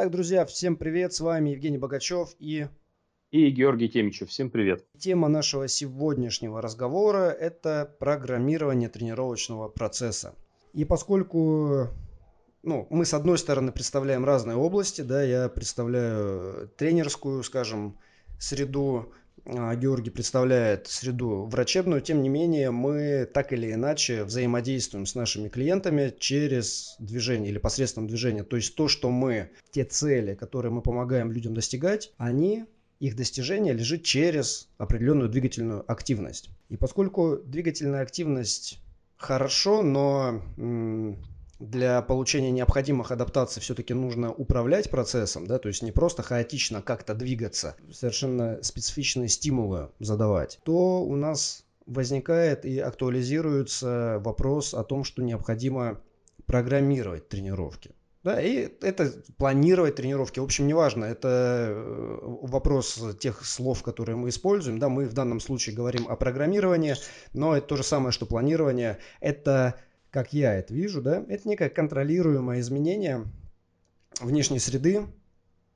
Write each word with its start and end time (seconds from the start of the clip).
Так, 0.00 0.10
друзья, 0.10 0.46
всем 0.46 0.76
привет, 0.76 1.12
с 1.12 1.20
вами 1.20 1.50
Евгений 1.50 1.76
Богачев 1.76 2.30
и... 2.38 2.68
И 3.32 3.50
Георгий 3.50 3.90
Темичев, 3.90 4.30
всем 4.30 4.48
привет. 4.48 4.82
Тема 4.98 5.28
нашего 5.28 5.68
сегодняшнего 5.68 6.62
разговора– 6.62 7.28
это 7.38 7.94
программирование 8.00 8.88
тренировочного 8.88 9.68
процесса. 9.68 10.34
И 10.72 10.86
поскольку 10.86 11.88
ну, 12.62 12.86
мы, 12.88 13.04
с 13.04 13.12
одной 13.12 13.36
стороны, 13.36 13.72
представляем 13.72 14.24
разные 14.24 14.56
области, 14.56 15.02
да, 15.02 15.22
я 15.22 15.50
представляю 15.50 16.70
тренерскую, 16.78 17.42
скажем, 17.42 17.98
среду, 18.38 19.12
Георгий 19.46 20.10
представляет 20.10 20.86
среду 20.86 21.46
врачебную, 21.50 22.00
тем 22.00 22.22
не 22.22 22.28
менее 22.28 22.70
мы 22.70 23.26
так 23.32 23.52
или 23.52 23.72
иначе 23.72 24.24
взаимодействуем 24.24 25.06
с 25.06 25.14
нашими 25.14 25.48
клиентами 25.48 26.14
через 26.18 26.96
движение 26.98 27.50
или 27.50 27.58
посредством 27.58 28.06
движения. 28.06 28.44
То 28.44 28.56
есть 28.56 28.74
то, 28.74 28.88
что 28.88 29.10
мы, 29.10 29.50
те 29.70 29.84
цели, 29.84 30.34
которые 30.34 30.72
мы 30.72 30.82
помогаем 30.82 31.32
людям 31.32 31.54
достигать, 31.54 32.12
они 32.16 32.64
их 33.00 33.16
достижение 33.16 33.72
лежит 33.72 34.04
через 34.04 34.68
определенную 34.76 35.30
двигательную 35.30 35.90
активность. 35.90 36.50
И 36.68 36.76
поскольку 36.76 37.36
двигательная 37.36 38.02
активность 38.02 38.78
хорошо, 39.16 39.82
но 39.82 40.42
для 41.60 42.00
получения 42.02 42.50
необходимых 42.50 43.12
адаптаций 43.12 43.60
все-таки 43.62 43.94
нужно 43.94 44.32
управлять 44.32 44.90
процессом, 44.90 45.46
да, 45.46 45.58
то 45.58 45.68
есть 45.68 45.82
не 45.82 45.92
просто 45.92 46.22
хаотично 46.22 46.82
как-то 46.82 47.14
двигаться, 47.14 47.76
совершенно 47.92 48.62
специфичные 48.62 49.28
стимулы 49.28 49.90
задавать, 50.00 50.58
то 50.64 51.02
у 51.02 51.14
нас 51.16 51.64
возникает 51.86 52.64
и 52.64 52.78
актуализируется 52.78 54.20
вопрос 54.24 54.74
о 54.74 54.84
том, 54.84 55.04
что 55.04 55.22
необходимо 55.22 56.00
программировать 56.46 57.28
тренировки. 57.28 57.92
Да, 58.22 58.40
и 58.40 58.68
это 58.82 59.14
планировать 59.38 59.94
тренировки. 59.94 60.40
В 60.40 60.44
общем, 60.44 60.66
неважно, 60.66 61.06
это 61.06 61.68
э, 61.70 62.18
вопрос 62.22 63.02
тех 63.18 63.46
слов, 63.46 63.82
которые 63.82 64.16
мы 64.16 64.28
используем. 64.28 64.78
Да, 64.78 64.90
мы 64.90 65.06
в 65.06 65.14
данном 65.14 65.40
случае 65.40 65.74
говорим 65.74 66.06
о 66.06 66.16
программировании, 66.16 66.96
но 67.32 67.56
это 67.56 67.68
то 67.68 67.76
же 67.76 67.82
самое, 67.82 68.12
что 68.12 68.26
планирование. 68.26 68.98
Это 69.20 69.76
как 70.10 70.32
я 70.32 70.54
это 70.54 70.74
вижу, 70.74 71.02
да, 71.02 71.24
это 71.28 71.48
некое 71.48 71.68
контролируемое 71.68 72.60
изменение 72.60 73.26
внешней 74.20 74.58
среды 74.58 75.06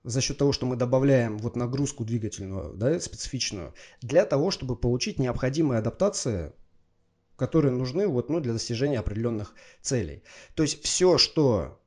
за 0.03 0.21
счет 0.21 0.39
того, 0.39 0.53
что 0.53 0.67
мы 0.67 0.77
добавляем 0.77 1.39
вот 1.39 1.57
нагрузку 1.57 2.05
двигательную, 2.05 2.75
да, 2.75 2.99
специфичную, 3.01 3.75
для 4.03 4.27
того, 4.27 4.51
чтобы 4.51 4.77
получить 4.77 5.19
необходимые 5.19 5.79
адаптации, 5.79 6.53
которые 7.37 7.73
нужны 7.73 8.07
вот, 8.07 8.29
ну, 8.29 8.41
для 8.41 8.53
достижения 8.53 8.99
определенных 8.99 9.55
целей. 9.81 10.23
То 10.55 10.63
есть 10.63 10.83
все, 10.83 11.17
что 11.17 11.81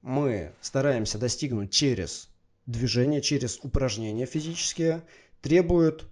мы 0.00 0.54
стараемся 0.60 1.18
достигнуть 1.18 1.70
через 1.70 2.30
движение, 2.66 3.20
через 3.20 3.58
упражнения 3.62 4.26
физические, 4.26 5.02
требует 5.42 6.06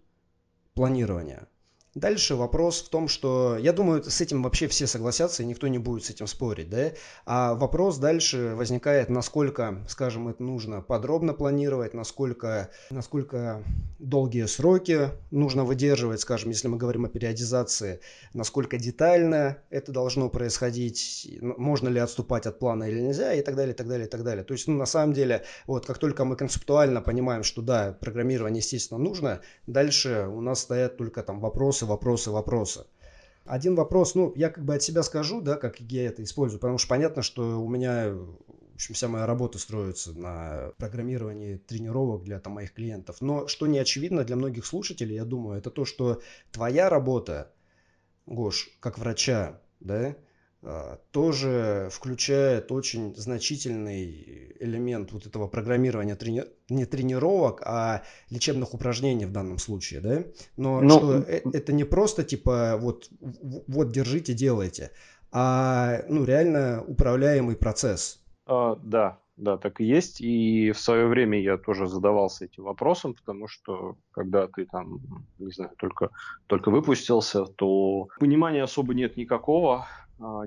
планирования. 0.74 1.48
Дальше 1.96 2.34
вопрос 2.34 2.82
в 2.82 2.90
том, 2.90 3.08
что 3.08 3.56
я 3.56 3.72
думаю, 3.72 4.04
с 4.04 4.20
этим 4.20 4.42
вообще 4.42 4.68
все 4.68 4.86
согласятся, 4.86 5.42
и 5.42 5.46
никто 5.46 5.66
не 5.66 5.78
будет 5.78 6.04
с 6.04 6.10
этим 6.10 6.26
спорить, 6.26 6.68
да? 6.68 6.92
А 7.24 7.54
вопрос 7.54 7.96
дальше 7.96 8.52
возникает, 8.54 9.08
насколько, 9.08 9.82
скажем, 9.88 10.28
это 10.28 10.42
нужно 10.42 10.82
подробно 10.82 11.32
планировать, 11.32 11.94
насколько, 11.94 12.68
насколько 12.90 13.64
долгие 13.98 14.44
сроки 14.44 15.08
нужно 15.30 15.64
выдерживать, 15.64 16.20
скажем, 16.20 16.50
если 16.50 16.68
мы 16.68 16.76
говорим 16.76 17.06
о 17.06 17.08
периодизации, 17.08 18.00
насколько 18.34 18.76
детально 18.76 19.56
это 19.70 19.90
должно 19.90 20.28
происходить, 20.28 21.38
можно 21.40 21.88
ли 21.88 21.98
отступать 21.98 22.44
от 22.44 22.58
плана 22.58 22.84
или 22.84 23.00
нельзя, 23.00 23.32
и 23.32 23.40
так 23.40 23.56
далее, 23.56 23.72
и 23.72 23.76
так 23.76 23.88
далее, 23.88 24.06
и 24.06 24.10
так 24.10 24.22
далее. 24.22 24.44
То 24.44 24.52
есть, 24.52 24.68
ну, 24.68 24.76
на 24.76 24.84
самом 24.84 25.14
деле, 25.14 25.44
вот 25.66 25.86
как 25.86 25.96
только 25.96 26.26
мы 26.26 26.36
концептуально 26.36 27.00
понимаем, 27.00 27.42
что 27.42 27.62
да, 27.62 27.96
программирование, 27.98 28.58
естественно, 28.58 29.00
нужно, 29.00 29.40
дальше 29.66 30.28
у 30.30 30.42
нас 30.42 30.60
стоят 30.60 30.98
только 30.98 31.22
там 31.22 31.40
вопросы, 31.40 31.85
вопросы, 31.86 32.30
вопросы. 32.30 32.84
Один 33.44 33.76
вопрос, 33.76 34.14
ну, 34.14 34.32
я 34.34 34.50
как 34.50 34.64
бы 34.64 34.74
от 34.74 34.82
себя 34.82 35.02
скажу, 35.02 35.40
да, 35.40 35.56
как 35.56 35.80
я 35.80 36.06
это 36.06 36.22
использую, 36.22 36.60
потому 36.60 36.78
что 36.78 36.88
понятно, 36.88 37.22
что 37.22 37.60
у 37.62 37.68
меня, 37.68 38.10
в 38.10 38.74
общем, 38.74 38.94
вся 38.94 39.06
моя 39.06 39.24
работа 39.24 39.58
строится 39.58 40.12
на 40.12 40.72
программировании 40.78 41.56
тренировок 41.56 42.24
для 42.24 42.40
там, 42.40 42.54
моих 42.54 42.74
клиентов. 42.74 43.20
Но 43.20 43.46
что 43.46 43.68
не 43.68 43.78
очевидно 43.78 44.24
для 44.24 44.34
многих 44.34 44.66
слушателей, 44.66 45.14
я 45.14 45.24
думаю, 45.24 45.58
это 45.58 45.70
то, 45.70 45.84
что 45.84 46.20
твоя 46.50 46.90
работа, 46.90 47.52
Гош, 48.26 48.68
как 48.80 48.98
врача, 48.98 49.60
да, 49.78 50.16
тоже 51.12 51.88
включает 51.92 52.72
очень 52.72 53.14
значительный 53.16 54.56
элемент 54.58 55.12
вот 55.12 55.26
этого 55.26 55.46
программирования 55.46 56.16
трени... 56.16 56.44
не 56.68 56.84
тренировок, 56.86 57.62
а 57.64 58.02
лечебных 58.30 58.74
упражнений 58.74 59.26
в 59.26 59.32
данном 59.32 59.58
случае, 59.58 60.00
да? 60.00 60.24
Но, 60.56 60.80
Но... 60.80 60.98
что 60.98 61.14
э, 61.18 61.42
это 61.52 61.72
не 61.72 61.84
просто 61.84 62.24
типа 62.24 62.76
вот, 62.80 63.08
вот 63.68 63.92
держите, 63.92 64.34
делайте, 64.34 64.90
а 65.30 66.02
ну 66.08 66.24
реально 66.24 66.84
управляемый 66.86 67.56
процесс. 67.56 68.20
А, 68.46 68.76
да, 68.82 69.18
да, 69.36 69.58
так 69.58 69.80
и 69.80 69.84
есть. 69.84 70.20
И 70.20 70.72
в 70.72 70.80
свое 70.80 71.06
время 71.06 71.40
я 71.40 71.58
тоже 71.58 71.86
задавался 71.86 72.46
этим 72.46 72.64
вопросом, 72.64 73.14
потому 73.14 73.48
что 73.48 73.96
когда 74.10 74.46
ты 74.46 74.66
там, 74.66 75.00
не 75.38 75.52
знаю, 75.52 75.72
только, 75.76 76.10
только 76.46 76.70
выпустился, 76.70 77.44
то 77.44 78.08
понимания 78.18 78.62
особо 78.62 78.94
нет 78.94 79.16
никакого 79.16 79.86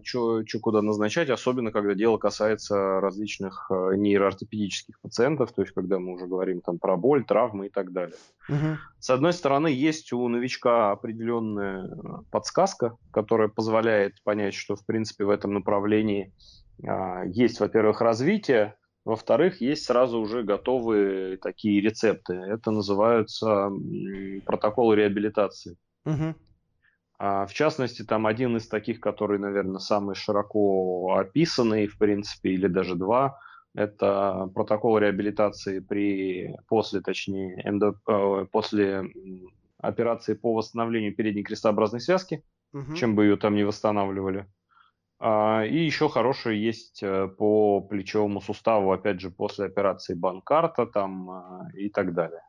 что 0.04 0.40
а, 0.40 0.60
куда 0.62 0.82
назначать, 0.82 1.30
особенно 1.30 1.72
когда 1.72 1.94
дело 1.94 2.18
касается 2.18 3.00
различных 3.00 3.68
э, 3.70 3.96
нейроортопедических 3.96 5.00
пациентов, 5.00 5.52
то 5.52 5.62
есть 5.62 5.74
когда 5.74 6.00
мы 6.00 6.14
уже 6.14 6.26
говорим 6.26 6.62
там 6.62 6.80
про 6.80 6.98
боль, 6.98 7.24
травмы 7.24 7.68
и 7.68 7.70
так 7.70 7.92
далее. 7.92 8.18
Угу. 8.48 8.78
С 9.00 9.10
одной 9.10 9.34
стороны, 9.34 9.68
есть 9.68 10.12
у 10.12 10.28
новичка 10.28 10.92
определенная 10.92 11.86
э, 11.86 11.90
подсказка, 12.32 12.98
которая 13.12 13.48
позволяет 13.48 14.24
понять, 14.24 14.56
что 14.56 14.76
в 14.76 14.86
принципе 14.86 15.26
в 15.26 15.30
этом 15.30 15.54
направлении 15.54 16.34
а, 16.88 17.24
есть, 17.26 17.60
во-первых, 17.60 18.02
развитие, 18.02 18.76
во-вторых, 19.06 19.62
есть 19.62 19.86
сразу 19.86 20.20
уже 20.20 20.44
готовые 20.44 21.38
такие 21.38 21.82
рецепты. 21.82 22.34
Это 22.34 22.72
называются 22.72 23.72
протоколы 24.46 24.96
реабилитации. 24.96 25.78
Угу. 26.06 26.36
А, 27.20 27.46
в 27.46 27.54
частности, 27.54 28.04
там 28.04 28.26
один 28.26 28.56
из 28.56 28.68
таких, 28.68 29.02
который, 29.02 29.40
наверное, 29.40 29.80
самый 29.80 30.16
широко 30.16 31.16
описанный, 31.18 31.88
в 31.88 31.98
принципе, 31.98 32.52
или 32.52 32.68
даже 32.68 32.96
два, 32.96 33.38
это 33.76 34.50
протокол 34.56 34.98
реабилитации 34.98 35.80
при, 35.80 36.56
после, 36.68 37.02
точнее, 37.02 37.62
эндо, 37.66 37.96
э, 38.08 38.46
после 38.52 39.04
операции 39.78 40.34
по 40.34 40.54
восстановлению 40.54 41.14
передней 41.14 41.44
крестообразной 41.44 42.00
связки, 42.00 42.44
угу. 42.74 42.96
чем 42.96 43.16
бы 43.16 43.26
ее 43.26 43.36
там 43.36 43.56
не 43.56 43.66
восстанавливали. 43.66 44.48
А, 45.20 45.66
и 45.66 45.78
еще 45.78 46.08
хороший 46.08 46.58
есть 46.58 47.04
э, 47.04 47.28
по 47.28 47.82
плечевому 47.82 48.40
суставу, 48.40 48.94
опять 48.94 49.20
же, 49.20 49.30
после 49.30 49.66
операции 49.66 50.14
банкарта 50.14 50.86
там 50.86 51.30
а, 51.30 51.68
и 51.74 51.90
так 51.90 52.14
далее. 52.14 52.42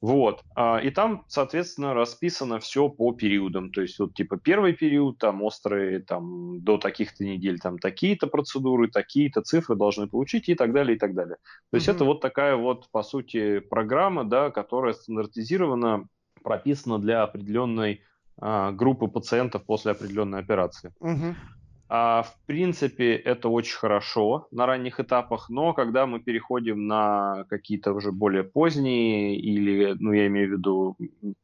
Вот. 0.00 0.42
А, 0.54 0.78
и 0.78 0.90
там, 0.90 1.24
соответственно, 1.28 1.92
расписано 1.92 2.58
все 2.58 2.88
по 2.88 3.12
периодам. 3.12 3.70
То 3.70 3.82
есть, 3.82 3.98
вот, 3.98 4.14
типа, 4.14 4.38
первый 4.38 4.72
период, 4.72 5.18
там, 5.18 5.42
острые, 5.42 6.00
там, 6.00 6.62
до 6.62 6.78
таких-то 6.78 7.24
недель, 7.24 7.58
там, 7.58 7.78
такие-то 7.78 8.26
процедуры, 8.26 8.88
такие-то 8.88 9.42
цифры 9.42 9.76
должны 9.76 10.08
получить 10.08 10.48
и 10.48 10.54
так 10.54 10.72
далее, 10.72 10.96
и 10.96 10.98
так 10.98 11.14
далее. 11.14 11.36
То 11.70 11.76
есть, 11.76 11.88
mm-hmm. 11.88 11.94
это 11.94 12.04
вот 12.04 12.20
такая 12.20 12.56
вот, 12.56 12.88
по 12.90 13.02
сути, 13.02 13.58
программа, 13.58 14.24
да, 14.24 14.50
которая 14.50 14.94
стандартизирована, 14.94 16.06
прописана 16.42 16.98
для 16.98 17.22
определенной 17.22 18.00
а, 18.38 18.72
группы 18.72 19.06
пациентов 19.06 19.64
после 19.64 19.92
определенной 19.92 20.40
операции. 20.40 20.94
Mm-hmm. 21.02 21.34
А, 21.92 22.22
в 22.22 22.36
принципе, 22.46 23.16
это 23.16 23.48
очень 23.48 23.76
хорошо 23.76 24.46
на 24.52 24.64
ранних 24.66 25.00
этапах, 25.00 25.50
но 25.50 25.74
когда 25.74 26.06
мы 26.06 26.20
переходим 26.20 26.86
на 26.86 27.44
какие-то 27.48 27.92
уже 27.92 28.12
более 28.12 28.44
поздние 28.44 29.36
или, 29.36 29.96
ну, 29.98 30.12
я 30.12 30.28
имею 30.28 30.48
в 30.48 30.52
виду 30.52 30.96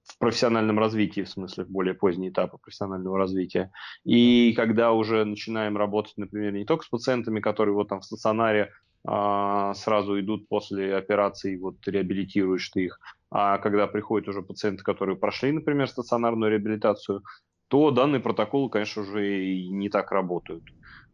в 0.05 0.19
профессиональном 0.21 0.79
развитии, 0.79 1.23
в 1.23 1.29
смысле, 1.29 1.65
в 1.65 1.69
более 1.69 1.95
поздние 1.95 2.31
этапы 2.31 2.59
профессионального 2.59 3.19
развития, 3.19 3.73
и 4.05 4.53
когда 4.55 4.93
уже 4.93 5.25
начинаем 5.25 5.77
работать, 5.77 6.15
например, 6.17 6.53
не 6.53 6.65
только 6.65 6.85
с 6.85 6.89
пациентами, 6.89 7.41
которые 7.41 7.75
вот 7.75 7.89
там 7.89 8.01
в 8.01 8.05
стационаре 8.05 8.71
а, 9.05 9.75
сразу 9.75 10.21
идут 10.21 10.49
после 10.49 10.95
операции, 10.95 11.57
вот 11.57 11.77
реабилитируешь 11.89 12.69
ты 12.69 12.85
их, 12.85 13.01
а 13.33 13.59
когда 13.59 13.89
приходят 13.89 14.29
уже 14.29 14.43
пациенты, 14.43 14.85
которые 14.85 15.17
прошли, 15.17 15.51
например, 15.51 15.89
стационарную 15.89 16.53
реабилитацию, 16.53 17.25
то 17.69 17.91
данные 17.91 18.21
протоколы, 18.21 18.71
конечно, 18.71 19.03
уже 19.03 19.45
и 19.45 19.69
не 19.69 19.89
так 19.89 20.13
работают. 20.13 20.65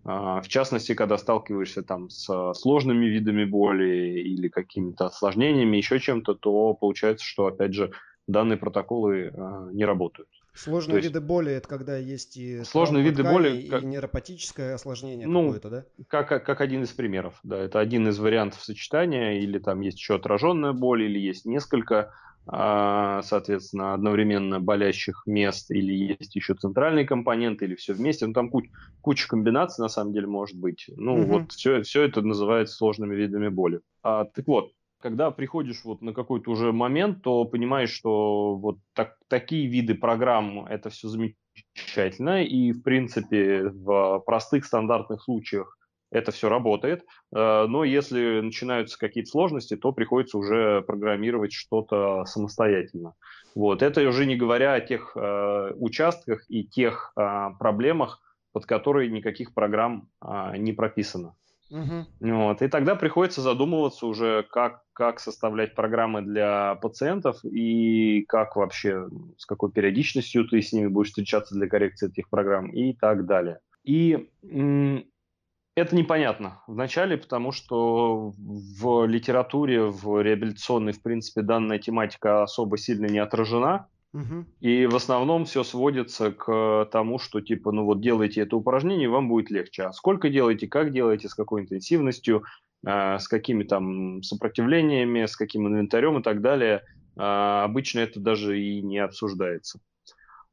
А, 0.05 0.41
в 0.41 0.49
частности, 0.49 0.95
когда 0.95 1.17
сталкиваешься 1.17 1.83
там 1.83 2.11
с 2.11 2.53
сложными 2.55 3.07
видами 3.07 3.45
боли 3.45 4.21
или 4.21 4.49
какими-то 4.49 5.07
осложнениями, 5.07 5.77
еще 5.77 6.01
чем-то, 6.01 6.35
то 6.35 6.75
получается, 6.75 7.25
что, 7.25 7.47
опять 7.47 7.75
же, 7.75 7.93
данные 8.27 8.57
протоколы 8.57 9.33
а, 9.35 9.69
не 9.73 9.85
работают. 9.85 10.29
Сложные 10.55 10.97
есть, 10.97 11.09
виды 11.09 11.21
боли 11.23 11.53
это 11.53 11.67
когда 11.67 11.97
есть 11.97 12.37
и 12.37 12.63
сложные 12.65 13.03
виды 13.03 13.23
боли 13.23 13.57
и 13.57 13.69
как... 13.71 13.83
нейропатическое 13.85 14.75
осложнение 14.75 15.27
ну, 15.27 15.47
какое-то, 15.47 15.71
да? 15.71 15.85
Как, 16.09 16.45
как 16.45 16.61
один 16.61 16.83
из 16.83 16.91
примеров, 16.91 17.39
да, 17.43 17.59
это 17.59 17.81
один 17.81 18.07
из 18.09 18.19
вариантов 18.19 18.63
сочетания, 18.63 19.41
или 19.41 19.59
там 19.59 19.81
есть 19.81 19.99
еще 19.99 20.17
отраженная 20.17 20.73
боль, 20.73 21.05
или 21.05 21.19
есть 21.19 21.47
несколько, 21.47 22.13
соответственно, 22.45 23.95
одновременно 23.95 24.61
болящих 24.61 25.23
мест, 25.27 25.71
или 25.71 26.17
есть 26.19 26.35
еще 26.35 26.55
центральный 26.55 27.05
компонент, 27.05 27.63
или 27.63 27.75
все 27.75 27.95
вместе, 27.95 28.27
ну 28.27 28.33
там 28.33 28.51
куч, 28.51 28.67
куча 29.01 29.29
комбинаций 29.29 29.83
на 29.83 29.89
самом 29.89 30.13
деле 30.13 30.27
может 30.27 30.59
быть. 30.59 30.87
Ну 30.97 31.21
угу. 31.21 31.25
вот 31.25 31.53
все, 31.53 31.83
все 31.83 32.03
это 32.03 32.23
называется 32.23 32.75
сложными 32.75 33.15
видами 33.15 33.49
боли. 33.49 33.81
А, 34.03 34.25
так 34.25 34.47
вот, 34.49 34.73
когда 35.01 35.31
приходишь 35.31 35.85
вот 35.85 36.01
на 36.03 36.13
какой-то 36.13 36.51
уже 36.51 36.73
момент, 36.73 37.23
то 37.23 37.45
понимаешь, 37.45 37.91
что 37.91 38.57
вот 38.57 38.79
так, 38.95 39.17
такие 39.29 39.67
виды 39.67 39.95
программ 39.95 40.67
это 40.67 40.91
все 40.91 41.09
замечательно, 41.09 42.43
и 42.43 42.73
в 42.73 42.83
принципе 42.83 43.69
в 43.69 44.23
простых 44.27 44.65
стандартных 44.65 45.23
случаях 45.23 45.77
это 46.13 46.31
все 46.31 46.49
работает, 46.49 47.03
э, 47.35 47.67
но 47.67 47.85
если 47.85 48.41
начинаются 48.41 48.99
какие-то 48.99 49.31
сложности, 49.31 49.77
то 49.77 49.93
приходится 49.93 50.39
уже 50.39 50.83
программировать 50.83 51.53
что-то 51.53 52.25
самостоятельно. 52.27 53.15
Вот. 53.55 53.83
Это 53.83 54.07
уже 54.09 54.27
не 54.27 54.37
говоря 54.37 54.75
о 54.75 54.81
тех 54.81 55.17
э, 55.17 55.73
участках 55.77 56.45
и 56.49 56.65
тех 56.65 57.13
э, 57.17 57.49
проблемах, 57.59 58.21
под 58.53 58.67
которые 58.67 59.11
никаких 59.11 59.55
программ 59.55 60.09
э, 60.23 60.57
не 60.59 60.73
прописано. 60.73 61.35
Угу. 61.71 62.07
Вот. 62.21 62.61
И 62.61 62.69
тогда 62.69 62.95
приходится 62.95 63.41
задумываться 63.41 64.07
уже, 64.07 64.47
как, 64.51 64.83
как 64.93 65.21
составлять 65.21 65.75
программы 65.75 66.21
для 66.21 66.75
пациентов 66.77 67.43
и 67.45 68.25
как 68.29 68.57
вообще, 68.57 69.09
с 69.39 69.47
какой 69.47 69.73
периодичностью 69.73 70.47
ты 70.47 70.61
с 70.61 70.73
ними 70.75 70.89
будешь 70.89 71.09
встречаться 71.09 71.55
для 71.55 71.69
коррекции 71.69 72.11
этих 72.11 72.29
программ 72.29 72.71
и 72.71 72.93
так 72.93 73.25
далее. 73.25 73.61
И 73.85 74.29
это 75.75 75.97
непонятно 75.97 76.63
вначале, 76.67 77.17
потому 77.17 77.53
что 77.53 78.33
в 78.37 79.07
литературе, 79.07 79.85
в 79.85 80.21
реабилитационной, 80.23 80.93
в 80.93 81.03
принципе, 81.03 81.43
данная 81.43 81.79
тематика 81.79 82.43
особо 82.43 82.77
сильно 82.77 83.07
не 83.07 83.19
отражена. 83.19 83.87
И 84.61 84.85
в 84.85 84.95
основном 84.95 85.47
все 85.47 85.65
сводится 85.65 86.33
к 86.33 86.87
тому, 86.93 87.19
что 87.19 87.41
типа, 87.41 87.73
ну 87.73 87.87
вот 87.87 88.03
делайте 88.03 88.43
это 88.43 88.57
упражнение, 88.57 89.09
вам 89.09 89.29
будет 89.29 89.51
легче. 89.51 89.85
А 89.85 89.93
сколько 89.93 90.29
делаете, 90.29 90.67
как 90.69 90.93
делаете, 90.93 91.29
с 91.29 91.35
какой 91.35 91.63
интенсивностью, 91.63 92.45
э, 92.87 93.19
с 93.19 93.27
какими 93.27 93.65
там 93.65 94.23
сопротивлениями, 94.23 95.25
с 95.25 95.35
каким 95.35 95.67
инвентарем 95.67 96.19
и 96.19 96.23
так 96.23 96.43
далее, 96.43 96.83
э, 97.17 97.21
обычно 97.23 98.01
это 98.01 98.21
даже 98.21 98.61
и 98.61 98.83
не 98.83 98.99
обсуждается. 98.99 99.81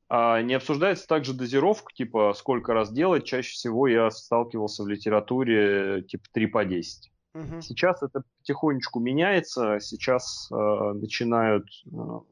А 0.10 0.42
не 0.42 0.56
обсуждается 0.56 1.08
также 1.08 1.34
дозировка, 1.34 1.94
типа 1.94 2.34
сколько 2.36 2.74
раз 2.74 2.92
делать. 2.92 3.26
Чаще 3.26 3.52
всего 3.52 3.88
я 3.88 4.10
сталкивался 4.10 4.84
в 4.84 4.88
литературе 4.88 6.02
типа 6.02 6.26
3 6.34 6.48
по 6.48 6.66
10. 6.66 7.12
Угу. 7.36 7.62
Сейчас 7.62 8.02
это 8.02 8.24
потихонечку 8.40 9.00
меняется. 9.00 9.80
Сейчас 9.80 10.50
э, 10.52 10.56
начинают 10.56 11.68
э, 11.86 11.90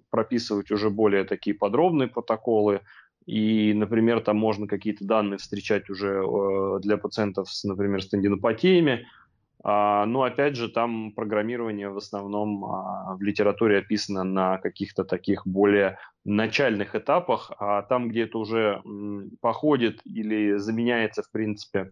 прописывать 0.09 0.71
уже 0.71 0.89
более 0.89 1.23
такие 1.23 1.55
подробные 1.55 2.07
протоколы. 2.07 2.81
И, 3.27 3.73
например, 3.73 4.21
там 4.21 4.37
можно 4.37 4.67
какие-то 4.67 5.05
данные 5.05 5.37
встречать 5.37 5.89
уже 5.89 6.23
э, 6.23 6.79
для 6.81 6.97
пациентов 6.97 7.51
с, 7.51 7.63
например, 7.63 8.01
с 8.01 8.07
тендинопатиями. 8.07 9.05
А, 9.69 10.05
но 10.05 10.23
опять 10.23 10.55
же, 10.55 10.69
там 10.69 11.11
программирование 11.11 11.89
в 11.89 11.97
основном 11.97 12.63
а, 12.63 13.17
в 13.17 13.21
литературе 13.21 13.79
описано 13.79 14.23
на 14.23 14.59
каких-то 14.59 15.03
таких 15.03 15.45
более 15.45 15.99
начальных 16.23 16.95
этапах, 16.95 17.51
а 17.59 17.81
там, 17.81 18.07
где 18.07 18.23
это 18.23 18.37
уже 18.37 18.81
походит 19.41 19.99
или 20.05 20.55
заменяется, 20.55 21.21
в 21.21 21.29
принципе, 21.31 21.91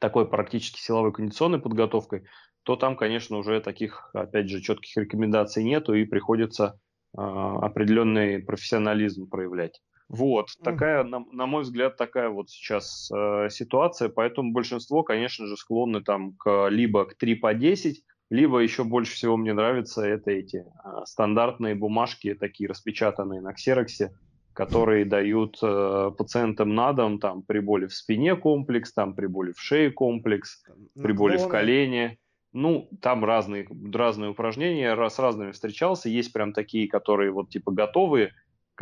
такой 0.00 0.28
практически 0.28 0.80
силовой 0.80 1.12
кондиционной 1.12 1.60
подготовкой, 1.60 2.24
то 2.62 2.76
там, 2.76 2.94
конечно, 2.96 3.38
уже 3.38 3.62
таких, 3.62 4.10
опять 4.12 4.50
же, 4.50 4.60
четких 4.60 4.94
рекомендаций 4.98 5.64
нету 5.64 5.94
и 5.94 6.04
приходится 6.04 6.78
э, 7.16 7.22
определенный 7.22 8.40
профессионализм 8.40 9.30
проявлять. 9.30 9.80
Вот, 10.12 10.48
такая, 10.62 11.04
на, 11.04 11.24
на 11.32 11.46
мой 11.46 11.62
взгляд, 11.62 11.96
такая 11.96 12.28
вот 12.28 12.50
сейчас 12.50 13.10
э, 13.10 13.48
ситуация, 13.48 14.10
поэтому 14.10 14.52
большинство, 14.52 15.02
конечно 15.02 15.46
же, 15.46 15.56
склонны 15.56 16.02
там 16.02 16.34
к, 16.34 16.68
либо 16.68 17.06
к 17.06 17.14
3 17.14 17.36
по 17.36 17.54
10, 17.54 18.04
либо 18.28 18.58
еще 18.58 18.84
больше 18.84 19.14
всего 19.14 19.38
мне 19.38 19.54
нравятся 19.54 20.02
это 20.02 20.30
эти 20.30 20.56
э, 20.56 20.88
стандартные 21.06 21.74
бумажки, 21.74 22.34
такие 22.34 22.68
распечатанные 22.68 23.40
на 23.40 23.54
ксероксе, 23.54 24.12
которые 24.52 25.06
дают 25.06 25.58
э, 25.62 26.10
пациентам 26.18 26.74
на 26.74 26.92
дом 26.92 27.18
там 27.18 27.42
при 27.42 27.60
боли 27.60 27.86
в 27.86 27.94
спине 27.94 28.36
комплекс, 28.36 28.92
там 28.92 29.14
при 29.14 29.24
боли 29.24 29.52
в 29.52 29.60
шее 29.62 29.90
комплекс, 29.90 30.62
при 30.94 31.12
боли 31.12 31.38
в 31.38 31.48
колене. 31.48 32.18
Ну, 32.52 32.90
там 33.00 33.24
разные, 33.24 33.66
разные 33.94 34.32
упражнения, 34.32 34.94
с 34.94 35.18
разными 35.18 35.52
встречался. 35.52 36.10
Есть 36.10 36.34
прям 36.34 36.52
такие, 36.52 36.86
которые 36.86 37.30
вот 37.30 37.48
типа 37.48 37.72
готовые, 37.72 38.32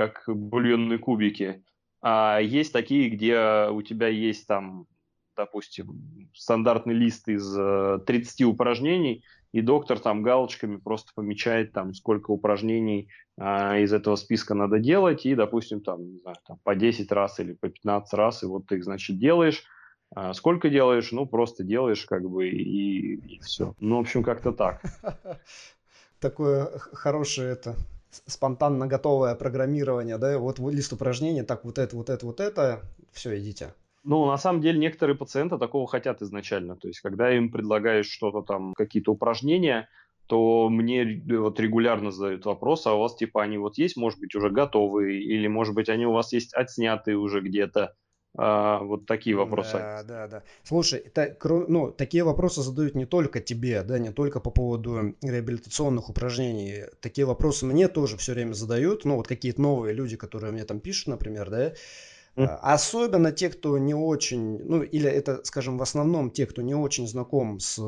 как 0.01 0.23
бульонные 0.27 0.99
кубики. 0.99 1.63
А 2.01 2.39
есть 2.39 2.73
такие, 2.73 3.11
где 3.11 3.69
у 3.71 3.83
тебя 3.83 4.09
есть 4.09 4.47
там, 4.47 4.87
допустим, 5.37 6.31
стандартный 6.35 6.95
лист 6.95 7.29
из 7.29 7.45
30 8.07 8.41
э, 8.41 8.45
упражнений, 8.45 9.23
и 9.53 9.61
доктор 9.61 9.99
там 9.99 10.23
галочками 10.23 10.79
просто 10.79 11.13
помечает 11.15 11.73
там, 11.73 11.93
сколько 11.93 12.31
упражнений 12.31 13.11
а, 13.39 13.77
из 13.79 13.93
этого 13.93 14.17
списка 14.17 14.55
надо 14.55 14.79
делать, 14.79 15.27
и, 15.27 15.35
допустим, 15.35 15.83
там, 15.83 16.13
не 16.13 16.19
знаю, 16.19 16.37
там, 16.47 16.59
по 16.65 16.75
10 16.75 17.13
раз 17.13 17.39
или 17.41 17.53
по 17.53 17.69
15 17.69 18.15
раз, 18.15 18.43
и 18.43 18.47
вот 18.47 18.67
ты 18.69 18.77
их, 18.77 18.85
значит, 18.85 19.19
делаешь. 19.19 19.65
А 20.15 20.33
сколько 20.33 20.71
делаешь? 20.71 21.13
Ну, 21.13 21.27
просто 21.27 21.63
делаешь, 21.63 22.07
как 22.07 22.23
бы, 22.23 22.49
и, 22.49 23.17
и 23.17 23.41
все. 23.41 23.75
Ну, 23.81 23.99
в 23.99 24.01
общем, 24.01 24.23
как-то 24.23 24.53
так. 24.53 24.83
Такое 26.21 26.71
хорошее 26.79 27.53
это 27.53 27.77
спонтанно 28.27 28.87
готовое 28.87 29.35
программирование, 29.35 30.19
да, 30.19 30.39
вот 30.39 30.59
лист 30.59 30.93
упражнений, 30.93 31.43
так, 31.43 31.65
вот 31.65 31.79
это, 31.79 31.97
вот 31.97 32.11
это, 32.11 32.27
вот 32.27 32.41
это, 32.41 32.83
все, 33.13 33.39
идите. 33.39 33.75
Ну, 34.03 34.27
на 34.27 34.39
самом 34.39 34.63
деле, 34.63 34.79
некоторые 34.79 35.17
пациенты 35.17 35.59
такого 35.59 35.87
хотят 35.87 36.23
изначально. 36.23 36.77
То 36.77 36.89
есть, 36.89 37.01
когда 37.01 37.35
им 37.37 37.51
предлагаешь 37.51 38.09
что-то 38.09 38.43
там, 38.43 38.73
какие-то 38.75 39.13
упражнения, 39.13 39.89
то 40.27 40.69
мне 40.69 41.23
вот 41.29 41.59
регулярно 41.59 42.11
задают 42.11 42.47
вопрос, 42.47 42.87
а 42.87 42.95
у 42.95 43.01
вас 43.01 43.17
типа 43.17 43.43
они 43.43 43.59
вот 43.59 43.79
есть, 43.79 43.97
может 43.97 44.21
быть, 44.21 44.35
уже 44.35 44.49
готовые, 44.49 45.21
или 45.21 45.49
может 45.49 45.75
быть 45.75 45.89
они 45.89 46.07
у 46.07 46.13
вас 46.13 46.33
есть 46.33 46.55
отснятые 46.55 47.17
уже 47.17 47.41
где-то, 47.41 47.95
а, 48.37 48.79
вот 48.81 49.07
такие 49.07 49.37
вопросы. 49.37 49.79
Да, 49.79 50.03
да, 50.05 50.27
да. 50.29 50.43
Слушай, 50.63 51.01
это, 51.01 51.37
ну, 51.69 51.91
такие 51.91 52.25
вопросы 52.25 52.63
задают 52.63 52.95
не 52.95 53.07
только 53.07 53.41
тебе, 53.41 53.83
да, 53.83 53.99
не 53.99 54.11
только 54.13 54.41
по 54.41 54.51
поводу 54.51 55.15
реабилитационных 55.23 56.09
упражнений. 56.11 56.85
Такие 57.01 57.27
вопросы 57.27 57.67
мне 57.67 57.89
тоже 57.89 58.17
все 58.17 58.33
время 58.35 58.53
задают, 58.53 59.05
ну, 59.05 59.17
вот 59.17 59.27
какие-то 59.29 59.61
новые 59.61 59.95
люди, 59.95 60.17
которые 60.17 60.53
мне 60.53 60.65
там 60.65 60.81
пишут, 60.81 61.09
например, 61.09 61.51
да, 61.51 61.73
а, 62.37 62.75
особенно 62.75 63.33
те, 63.33 63.51
кто 63.51 63.79
не 63.79 63.95
очень, 63.95 64.59
ну 64.65 64.83
или 64.83 65.11
это, 65.11 65.41
скажем, 65.45 65.79
в 65.79 65.83
основном 65.83 66.31
те, 66.31 66.47
кто 66.47 66.63
не 66.63 66.75
очень 66.75 67.07
знаком 67.09 67.61
с 67.61 67.79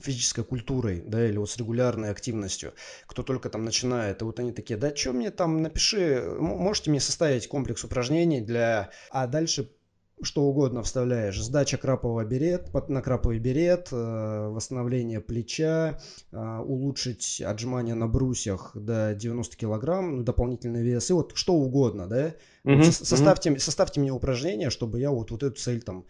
физической 0.00 0.44
культурой, 0.44 1.02
да, 1.06 1.26
или 1.26 1.36
вот 1.36 1.50
с 1.50 1.56
регулярной 1.56 2.10
активностью, 2.10 2.74
кто 3.06 3.22
только 3.22 3.50
там 3.50 3.64
начинает, 3.64 4.22
и 4.22 4.24
вот 4.24 4.38
они 4.40 4.52
такие, 4.52 4.78
да, 4.78 4.94
что 4.94 5.12
мне 5.12 5.30
там, 5.30 5.62
напиши, 5.62 6.22
можете 6.38 6.90
мне 6.90 7.00
составить 7.00 7.48
комплекс 7.48 7.84
упражнений 7.84 8.40
для, 8.40 8.90
а 9.10 9.26
дальше 9.26 9.70
что 10.22 10.42
угодно 10.42 10.82
вставляешь. 10.82 11.40
Сдача 11.40 11.76
крапового 11.76 12.24
берет, 12.24 12.72
на 12.88 13.02
краповый 13.02 13.38
берет, 13.38 13.88
э, 13.92 14.48
восстановление 14.48 15.20
плеча, 15.20 16.00
э, 16.32 16.58
улучшить 16.58 17.40
отжимания 17.40 17.94
на 17.94 18.08
брусьях 18.08 18.72
до 18.74 19.14
90 19.14 19.56
килограмм, 19.56 20.16
ну, 20.18 20.22
дополнительный 20.22 20.82
вес, 20.82 21.10
и 21.10 21.12
вот 21.12 21.32
что 21.34 21.54
угодно, 21.54 22.08
да. 22.08 22.34
Mm-hmm. 22.64 22.76
Вот 22.76 22.84
составьте, 22.86 23.58
составьте 23.58 24.00
мне 24.00 24.12
упражнение, 24.12 24.70
чтобы 24.70 25.00
я 25.00 25.10
вот, 25.10 25.30
вот 25.30 25.42
эту 25.42 25.60
цель 25.60 25.82
там 25.82 26.04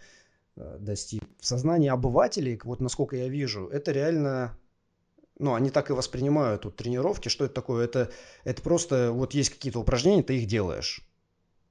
достиг. 0.78 1.22
В 1.40 1.46
сознании 1.46 1.88
обывателей, 1.88 2.60
вот 2.64 2.80
насколько 2.80 3.16
я 3.16 3.28
вижу, 3.28 3.68
это 3.68 3.92
реально 3.92 4.56
ну, 5.38 5.54
они 5.54 5.70
так 5.70 5.90
и 5.90 5.92
воспринимают 5.92 6.64
вот 6.64 6.76
тренировки, 6.76 7.28
что 7.28 7.44
это 7.44 7.54
такое? 7.54 7.84
Это, 7.84 8.10
это 8.44 8.60
просто 8.60 9.12
вот 9.12 9.34
есть 9.34 9.50
какие-то 9.50 9.78
упражнения, 9.78 10.22
ты 10.22 10.38
их 10.38 10.46
делаешь. 10.46 11.08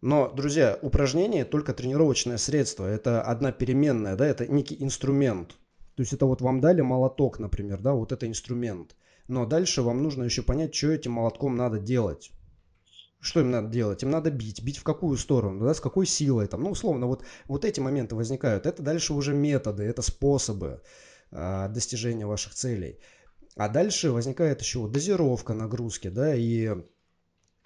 Но, 0.01 0.29
друзья, 0.29 0.77
упражнение 0.81 1.43
только 1.43 1.73
тренировочное 1.73 2.37
средство. 2.37 2.85
Это 2.85 3.21
одна 3.21 3.51
переменная, 3.51 4.15
да, 4.15 4.25
это 4.25 4.47
некий 4.47 4.81
инструмент. 4.81 5.49
То 5.95 6.01
есть 6.01 6.13
это 6.13 6.25
вот 6.25 6.41
вам 6.41 6.61
дали 6.61 6.81
молоток, 6.81 7.39
например, 7.39 7.81
да, 7.81 7.93
вот 7.93 8.11
это 8.11 8.27
инструмент. 8.27 8.95
Но 9.27 9.45
дальше 9.45 9.81
вам 9.81 10.03
нужно 10.03 10.23
еще 10.23 10.43
понять, 10.43 10.73
что 10.73 10.91
этим 10.91 11.13
молотком 11.13 11.55
надо 11.55 11.79
делать. 11.79 12.31
Что 13.19 13.39
им 13.39 13.51
надо 13.51 13.69
делать? 13.69 14.03
Им 14.03 14.11
надо 14.11 14.29
бить. 14.29 14.61
Бить 14.63 14.77
в 14.77 14.83
какую 14.83 15.17
сторону? 15.17 15.65
Да, 15.65 15.73
с 15.73 15.81
какой 15.81 16.05
силой? 16.05 16.47
Там, 16.47 16.63
ну, 16.63 16.71
условно, 16.71 17.07
вот, 17.07 17.23
вот 17.45 17.65
эти 17.65 17.79
моменты 17.79 18.15
возникают. 18.15 18.65
Это 18.65 18.83
дальше 18.83 19.13
уже 19.13 19.33
методы, 19.33 19.83
это 19.83 20.01
способы 20.01 20.81
э, 21.31 21.67
достижения 21.69 22.25
ваших 22.25 22.53
целей. 22.53 22.99
А 23.55 23.69
дальше 23.69 24.11
возникает 24.11 24.61
еще 24.61 24.87
дозировка 24.87 25.53
нагрузки, 25.53 26.09
да, 26.09 26.35
и 26.35 26.75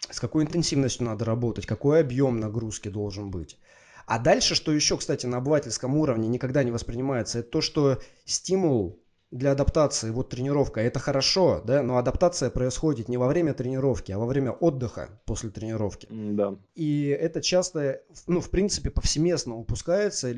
с 0.10 0.20
какой 0.20 0.44
интенсивностью 0.44 1.06
надо 1.06 1.26
работать, 1.26 1.66
какой 1.66 2.00
объем 2.00 2.40
нагрузки 2.40 2.88
должен 2.88 3.30
быть. 3.30 3.60
А 4.06 4.18
дальше, 4.20 4.56
что 4.56 4.72
еще, 4.72 4.98
кстати, 4.98 5.26
на 5.26 5.38
обывательском 5.38 5.96
уровне 5.96 6.28
никогда 6.28 6.64
не 6.64 6.72
воспринимается, 6.72 7.40
это 7.40 7.50
то, 7.50 7.62
что 7.62 8.02
стимул 8.26 9.04
для 9.32 9.54
адаптации, 9.54 10.12
вот 10.12 10.30
тренировка, 10.30 10.82
это 10.82 11.00
хорошо, 11.00 11.62
да, 11.66 11.82
но 11.82 11.98
адаптация 11.98 12.50
происходит 12.50 13.08
не 13.08 13.18
во 13.18 13.28
время 13.28 13.54
тренировки, 13.54 14.12
а 14.12 14.20
во 14.20 14.26
время 14.26 14.52
отдыха 14.52 15.10
после 15.26 15.50
тренировки. 15.50 16.08
Да. 16.12 16.56
И 16.76 17.06
это 17.08 17.42
часто, 17.42 18.02
ну, 18.28 18.42
в 18.42 18.50
принципе, 18.50 18.90
повсеместно 18.90 19.56
упускается. 19.56 20.36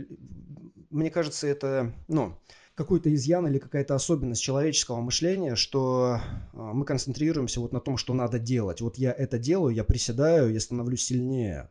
Мне 0.91 1.09
кажется, 1.09 1.47
это, 1.47 1.91
ну, 2.07 2.37
какой-то 2.75 3.13
изъян 3.13 3.47
или 3.47 3.57
какая-то 3.57 3.95
особенность 3.95 4.41
человеческого 4.41 5.01
мышления, 5.01 5.55
что 5.55 6.19
а, 6.53 6.73
мы 6.73 6.85
концентрируемся 6.85 7.61
вот 7.61 7.71
на 7.71 7.79
том, 7.79 7.97
что 7.97 8.13
надо 8.13 8.39
делать. 8.39 8.81
Вот 8.81 8.97
я 8.97 9.11
это 9.11 9.39
делаю, 9.39 9.73
я 9.73 9.83
приседаю, 9.83 10.53
я 10.53 10.59
становлюсь 10.59 11.03
сильнее. 11.03 11.69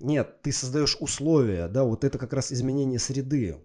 Нет, 0.00 0.42
ты 0.42 0.52
создаешь 0.52 0.96
условия, 1.00 1.68
да, 1.68 1.84
вот 1.84 2.04
это 2.04 2.18
как 2.18 2.32
раз 2.32 2.52
изменение 2.52 3.00
среды. 3.00 3.56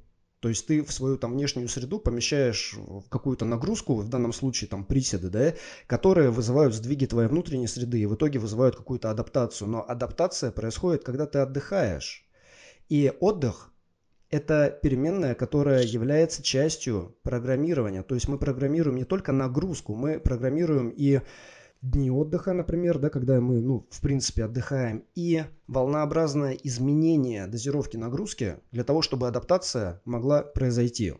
То 0.44 0.50
есть 0.50 0.68
ты 0.68 0.84
в 0.84 0.92
свою 0.92 1.18
там 1.18 1.32
внешнюю 1.32 1.70
среду 1.70 2.00
помещаешь 2.00 2.76
какую-то 3.08 3.46
нагрузку, 3.46 3.96
в 3.96 4.10
данном 4.10 4.34
случае 4.34 4.68
там 4.68 4.84
приседы, 4.84 5.30
да, 5.30 5.54
которые 5.88 6.32
вызывают 6.32 6.76
сдвиги 6.76 7.06
твоей 7.06 7.30
внутренней 7.30 7.68
среды 7.68 8.02
и 8.02 8.06
в 8.06 8.16
итоге 8.16 8.40
вызывают 8.40 8.76
какую-то 8.76 9.10
адаптацию. 9.10 9.70
Но 9.70 9.86
адаптация 9.88 10.52
происходит, 10.52 11.06
когда 11.06 11.28
ты 11.28 11.40
отдыхаешь. 11.40 12.26
И 12.90 13.14
отдых– 13.22 13.72
это 14.32 14.78
переменная, 14.84 15.34
которая 15.34 15.84
является 15.84 16.44
частью 16.44 17.16
программирования. 17.24 18.04
То 18.04 18.14
есть 18.14 18.28
мы 18.28 18.38
программируем 18.38 18.98
не 18.98 19.06
только 19.06 19.32
нагрузку, 19.32 19.96
мы 19.96 20.20
программируем 20.20 20.90
и 20.90 21.22
дни 21.84 22.10
отдыха, 22.10 22.54
например, 22.54 22.98
да, 22.98 23.10
когда 23.10 23.40
мы, 23.40 23.62
ну, 23.62 23.86
в 23.92 24.02
принципе, 24.02 24.46
отдыхаем, 24.46 25.04
и 25.16 25.44
волнообразное 25.68 26.54
изменение 26.54 27.46
дозировки 27.46 27.98
нагрузки 27.98 28.58
для 28.72 28.84
того, 28.84 29.02
чтобы 29.02 29.28
адаптация 29.28 30.02
могла 30.06 30.42
произойти. 30.42 31.14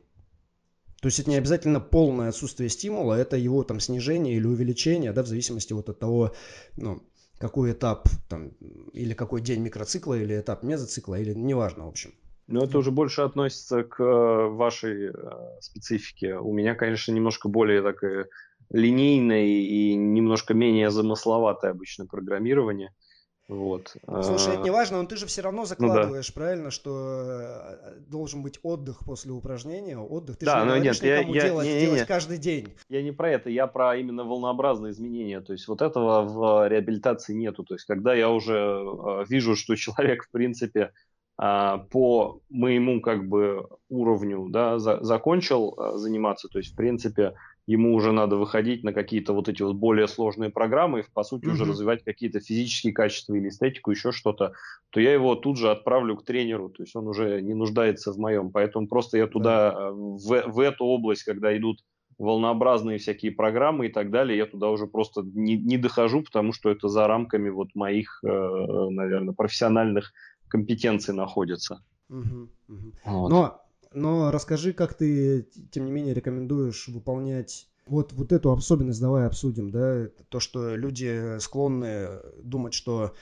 То 1.02 1.08
есть 1.08 1.20
это 1.20 1.30
не 1.30 1.36
обязательно 1.36 1.82
полное 1.82 2.30
отсутствие 2.30 2.70
стимула, 2.70 3.16
это 3.16 3.36
его 3.36 3.64
там 3.64 3.82
снижение 3.82 4.36
или 4.38 4.48
увеличение, 4.48 5.12
да, 5.12 5.22
в 5.24 5.28
зависимости 5.28 5.74
вот 5.74 5.90
от 5.90 6.00
того, 6.00 6.34
ну, 6.78 7.04
какой 7.38 7.74
этап 7.74 8.08
там, 8.30 8.52
или 8.94 9.14
какой 9.14 9.42
день 9.42 9.60
микроцикла, 9.60 10.14
или 10.14 10.40
этап 10.40 10.64
мезоцикла, 10.64 11.20
или 11.20 11.34
неважно, 11.34 11.86
в 11.86 11.90
общем. 11.90 12.14
Но 12.48 12.64
это 12.64 12.78
уже 12.78 12.92
больше 12.92 13.22
относится 13.22 13.84
к 13.84 14.02
э, 14.02 14.48
вашей 14.48 15.10
э, 15.10 15.12
специфике. 15.62 16.36
У 16.36 16.54
меня, 16.54 16.76
конечно, 16.76 17.12
немножко 17.12 17.50
более 17.50 17.82
такая 17.82 18.28
линейное 18.74 19.46
и 19.46 19.96
немножко 19.96 20.54
менее 20.54 20.90
замысловатое 20.90 21.72
обычно 21.72 22.06
программирование. 22.06 22.92
Вот. 23.50 23.98
Слушай, 24.22 24.54
это 24.54 24.64
не 24.64 24.72
важно, 24.72 25.02
но 25.02 25.08
ты 25.08 25.18
же 25.18 25.26
все 25.26 25.42
равно 25.42 25.66
закладываешь, 25.66 26.30
ну, 26.30 26.34
да. 26.34 26.42
правильно, 26.42 26.72
что 26.72 27.30
э, 27.30 28.00
должен 28.08 28.42
быть 28.42 28.58
отдых 28.64 29.00
после 29.06 29.32
упражнения, 29.32 29.98
отдых. 29.98 30.38
Ты 30.38 30.46
да, 30.46 30.60
же 30.60 30.66
не 30.66 30.72
говоришь 30.72 31.02
нет, 31.02 31.20
никому 31.20 31.34
я, 31.34 31.42
делать, 31.44 31.68
не, 31.68 31.74
не, 31.74 31.80
делать 31.82 32.00
не. 32.00 32.06
каждый 32.06 32.38
день. 32.38 32.74
Я 32.88 33.04
не 33.04 33.12
про 33.12 33.32
это, 33.32 33.50
я 33.50 33.68
про 33.68 33.98
именно 33.98 34.24
волнообразные 34.24 34.94
изменения. 34.94 35.42
То 35.42 35.52
есть 35.52 35.68
вот 35.68 35.82
этого 35.82 36.22
в 36.24 36.70
реабилитации 36.70 37.34
нету. 37.34 37.64
То 37.64 37.76
есть 37.76 37.86
когда 37.86 38.14
я 38.14 38.30
уже 38.30 38.56
э, 38.56 39.26
вижу, 39.28 39.58
что 39.58 39.76
человек 39.76 40.24
в 40.24 40.32
принципе 40.32 40.94
э, 41.40 41.78
по 41.92 42.40
моему 42.50 43.02
как 43.02 43.28
бы 43.28 43.68
уровню 43.90 44.48
да, 44.50 44.80
за, 44.80 45.04
закончил 45.04 45.76
заниматься, 45.96 46.48
то 46.48 46.60
есть 46.60 46.72
в 46.72 46.76
принципе 46.78 47.34
ему 47.66 47.94
уже 47.94 48.12
надо 48.12 48.36
выходить 48.36 48.84
на 48.84 48.94
какие-то 48.94 49.34
вот 49.34 49.48
эти 49.48 49.62
вот 49.62 49.76
более 49.76 50.08
сложные 50.08 50.50
программы 50.50 51.00
и, 51.00 51.04
по 51.14 51.24
сути, 51.24 51.46
mm-hmm. 51.46 51.52
уже 51.52 51.66
развивать 51.66 52.04
какие-то 52.04 52.40
физические 52.40 52.94
качества 52.94 53.36
или 53.36 53.50
эстетику, 53.50 53.92
еще 53.92 54.12
что-то, 54.12 54.54
то 54.90 55.00
я 55.00 55.14
его 55.14 55.36
тут 55.36 55.58
же 55.58 55.72
отправлю 55.72 56.18
к 56.18 56.26
тренеру, 56.26 56.70
то 56.70 56.84
есть 56.84 56.96
он 56.96 57.08
уже 57.08 57.42
не 57.42 57.54
нуждается 57.54 58.12
в 58.12 58.18
моем. 58.18 58.52
Поэтому 58.52 58.88
просто 58.88 59.18
я 59.18 59.28
туда, 59.28 59.72
да. 59.72 59.80
Э, 59.80 59.92
в, 59.92 60.44
в 60.48 60.60
эту 60.60 60.86
область, 60.86 61.24
когда 61.24 61.56
идут 61.56 61.84
волнообразные 62.18 62.98
всякие 62.98 63.32
программы 63.32 63.88
и 63.88 63.90
так 63.90 64.12
далее, 64.12 64.38
я 64.38 64.46
туда 64.46 64.70
уже 64.70 64.88
просто 64.88 65.22
не, 65.24 65.58
не 65.58 65.78
дохожу, 65.78 66.22
потому 66.22 66.54
что 66.54 66.70
это 66.70 66.88
за 66.88 67.08
рамками 67.08 67.50
вот 67.50 67.70
моих, 67.76 68.20
э, 68.24 68.28
наверное, 68.28 69.34
профессиональных 69.34 70.14
компетенций 70.48 71.14
находится. 71.14 71.84
Угу, 72.10 72.50
угу. 72.68 72.92
Вот. 73.06 73.30
Но 73.30 73.63
но 73.94 74.32
расскажи, 74.32 74.74
как 74.74 74.94
ты, 74.94 75.48
тем 75.72 75.86
не 75.86 75.92
менее, 75.92 76.14
рекомендуешь 76.14 76.88
выполнять 76.88 77.68
вот, 77.86 78.14
вот 78.14 78.32
эту 78.32 78.52
особенность 78.52 79.02
давай 79.02 79.28
обсудим, 79.28 79.72
да, 79.72 80.08
то, 80.30 80.40
что 80.40 80.76
люди 80.76 81.38
склонны 81.40 82.08
думать, 82.42 82.74
что 82.74 83.14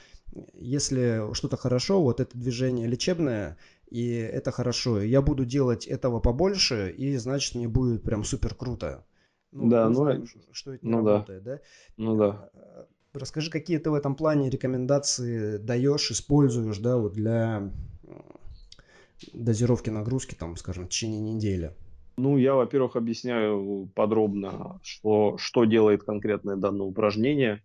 если 0.54 1.34
что-то 1.34 1.58
хорошо, 1.58 2.02
вот 2.02 2.20
это 2.20 2.38
движение 2.38 2.88
лечебное, 2.88 3.58
и 3.90 4.12
это 4.12 4.52
хорошо, 4.52 5.02
я 5.02 5.22
буду 5.22 5.46
делать 5.46 5.88
этого 5.88 6.20
побольше, 6.20 6.94
и 6.96 7.16
значит 7.18 7.56
мне 7.56 7.68
будет 7.68 8.04
прям 8.04 8.24
супер 8.24 8.56
круто. 8.56 9.06
Ну, 9.52 9.70
да, 9.70 9.90
ну, 9.90 9.96
знаем, 9.96 10.26
что 10.54 10.74
это 10.74 10.86
не 10.86 10.92
ну, 10.92 11.06
работает, 11.06 11.44
да. 11.44 11.56
да? 11.56 11.62
Ну 11.98 12.18
да. 12.18 12.52
Расскажи, 13.14 13.52
какие 13.52 13.78
ты 13.78 13.90
в 13.92 13.94
этом 13.94 14.16
плане 14.16 14.50
рекомендации 14.50 15.58
даешь, 15.58 16.12
используешь, 16.12 16.78
да, 16.78 16.98
вот 16.98 17.12
для 17.12 17.70
дозировки 19.34 19.90
нагрузки, 19.90 20.36
там, 20.36 20.56
скажем, 20.56 20.86
в 20.86 20.90
течение 20.90 21.20
недели? 21.20 21.74
Ну, 22.18 22.38
я, 22.38 22.56
во-первых, 22.56 22.96
объясняю 22.96 23.90
подробно, 23.96 24.80
что, 24.84 25.38
что 25.38 25.66
делает 25.66 26.04
конкретное 26.04 26.56
данное 26.56 26.86
упражнение 26.86 27.64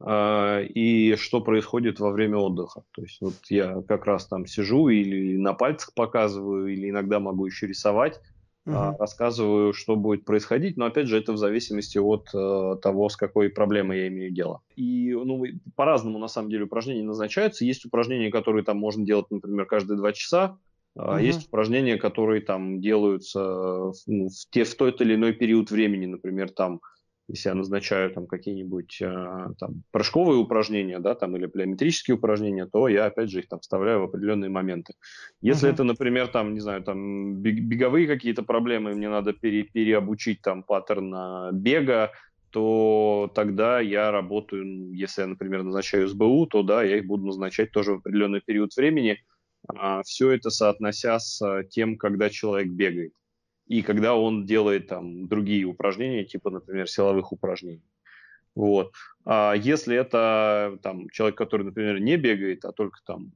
э, 0.00 0.64
и 0.64 1.16
что 1.16 1.40
происходит 1.40 2.00
во 2.00 2.10
время 2.10 2.38
отдыха. 2.38 2.84
То 2.92 3.02
есть 3.02 3.20
вот 3.20 3.34
я 3.50 3.82
как 3.86 4.06
раз 4.06 4.26
там 4.26 4.46
сижу 4.46 4.88
или 4.88 5.36
на 5.36 5.52
пальцах 5.52 5.94
показываю, 5.94 6.72
или 6.72 6.90
иногда 6.90 7.20
могу 7.20 7.46
еще 7.46 7.66
рисовать, 7.66 8.20
uh-huh. 8.68 8.96
рассказываю, 8.98 9.72
что 9.72 9.96
будет 9.96 10.24
происходить, 10.24 10.76
но 10.76 10.86
опять 10.86 11.08
же 11.08 11.18
это 11.18 11.32
в 11.32 11.38
зависимости 11.38 11.98
от 11.98 12.28
э, 12.34 12.76
того, 12.80 13.08
с 13.08 13.16
какой 13.16 13.50
проблемой 13.50 13.98
я 13.98 14.08
имею 14.08 14.30
дело. 14.30 14.62
И 14.76 15.12
ну, 15.12 15.44
по-разному 15.74 16.18
на 16.18 16.28
самом 16.28 16.50
деле 16.50 16.64
упражнения 16.64 17.02
назначаются. 17.02 17.64
Есть 17.64 17.84
упражнения, 17.84 18.30
которые 18.30 18.64
там 18.64 18.78
можно 18.78 19.04
делать, 19.04 19.26
например, 19.30 19.66
каждые 19.66 19.98
два 19.98 20.12
часа, 20.12 20.58
Uh-huh. 20.96 21.22
Есть 21.22 21.48
упражнения, 21.48 21.96
которые 21.96 22.40
там 22.40 22.80
делаются 22.80 23.92
ну, 24.06 24.28
в, 24.28 24.50
те, 24.50 24.64
в 24.64 24.74
тот 24.74 25.00
или 25.00 25.14
иной 25.14 25.32
период 25.32 25.70
времени, 25.70 26.06
например, 26.06 26.50
там, 26.50 26.80
если 27.28 27.50
я 27.50 27.54
назначаю 27.54 28.10
там 28.10 28.26
какие-нибудь 28.26 28.98
э, 29.02 29.46
там 29.58 29.82
прыжковые 29.92 30.38
упражнения, 30.38 30.98
да, 30.98 31.14
там 31.14 31.36
или 31.36 31.46
плеометрические 31.46 32.16
упражнения, 32.16 32.66
то 32.66 32.88
я 32.88 33.06
опять 33.06 33.30
же 33.30 33.40
их 33.40 33.48
там 33.48 33.60
вставляю 33.60 34.00
в 34.00 34.04
определенные 34.04 34.50
моменты. 34.50 34.94
Если 35.40 35.68
uh-huh. 35.68 35.72
это, 35.72 35.84
например, 35.84 36.28
там, 36.28 36.54
не 36.54 36.60
знаю, 36.60 36.82
там 36.82 37.36
беговые 37.36 38.06
какие-то 38.06 38.42
проблемы, 38.42 38.94
мне 38.94 39.08
надо 39.08 39.32
пере, 39.32 39.64
переобучить 39.64 40.42
там 40.42 40.62
паттерн 40.62 41.52
бега, 41.52 42.12
то 42.50 43.30
тогда 43.34 43.80
я 43.80 44.10
работаю, 44.10 44.92
если 44.92 45.22
я, 45.22 45.28
например, 45.28 45.62
назначаю 45.62 46.08
СБУ, 46.08 46.46
то 46.46 46.62
да, 46.62 46.82
я 46.82 46.96
их 46.96 47.06
буду 47.06 47.26
назначать 47.26 47.70
тоже 47.72 47.92
в 47.92 47.98
определенный 47.98 48.40
период 48.40 48.74
времени, 48.74 49.18
все 50.04 50.30
это 50.30 50.50
соотнося 50.50 51.18
с 51.18 51.42
а, 51.42 51.62
тем, 51.64 51.96
когда 51.96 52.30
человек 52.30 52.68
бегает 52.68 53.12
и 53.68 53.82
когда 53.82 54.16
он 54.16 54.46
делает 54.46 54.88
там 54.88 55.28
другие 55.28 55.64
упражнения, 55.64 56.24
типа, 56.24 56.50
например, 56.50 56.88
силовых 56.88 57.32
упражнений. 57.32 57.84
Вот. 58.54 58.92
А 59.24 59.54
если 59.54 59.94
это 59.96 60.78
там 60.82 61.08
человек, 61.10 61.36
который, 61.36 61.64
например, 61.64 62.00
не 62.00 62.16
бегает, 62.16 62.64
а 62.64 62.72
только 62.72 62.98
там 63.04 63.32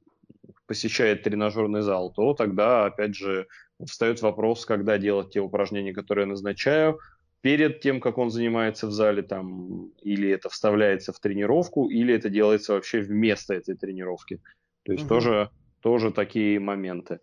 посещает 0.66 1.22
тренажерный 1.22 1.82
зал, 1.82 2.12
то 2.12 2.32
тогда, 2.32 2.86
опять 2.86 3.14
же, 3.14 3.46
встает 3.84 4.22
вопрос, 4.22 4.64
когда 4.64 4.96
делать 4.96 5.30
те 5.30 5.40
упражнения, 5.40 5.92
которые 5.92 6.24
я 6.24 6.30
назначаю, 6.30 6.98
перед 7.42 7.80
тем, 7.80 8.00
как 8.00 8.16
он 8.16 8.30
занимается 8.30 8.86
в 8.86 8.92
зале, 8.92 9.22
там, 9.22 9.90
или 10.00 10.30
это 10.30 10.48
вставляется 10.48 11.12
в 11.12 11.20
тренировку, 11.20 11.90
или 11.90 12.14
это 12.14 12.30
делается 12.30 12.72
вообще 12.72 13.00
вместо 13.00 13.52
этой 13.52 13.76
тренировки. 13.76 14.40
То 14.84 14.92
есть 14.92 15.04
угу. 15.04 15.14
тоже 15.14 15.50
тоже 15.82 16.10
такие 16.10 16.58
моменты. 16.60 17.20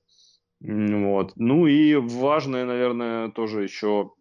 Вот. 0.62 1.34
Ну 1.36 1.68
и 1.68 1.96
важный, 1.96 2.66
наверное, 2.66 3.30
тоже 3.30 3.64
еще 3.64 4.12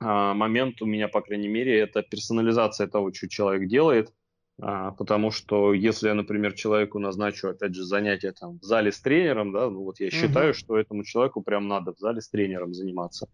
а, 0.00 0.34
момент 0.34 0.80
у 0.82 0.86
меня, 0.86 1.08
по 1.08 1.20
крайней 1.20 1.48
мере, 1.48 1.78
это 1.80 2.02
персонализация 2.02 2.86
того, 2.86 3.12
что 3.12 3.28
человек 3.28 3.68
делает. 3.68 4.12
А, 4.58 4.92
потому 4.92 5.30
что 5.30 5.74
если 5.74 6.08
я, 6.08 6.14
например, 6.14 6.54
человеку 6.54 6.98
назначу, 6.98 7.48
опять 7.48 7.74
же, 7.74 7.84
занятие 7.84 8.32
там 8.32 8.58
в 8.58 8.62
зале 8.62 8.90
с 8.90 9.00
тренером, 9.00 9.52
да, 9.52 9.68
ну 9.68 9.82
вот 9.82 10.00
я 10.00 10.10
считаю, 10.10 10.50
угу. 10.50 10.58
что 10.58 10.78
этому 10.78 11.04
человеку 11.04 11.42
прям 11.42 11.68
надо 11.68 11.92
в 11.92 11.98
зале 11.98 12.20
с 12.20 12.28
тренером 12.28 12.72
заниматься. 12.72 13.28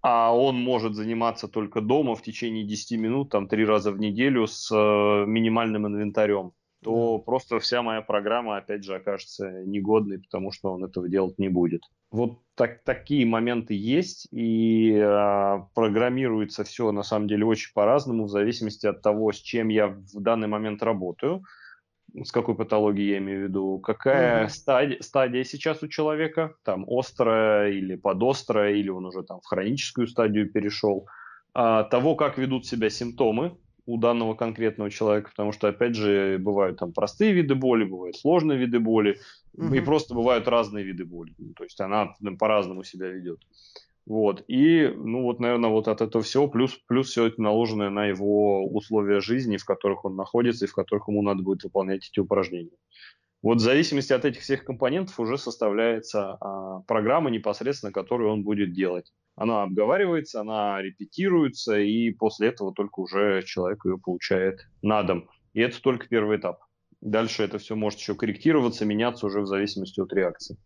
А 0.00 0.34
он 0.34 0.56
может 0.56 0.94
заниматься 0.94 1.48
только 1.48 1.80
дома 1.80 2.14
в 2.14 2.22
течение 2.22 2.64
10 2.64 2.98
минут, 2.98 3.30
там, 3.30 3.48
три 3.48 3.64
раза 3.64 3.90
в 3.90 3.98
неделю 3.98 4.46
с 4.46 4.70
э, 4.70 5.24
минимальным 5.26 5.86
инвентарем. 5.86 6.52
То 6.84 7.16
да. 7.16 7.24
просто 7.24 7.58
вся 7.58 7.82
моя 7.82 8.02
программа, 8.02 8.58
опять 8.58 8.84
же, 8.84 8.94
окажется 8.94 9.50
негодной, 9.64 10.18
потому 10.18 10.52
что 10.52 10.72
он 10.72 10.84
этого 10.84 11.08
делать 11.08 11.38
не 11.38 11.48
будет. 11.48 11.82
Вот 12.10 12.38
так, 12.54 12.84
такие 12.84 13.26
моменты 13.26 13.74
есть, 13.74 14.28
и 14.30 14.92
э, 14.94 15.58
программируется 15.74 16.62
все 16.62 16.92
на 16.92 17.02
самом 17.02 17.26
деле 17.26 17.46
очень 17.46 17.72
по-разному, 17.74 18.24
в 18.24 18.30
зависимости 18.30 18.86
от 18.86 19.00
того, 19.02 19.32
с 19.32 19.38
чем 19.38 19.68
я 19.68 19.88
в 19.88 20.20
данный 20.20 20.46
момент 20.46 20.82
работаю, 20.82 21.42
с 22.22 22.30
какой 22.30 22.54
патологией 22.54 23.12
я 23.12 23.18
имею 23.18 23.40
в 23.40 23.48
виду, 23.48 23.78
какая 23.78 24.44
mm-hmm. 24.44 24.50
стадия, 24.50 24.98
стадия 25.00 25.44
сейчас 25.44 25.82
у 25.82 25.88
человека, 25.88 26.54
там 26.64 26.84
острая 26.88 27.70
или 27.70 27.96
подострая, 27.96 28.74
или 28.74 28.90
он 28.90 29.06
уже 29.06 29.22
там 29.22 29.40
в 29.40 29.46
хроническую 29.46 30.06
стадию 30.06 30.52
перешел, 30.52 31.06
э, 31.54 31.84
того, 31.90 32.14
как 32.14 32.36
ведут 32.36 32.66
себя 32.66 32.90
симптомы, 32.90 33.56
у 33.86 33.98
данного 33.98 34.34
конкретного 34.34 34.90
человека, 34.90 35.30
потому 35.30 35.52
что, 35.52 35.68
опять 35.68 35.94
же, 35.94 36.38
бывают 36.38 36.78
там 36.78 36.92
простые 36.92 37.32
виды 37.32 37.54
боли, 37.54 37.84
бывают 37.84 38.16
сложные 38.16 38.58
виды 38.58 38.80
боли, 38.80 39.18
угу. 39.52 39.74
и 39.74 39.80
просто 39.80 40.14
бывают 40.14 40.48
разные 40.48 40.84
виды 40.84 41.04
боли. 41.04 41.34
То 41.56 41.64
есть 41.64 41.80
она 41.80 42.14
по-разному 42.38 42.82
себя 42.82 43.08
ведет. 43.08 43.40
Вот. 44.06 44.44
И, 44.48 44.86
ну 44.94 45.22
вот, 45.22 45.40
наверное, 45.40 45.70
вот 45.70 45.88
от 45.88 46.02
этого 46.02 46.22
всего, 46.22 46.48
плюс, 46.48 46.78
плюс 46.86 47.08
все 47.08 47.26
это 47.26 47.40
наложенное 47.40 47.90
на 47.90 48.06
его 48.06 48.66
условия 48.66 49.20
жизни, 49.20 49.56
в 49.56 49.64
которых 49.64 50.04
он 50.04 50.14
находится 50.16 50.66
и 50.66 50.68
в 50.68 50.74
которых 50.74 51.08
ему 51.08 51.22
надо 51.22 51.42
будет 51.42 51.64
выполнять 51.64 52.08
эти 52.10 52.20
упражнения. 52.20 52.76
Вот 53.44 53.58
в 53.58 53.60
зависимости 53.60 54.10
от 54.14 54.24
этих 54.24 54.40
всех 54.40 54.64
компонентов 54.64 55.20
уже 55.20 55.36
составляется 55.36 56.38
а, 56.40 56.80
программа 56.86 57.28
непосредственно, 57.28 57.92
которую 57.92 58.32
он 58.32 58.42
будет 58.42 58.72
делать. 58.72 59.12
Она 59.36 59.64
обговаривается, 59.64 60.40
она 60.40 60.80
репетируется, 60.80 61.78
и 61.78 62.10
после 62.12 62.48
этого 62.48 62.72
только 62.72 63.00
уже 63.00 63.42
человек 63.42 63.84
ее 63.84 63.98
получает 63.98 64.60
на 64.80 65.02
дом. 65.02 65.28
И 65.52 65.60
это 65.60 65.78
только 65.82 66.08
первый 66.08 66.38
этап. 66.38 66.60
Дальше 67.02 67.42
это 67.42 67.58
все 67.58 67.76
может 67.76 67.98
еще 67.98 68.14
корректироваться, 68.14 68.86
меняться 68.86 69.26
уже 69.26 69.42
в 69.42 69.46
зависимости 69.46 70.00
от 70.00 70.10
реакции. 70.14 70.56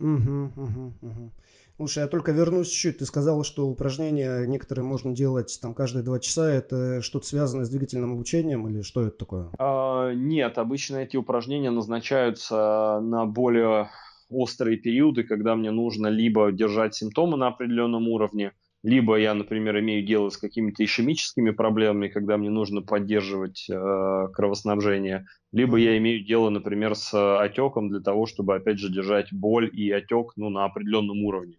Угу, 0.00 0.50
угу, 0.56 0.92
угу. 1.02 1.30
Слушай, 1.76 2.04
я 2.04 2.06
только 2.06 2.30
вернусь 2.30 2.68
чуть-чуть. 2.68 2.98
Ты 2.98 3.04
сказал, 3.04 3.42
что 3.42 3.66
упражнения 3.66 4.46
некоторые 4.46 4.84
можно 4.84 5.12
делать 5.12 5.58
там 5.60 5.74
каждые 5.74 6.04
два 6.04 6.20
часа. 6.20 6.48
Это 6.48 7.02
что-то 7.02 7.26
связанное 7.26 7.64
с 7.64 7.70
двигательным 7.70 8.12
обучением 8.12 8.68
или 8.68 8.82
что 8.82 9.02
это 9.02 9.18
такое? 9.18 9.50
А, 9.58 10.12
нет, 10.12 10.56
обычно 10.58 10.98
эти 10.98 11.16
упражнения 11.16 11.70
назначаются 11.70 13.00
на 13.02 13.26
более 13.26 13.90
острые 14.30 14.76
периоды, 14.76 15.24
когда 15.24 15.56
мне 15.56 15.72
нужно 15.72 16.06
либо 16.06 16.52
держать 16.52 16.94
симптомы 16.94 17.36
на 17.36 17.48
определенном 17.48 18.08
уровне, 18.08 18.52
либо 18.84 19.16
я, 19.16 19.34
например, 19.34 19.80
имею 19.80 20.06
дело 20.06 20.28
с 20.28 20.36
какими-то 20.36 20.84
ишемическими 20.84 21.50
проблемами, 21.50 22.08
когда 22.08 22.36
мне 22.36 22.50
нужно 22.50 22.82
поддерживать 22.82 23.66
э, 23.68 24.28
кровоснабжение, 24.32 25.26
либо 25.52 25.78
я 25.78 25.96
имею 25.98 26.24
дело, 26.24 26.50
например, 26.50 26.94
с 26.94 27.40
отеком 27.40 27.88
для 27.88 28.00
того, 28.00 28.26
чтобы, 28.26 28.54
опять 28.56 28.78
же, 28.78 28.92
держать 28.92 29.32
боль 29.32 29.70
и 29.72 29.90
отек 29.90 30.32
ну, 30.36 30.50
на 30.50 30.64
определенном 30.66 31.24
уровне. 31.24 31.56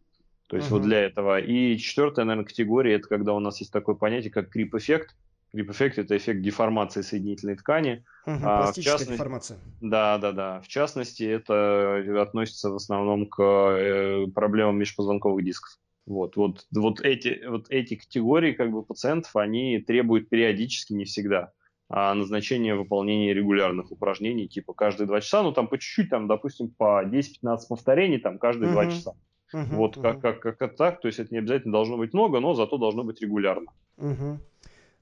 То 0.47 0.57
есть 0.57 0.69
uh-huh. 0.69 0.73
вот 0.73 0.83
для 0.83 1.01
этого. 1.01 1.39
И 1.39 1.77
четвертая, 1.77 2.25
наверное, 2.25 2.47
категория, 2.47 2.95
это 2.95 3.07
когда 3.07 3.33
у 3.33 3.39
нас 3.39 3.59
есть 3.59 3.71
такое 3.71 3.95
понятие, 3.95 4.31
как 4.31 4.49
крип-эффект. 4.49 5.15
Крип-эффект– 5.51 5.97
это 5.99 6.17
эффект 6.17 6.41
деформации 6.41 7.01
соединительной 7.01 7.55
ткани. 7.55 8.03
Uh-huh, 8.27 8.39
а, 8.43 8.71
в 8.71 8.75
частности, 8.75 9.11
деформация. 9.11 9.59
Да, 9.81 10.17
да, 10.17 10.31
да. 10.33 10.61
В 10.61 10.67
частности, 10.67 11.23
это 11.23 12.21
относится 12.21 12.69
в 12.69 12.75
основном 12.75 13.27
к 13.27 13.41
э, 13.41 14.27
проблемам 14.33 14.77
межпозвонковых 14.77 15.43
дисков. 15.43 15.79
Вот, 16.05 16.35
вот, 16.35 16.67
вот, 16.71 17.01
эти, 17.01 17.43
вот 17.47 17.65
эти 17.69 17.95
категории 17.95 18.51
как 18.51 18.71
бы, 18.71 18.83
пациентов, 18.83 19.35
они 19.35 19.79
требуют 19.79 20.29
периодически, 20.29 20.93
не 20.93 21.05
всегда, 21.05 21.51
а 21.89 22.13
назначение 22.13 22.75
выполнения 22.75 23.33
регулярных 23.33 23.91
упражнений, 23.91 24.47
типа 24.47 24.73
каждые 24.73 25.07
два 25.07 25.21
часа, 25.21 25.41
ну 25.41 25.51
там 25.51 25.67
по 25.67 25.79
чуть-чуть, 25.79 26.11
там, 26.11 26.27
допустим, 26.27 26.69
по 26.69 27.03
10-15 27.03 27.57
повторений, 27.67 28.19
там 28.19 28.37
каждые 28.37 28.71
два 28.71 28.85
uh-huh. 28.85 28.91
часа. 28.91 29.15
Uh-huh, 29.53 29.75
вот 29.75 29.97
uh-huh. 29.97 30.19
Как, 30.19 30.41
как, 30.41 30.57
как, 30.57 30.75
так, 30.75 31.01
то 31.01 31.07
есть 31.07 31.19
это 31.19 31.33
не 31.33 31.39
обязательно 31.39 31.71
должно 31.71 31.97
быть 31.97 32.13
много, 32.13 32.39
но 32.39 32.53
зато 32.53 32.77
должно 32.77 33.03
быть 33.03 33.21
регулярно. 33.21 33.71
Uh-huh. 33.97 34.39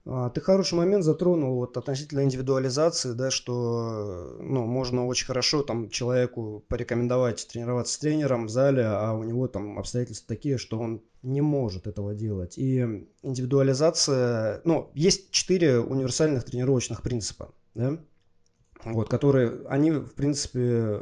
Ты 0.05 0.41
хороший 0.41 0.73
момент 0.73 1.05
затронул 1.05 1.55
вот 1.55 1.77
относительно 1.77 2.25
индивидуализации, 2.25 3.13
да, 3.13 3.31
что 3.31 4.35
ну, 4.37 4.65
можно 4.65 5.07
очень 5.07 5.25
хорошо 5.25 5.63
там 5.63 5.89
человеку 5.89 6.65
порекомендовать 6.67 7.47
тренироваться 7.47 7.93
с 7.93 7.99
тренером 7.99 8.47
в 8.47 8.49
зале, 8.49 8.83
а 8.85 9.13
у 9.13 9.23
него 9.23 9.47
там 9.47 9.79
обстоятельства 9.79 10.27
такие, 10.27 10.57
что 10.57 10.77
он 10.77 11.01
не 11.21 11.39
может 11.39 11.87
этого 11.87 12.13
делать. 12.13 12.57
И 12.57 13.07
индивидуализация, 13.21 14.59
ну, 14.65 14.91
есть 14.93 15.31
четыре 15.31 15.79
универсальных 15.79 16.43
тренировочных 16.43 17.01
принципа, 17.01 17.53
да, 17.73 17.97
вот, 18.83 19.07
которые, 19.07 19.61
они, 19.69 19.91
в 19.91 20.13
принципе, 20.15 20.99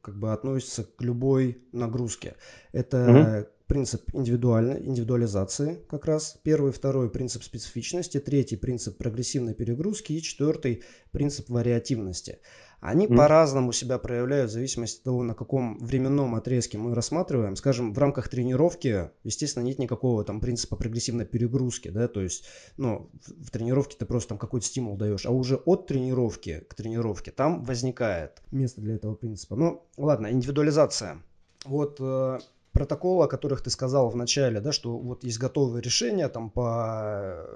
как 0.00 0.18
бы 0.18 0.32
относятся 0.32 0.84
к 0.84 1.00
любой 1.02 1.62
нагрузке. 1.72 2.36
Это 2.72 3.48
принцип 3.66 4.02
индивидуальной, 4.12 4.84
индивидуализации 4.86 5.78
как 5.88 6.04
раз. 6.04 6.38
Первый, 6.42 6.72
второй 6.72 7.10
принцип 7.10 7.42
специфичности, 7.42 8.20
третий 8.20 8.56
принцип 8.56 8.98
прогрессивной 8.98 9.54
перегрузки 9.54 10.12
и 10.12 10.20
четвертый 10.20 10.82
принцип 11.10 11.48
вариативности. 11.48 12.38
Они 12.82 13.06
mm. 13.06 13.16
по-разному 13.16 13.70
себя 13.70 13.96
проявляют 13.98 14.50
в 14.50 14.54
зависимости 14.54 14.98
от 14.98 15.04
того, 15.04 15.22
на 15.22 15.34
каком 15.34 15.78
временном 15.78 16.34
отрезке 16.34 16.78
мы 16.78 16.96
рассматриваем. 16.96 17.54
Скажем, 17.54 17.94
в 17.94 17.98
рамках 17.98 18.28
тренировки, 18.28 19.12
естественно, 19.22 19.62
нет 19.62 19.78
никакого 19.78 20.24
там 20.24 20.40
принципа 20.40 20.74
прогрессивной 20.74 21.24
перегрузки, 21.24 21.90
да, 21.90 22.08
то 22.08 22.20
есть, 22.20 22.44
ну, 22.76 23.08
в, 23.24 23.50
тренировке 23.52 23.96
ты 23.96 24.04
просто 24.04 24.30
там 24.30 24.38
какой-то 24.38 24.66
стимул 24.66 24.96
даешь, 24.96 25.26
а 25.26 25.30
уже 25.30 25.58
от 25.58 25.86
тренировки 25.86 26.66
к 26.68 26.74
тренировке 26.74 27.30
там 27.30 27.62
возникает 27.62 28.42
место 28.50 28.80
для 28.80 28.96
этого 28.96 29.14
принципа. 29.14 29.54
Ну, 29.54 29.86
ладно, 29.96 30.32
индивидуализация. 30.32 31.22
Вот 31.64 31.98
э, 32.00 32.40
протоколы, 32.72 33.26
о 33.26 33.28
которых 33.28 33.62
ты 33.62 33.70
сказал 33.70 34.10
в 34.10 34.16
начале, 34.16 34.60
да, 34.60 34.72
что 34.72 34.98
вот 34.98 35.22
есть 35.22 35.38
готовые 35.38 35.82
решения 35.82 36.28
там 36.28 36.50
по 36.50 37.46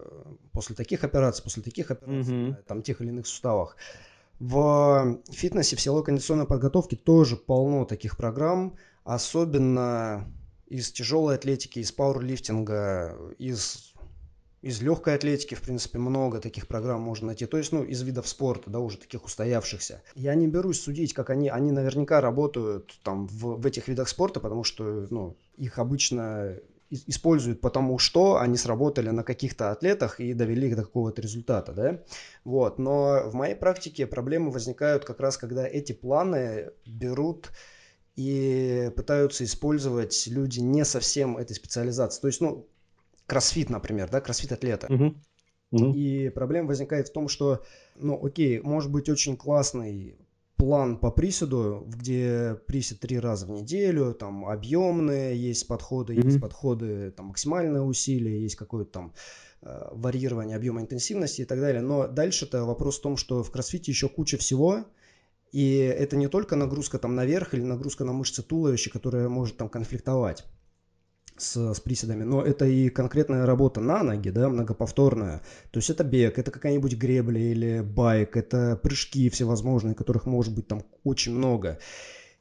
после 0.52 0.76
таких 0.76 1.02
операций, 1.02 1.42
после 1.42 1.64
таких 1.64 1.90
операций, 1.90 2.32
mm-hmm. 2.32 2.54
там 2.68 2.82
тех 2.82 3.00
или 3.00 3.08
иных 3.08 3.26
суставах. 3.26 3.76
В 4.38 5.18
фитнесе, 5.30 5.76
в 5.76 5.80
силовой 5.80 6.04
кондиционной 6.04 6.46
подготовке 6.46 6.96
тоже 6.96 7.36
полно 7.36 7.84
таких 7.84 8.16
программ, 8.16 8.76
особенно 9.04 10.30
из 10.66 10.92
тяжелой 10.92 11.36
атлетики, 11.36 11.78
из 11.78 11.92
пауэрлифтинга, 11.92 13.16
из 13.38 13.94
из 14.62 14.82
легкой 14.82 15.14
атлетики, 15.14 15.54
в 15.54 15.62
принципе, 15.62 15.98
много 15.98 16.40
таких 16.40 16.66
программ 16.66 17.00
можно 17.00 17.28
найти. 17.28 17.46
То 17.46 17.56
есть, 17.56 17.70
ну, 17.70 17.84
из 17.84 18.02
видов 18.02 18.26
спорта, 18.26 18.68
да, 18.68 18.80
уже 18.80 18.98
таких 18.98 19.24
устоявшихся. 19.24 20.02
Я 20.16 20.34
не 20.34 20.48
берусь 20.48 20.80
судить, 20.80 21.12
как 21.12 21.30
они, 21.30 21.48
они 21.48 21.70
наверняка 21.70 22.20
работают 22.20 22.98
там 23.04 23.28
в, 23.28 23.60
в 23.60 23.66
этих 23.66 23.86
видах 23.86 24.08
спорта, 24.08 24.40
потому 24.40 24.64
что, 24.64 25.06
ну, 25.10 25.36
их 25.56 25.78
обычно 25.78 26.56
используют 26.90 27.60
потому 27.60 27.98
что 27.98 28.38
они 28.38 28.56
сработали 28.56 29.10
на 29.10 29.22
каких-то 29.22 29.70
атлетах 29.70 30.20
и 30.20 30.34
довели 30.34 30.68
их 30.68 30.76
до 30.76 30.82
какого-то 30.82 31.22
результата, 31.22 31.72
да, 31.72 32.02
вот, 32.44 32.78
но 32.78 33.22
в 33.28 33.34
моей 33.34 33.54
практике 33.54 34.06
проблемы 34.06 34.50
возникают 34.50 35.04
как 35.04 35.20
раз, 35.20 35.36
когда 35.36 35.66
эти 35.66 35.92
планы 35.92 36.70
берут 36.86 37.50
и 38.14 38.90
пытаются 38.96 39.44
использовать 39.44 40.26
люди 40.26 40.60
не 40.60 40.84
совсем 40.84 41.36
этой 41.36 41.54
специализации, 41.54 42.20
то 42.20 42.26
есть, 42.28 42.40
ну, 42.40 42.66
кроссфит, 43.26 43.70
например, 43.70 44.08
да, 44.10 44.20
кроссфит-атлета. 44.20 44.86
Угу. 44.92 45.14
Угу. 45.72 45.92
И 45.94 46.28
проблема 46.30 46.68
возникает 46.68 47.08
в 47.08 47.12
том, 47.12 47.28
что, 47.28 47.64
ну, 47.96 48.24
окей, 48.24 48.60
может 48.60 48.90
быть 48.90 49.08
очень 49.08 49.36
классный 49.36 50.16
план 50.56 50.96
по 50.98 51.10
приседу, 51.10 51.84
где 51.86 52.58
присед 52.66 53.00
три 53.00 53.18
раза 53.18 53.46
в 53.46 53.50
неделю, 53.50 54.14
там 54.14 54.46
объемные 54.46 55.36
есть 55.36 55.66
подходы, 55.66 56.14
mm-hmm. 56.14 56.24
есть 56.24 56.40
подходы, 56.40 57.10
там 57.10 57.26
максимальное 57.26 57.82
усилие, 57.82 58.42
есть 58.42 58.56
какое-то 58.56 58.90
там 58.90 59.14
э, 59.62 59.88
варьирование 59.92 60.56
объема 60.56 60.80
интенсивности 60.80 61.42
и 61.42 61.44
так 61.44 61.60
далее. 61.60 61.82
Но 61.82 62.08
дальше-то 62.08 62.64
вопрос 62.64 62.98
в 62.98 63.02
том, 63.02 63.16
что 63.16 63.42
в 63.42 63.50
кроссфите 63.50 63.92
еще 63.92 64.08
куча 64.08 64.38
всего, 64.38 64.84
и 65.52 65.76
это 65.76 66.16
не 66.16 66.28
только 66.28 66.56
нагрузка 66.56 66.98
там 66.98 67.14
наверх 67.14 67.54
или 67.54 67.62
нагрузка 67.62 68.04
на 68.04 68.12
мышцы 68.12 68.42
туловища, 68.42 68.90
которая 68.90 69.28
может 69.28 69.56
там 69.56 69.68
конфликтовать 69.68 70.44
с, 71.38 71.74
с 71.74 71.80
приседами, 71.80 72.24
но 72.24 72.42
это 72.42 72.64
и 72.66 72.88
конкретная 72.88 73.46
работа 73.46 73.80
на 73.80 74.02
ноги, 74.02 74.30
да, 74.30 74.48
многоповторная. 74.48 75.42
То 75.70 75.78
есть 75.78 75.90
это 75.90 76.04
бег, 76.04 76.38
это 76.38 76.50
какая-нибудь 76.50 76.94
гребля 76.94 77.40
или 77.40 77.80
байк, 77.80 78.36
это 78.36 78.76
прыжки 78.82 79.30
всевозможные, 79.30 79.94
которых 79.94 80.26
может 80.26 80.54
быть 80.54 80.68
там 80.68 80.82
очень 81.04 81.32
много. 81.32 81.78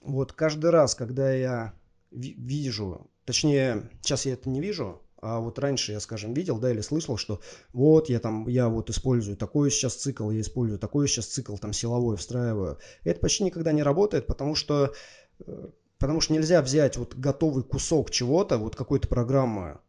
Вот 0.01 0.33
каждый 0.33 0.69
раз, 0.71 0.95
когда 0.95 1.31
я 1.31 1.73
вижу, 2.11 3.09
точнее, 3.25 3.89
сейчас 4.01 4.25
я 4.25 4.33
это 4.33 4.49
не 4.49 4.61
вижу, 4.61 5.01
а 5.21 5.39
вот 5.39 5.57
раньше 5.57 5.91
я, 5.91 5.99
скажем, 5.99 6.35
видел, 6.35 6.59
да, 6.59 6.71
или 6.71 6.81
слышал, 6.81 7.17
что 7.17 7.41
вот 7.73 8.09
я 8.09 8.19
там, 8.19 8.47
я 8.47 8.69
вот 8.69 8.91
использую 8.91 9.37
такой 9.37 9.71
сейчас 9.71 9.95
цикл, 9.95 10.29
я 10.29 10.41
использую 10.41 10.77
такой 10.77 11.07
сейчас 11.07 11.25
цикл, 11.25 11.55
там 11.57 11.73
силовой 11.73 12.17
встраиваю. 12.17 12.77
Это 13.03 13.19
почти 13.19 13.43
никогда 13.43 13.71
не 13.71 13.81
работает, 13.81 14.27
потому 14.27 14.53
что 14.53 14.93
э, 15.39 15.69
Потому 15.99 16.21
что 16.21 16.33
нельзя 16.33 16.61
взять 16.61 16.97
вот 16.97 17.15
готовый 17.15 17.63
кусок 17.63 18.11
чего-то, 18.11 18.57
вот 18.57 18.75
какой-то 18.75 19.07
программы, 19.07 19.79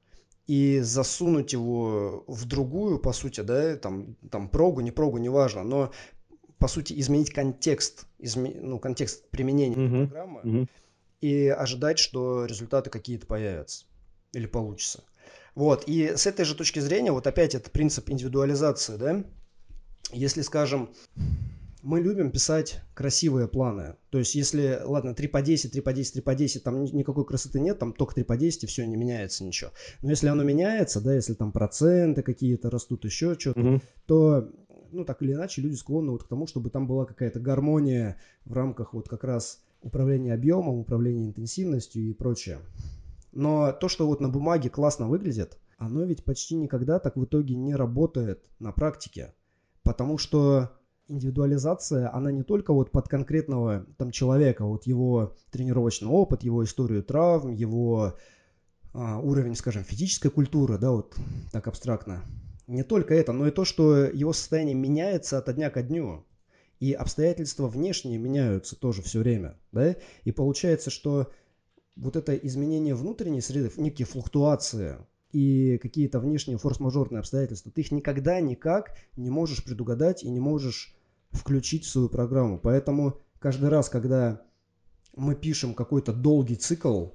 и 0.47 0.79
засунуть 0.81 1.53
его 1.53 2.25
в 2.29 2.45
другую, 2.45 2.99
по 2.99 3.13
сути, 3.13 3.41
да, 3.41 3.77
там, 3.77 4.17
там 4.31 4.49
прогу, 4.49 4.81
не 4.81 4.93
прогу, 4.93 5.19
неважно, 5.19 5.65
но 5.65 5.93
по 6.59 6.69
сути, 6.69 6.99
изменить 6.99 7.31
контекст, 7.31 8.07
изме... 8.19 8.55
ну, 8.61 8.79
контекст 8.79 9.29
применения 9.31 9.77
uh-huh. 9.77 10.07
программы 10.07 10.41
uh-huh. 10.41 10.69
и 11.21 11.49
ожидать, 11.49 11.99
что 11.99 12.47
результаты 12.47 12.89
какие-то 12.91 13.27
появятся 13.27 13.85
или 14.33 14.47
получится. 14.47 15.05
Вот, 15.55 15.85
и 15.87 16.17
с 16.17 16.27
этой 16.27 16.45
же 16.45 16.55
точки 16.55 16.79
зрения, 16.79 17.13
вот 17.13 17.27
опять 17.27 17.55
это 17.55 17.71
принцип 17.71 18.09
индивидуализации, 18.11 18.97
да, 18.97 19.25
если, 20.13 20.43
скажем, 20.43 20.91
мы 21.87 22.01
любим 22.01 22.33
писать 22.33 22.81
красивые 22.95 23.47
планы. 23.47 23.95
То 24.11 24.19
есть, 24.19 24.35
если, 24.35 24.81
ладно, 24.85 25.15
3 25.15 25.29
по 25.29 25.41
10, 25.41 25.71
3 25.71 25.81
по 25.81 25.93
10, 25.93 26.15
3 26.15 26.23
по 26.23 26.35
10, 26.35 26.65
там 26.65 26.83
никакой 26.83 27.25
красоты 27.25 27.61
нет, 27.61 27.79
там 27.79 27.93
только 27.93 28.17
3 28.17 28.25
по 28.25 28.37
10, 28.37 28.65
и 28.65 28.67
все, 28.67 28.85
не 28.85 28.97
меняется 28.97 29.45
ничего. 29.45 29.71
Но 30.03 30.11
если 30.11 30.27
оно 30.27 30.43
меняется, 30.43 31.01
да, 31.01 31.15
если 31.15 31.35
там 31.35 31.53
проценты 31.53 32.23
какие-то 32.23 32.71
растут, 32.71 33.05
еще 33.05 33.39
что-то, 33.39 33.61
угу. 33.61 33.81
то, 34.07 34.51
ну, 34.91 35.05
так 35.05 35.23
или 35.23 35.35
иначе, 35.35 35.63
люди 35.63 35.77
склонны 35.77 36.11
вот 36.11 36.25
к 36.25 36.29
тому, 36.29 36.49
чтобы 36.49 36.71
там 36.71 36.89
была 36.89 37.05
какая-то 37.05 37.39
гармония 37.39 38.19
в 38.45 38.53
рамках 38.53 38.93
вот 38.93 39.09
как 39.09 39.23
раз 39.23 39.61
управления 39.81 40.35
объемом, 40.35 40.81
управления 40.81 41.27
интенсивностью 41.27 42.03
и 42.03 42.13
прочее. 42.13 42.59
Но 43.31 43.71
то, 43.71 43.89
что 43.89 44.09
вот 44.09 44.21
на 44.21 44.29
бумаге 44.29 44.71
классно 44.71 45.09
выглядит, 45.09 45.57
оно 45.79 46.03
ведь 46.03 46.25
почти 46.25 46.57
никогда 46.57 46.99
так 46.99 47.15
в 47.15 47.25
итоге 47.25 47.55
не 47.55 47.77
работает 47.77 48.45
на 48.59 48.73
практике. 48.73 49.35
Потому 49.85 50.19
что 50.19 50.73
индивидуализация, 51.09 52.13
она 52.15 52.33
не 52.33 52.43
только 52.43 52.73
вот 52.73 52.91
под 52.91 53.09
конкретного 53.09 53.87
там 53.97 54.11
человека, 54.11 54.65
вот 54.65 54.87
его 54.87 55.37
тренировочный 55.51 56.09
опыт, 56.09 56.43
его 56.43 56.65
историю 56.65 57.03
травм, 57.03 57.53
его 57.53 58.17
а, 58.93 59.21
уровень, 59.21 59.55
скажем, 59.55 59.85
физической 59.85 60.31
культуры, 60.31 60.79
да, 60.79 60.91
вот 60.91 61.17
так 61.53 61.69
абстрактно. 61.69 62.23
Не 62.67 62.83
только 62.83 63.15
это, 63.15 63.33
но 63.33 63.47
и 63.47 63.51
то, 63.53 63.65
что 63.65 64.05
его 64.05 64.33
состояние 64.33 64.75
меняется 64.75 65.39
от 65.39 65.55
дня 65.55 65.71
ко 65.71 65.83
дню. 65.83 66.25
И 66.81 66.93
обстоятельства 66.93 67.69
внешние 67.69 68.19
меняются 68.19 68.77
тоже 68.77 69.03
все 69.03 69.21
время, 69.21 69.59
да, 69.73 69.97
и 70.25 70.33
получается, 70.33 70.91
что 70.91 71.31
вот 71.97 72.17
это 72.17 72.35
изменение 72.35 72.95
внутренней 72.95 73.41
среды, 73.41 73.73
некие 73.79 74.05
флуктуации, 74.05 74.99
и 75.37 75.77
какие-то 75.77 76.19
внешние 76.19 76.57
форс-мажорные 76.57 77.21
обстоятельства, 77.21 77.71
ты 77.71 77.83
их 77.83 77.93
никогда 77.93 78.41
никак 78.41 78.97
не 79.19 79.29
можешь 79.29 79.63
предугадать 79.63 80.23
и 80.23 80.31
не 80.31 80.41
можешь 80.41 80.97
включить 81.31 81.85
в 81.85 81.91
свою 81.91 82.09
программу. 82.09 82.59
Поэтому 82.59 83.19
каждый 83.39 83.69
раз, 83.69 83.91
когда 83.91 84.41
мы 85.15 85.35
пишем 85.35 85.75
какой-то 85.75 86.15
долгий 86.15 86.57
цикл, 86.57 87.09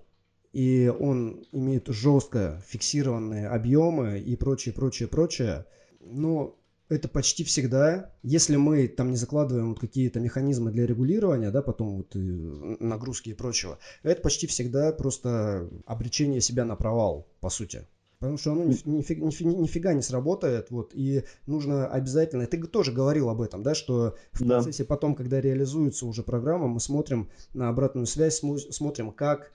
и 0.53 0.93
он 0.99 1.47
имеет 1.51 1.87
жестко 1.87 2.61
фиксированные 2.67 3.47
объемы 3.47 4.19
и 4.19 4.35
прочее, 4.35 4.75
прочее, 4.75 5.07
прочее, 5.07 5.65
но 5.99 6.55
это 6.89 7.07
почти 7.07 7.43
всегда, 7.43 8.13
если 8.21 8.55
мы 8.55 8.87
там 8.87 9.09
не 9.09 9.17
закладываем 9.17 9.69
вот 9.69 9.79
какие-то 9.79 10.19
механизмы 10.19 10.69
для 10.69 10.85
регулирования, 10.85 11.49
да, 11.49 11.63
потом 11.63 11.97
вот 11.97 12.11
нагрузки 12.13 13.29
и 13.29 13.33
прочего, 13.33 13.79
это 14.03 14.21
почти 14.21 14.45
всегда 14.45 14.91
просто 14.91 15.67
обречение 15.87 16.39
себя 16.39 16.65
на 16.65 16.75
провал, 16.75 17.27
по 17.39 17.49
сути. 17.49 17.87
Потому 18.21 18.37
что 18.37 18.51
оно 18.51 18.65
нифига, 18.65 19.25
нифига, 19.25 19.51
нифига 19.51 19.93
не 19.93 20.03
сработает, 20.03 20.69
вот, 20.69 20.91
и 20.93 21.23
нужно 21.47 21.87
обязательно, 21.87 22.45
ты 22.45 22.61
тоже 22.67 22.91
говорил 22.91 23.29
об 23.29 23.41
этом, 23.41 23.63
да, 23.63 23.73
что 23.73 24.15
в 24.31 24.45
процессе 24.45 24.83
да. 24.83 24.87
потом, 24.87 25.15
когда 25.15 25.41
реализуется 25.41 26.05
уже 26.05 26.21
программа, 26.21 26.67
мы 26.67 26.79
смотрим 26.79 27.31
на 27.55 27.67
обратную 27.67 28.05
связь, 28.05 28.39
смотрим, 28.69 29.11
как 29.11 29.51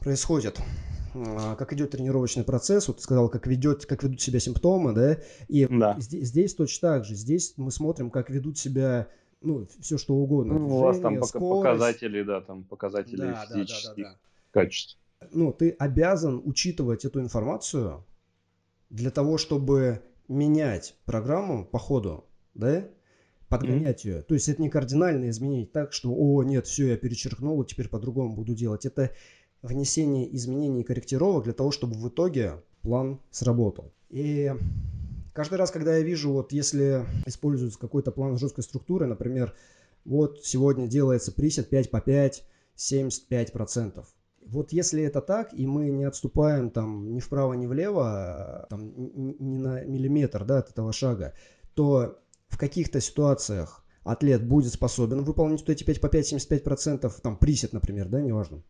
происходит 0.00 0.58
а, 1.14 1.56
как 1.56 1.74
идет 1.74 1.90
тренировочный 1.90 2.42
процесс, 2.42 2.88
вот 2.88 2.96
ты 2.96 3.02
сказал, 3.02 3.28
как, 3.28 3.46
ведет, 3.46 3.84
как 3.84 4.02
ведут 4.02 4.22
себя 4.22 4.40
симптомы, 4.40 4.94
да, 4.94 5.18
и 5.48 5.66
да. 5.66 5.96
Здесь, 6.00 6.28
здесь 6.28 6.54
точно 6.54 6.88
так 6.88 7.04
же, 7.04 7.14
здесь 7.14 7.52
мы 7.58 7.70
смотрим, 7.70 8.10
как 8.10 8.30
ведут 8.30 8.56
себя 8.56 9.08
ну, 9.42 9.68
все 9.82 9.98
что 9.98 10.14
угодно. 10.14 10.54
Ну, 10.54 10.74
у 10.74 10.80
вас 10.80 10.98
там 11.00 11.22
скорость. 11.22 11.64
показатели, 11.64 12.22
да, 12.22 12.40
там 12.40 12.64
показатели 12.64 13.18
да, 13.18 13.44
физических 13.44 13.96
да, 13.96 14.02
да, 14.02 14.08
да, 14.08 14.12
да. 14.12 14.18
качеств 14.52 14.98
ну, 15.34 15.52
ты 15.52 15.70
обязан 15.70 16.40
учитывать 16.44 17.04
эту 17.04 17.20
информацию 17.20 18.04
для 18.90 19.10
того, 19.10 19.38
чтобы 19.38 20.02
менять 20.28 20.96
программу 21.04 21.64
по 21.64 21.78
ходу, 21.78 22.24
да, 22.54 22.88
подгонять 23.48 24.04
mm-hmm. 24.04 24.08
ее. 24.08 24.22
То 24.22 24.34
есть 24.34 24.48
это 24.48 24.62
не 24.62 24.70
кардинально 24.70 25.30
изменить 25.30 25.72
так, 25.72 25.92
что, 25.92 26.14
о, 26.14 26.42
нет, 26.42 26.66
все, 26.66 26.88
я 26.88 26.96
перечеркнул, 26.96 27.62
теперь 27.64 27.88
по-другому 27.88 28.34
буду 28.34 28.54
делать. 28.54 28.86
Это 28.86 29.10
внесение 29.62 30.34
изменений 30.36 30.82
и 30.82 30.84
корректировок 30.84 31.44
для 31.44 31.52
того, 31.52 31.70
чтобы 31.70 31.94
в 31.94 32.08
итоге 32.08 32.62
план 32.82 33.20
сработал. 33.30 33.92
И 34.10 34.52
каждый 35.32 35.56
раз, 35.56 35.70
когда 35.70 35.96
я 35.96 36.02
вижу, 36.02 36.32
вот 36.32 36.52
если 36.52 37.04
используется 37.26 37.78
какой-то 37.78 38.12
план 38.12 38.38
жесткой 38.38 38.64
структуры, 38.64 39.06
например, 39.06 39.54
вот 40.04 40.44
сегодня 40.44 40.86
делается 40.86 41.32
присед 41.32 41.68
5 41.68 41.90
по 41.90 42.00
5, 42.00 42.44
75%. 42.76 44.04
Вот 44.46 44.72
если 44.72 45.02
это 45.02 45.20
так, 45.20 45.54
и 45.54 45.66
мы 45.66 45.88
не 45.90 46.04
отступаем 46.04 46.70
там 46.70 47.14
ни 47.14 47.20
вправо, 47.20 47.54
ни 47.54 47.66
влево, 47.66 48.66
там, 48.68 48.92
ни 48.94 49.56
на 49.56 49.84
миллиметр 49.84 50.44
да, 50.44 50.58
от 50.58 50.70
этого 50.70 50.92
шага, 50.92 51.34
то 51.74 52.18
в 52.48 52.58
каких-то 52.58 53.00
ситуациях 53.00 53.84
атлет 54.04 54.46
будет 54.46 54.72
способен 54.72 55.24
выполнить 55.24 55.60
вот 55.60 55.70
эти 55.70 55.82
5 55.82 56.00
по 56.00 56.08
5, 56.08 56.34
75%, 56.34 57.12
там 57.22 57.36
присед, 57.36 57.72
например, 57.72 58.08
да, 58.08 58.20
неважно. 58.20 58.62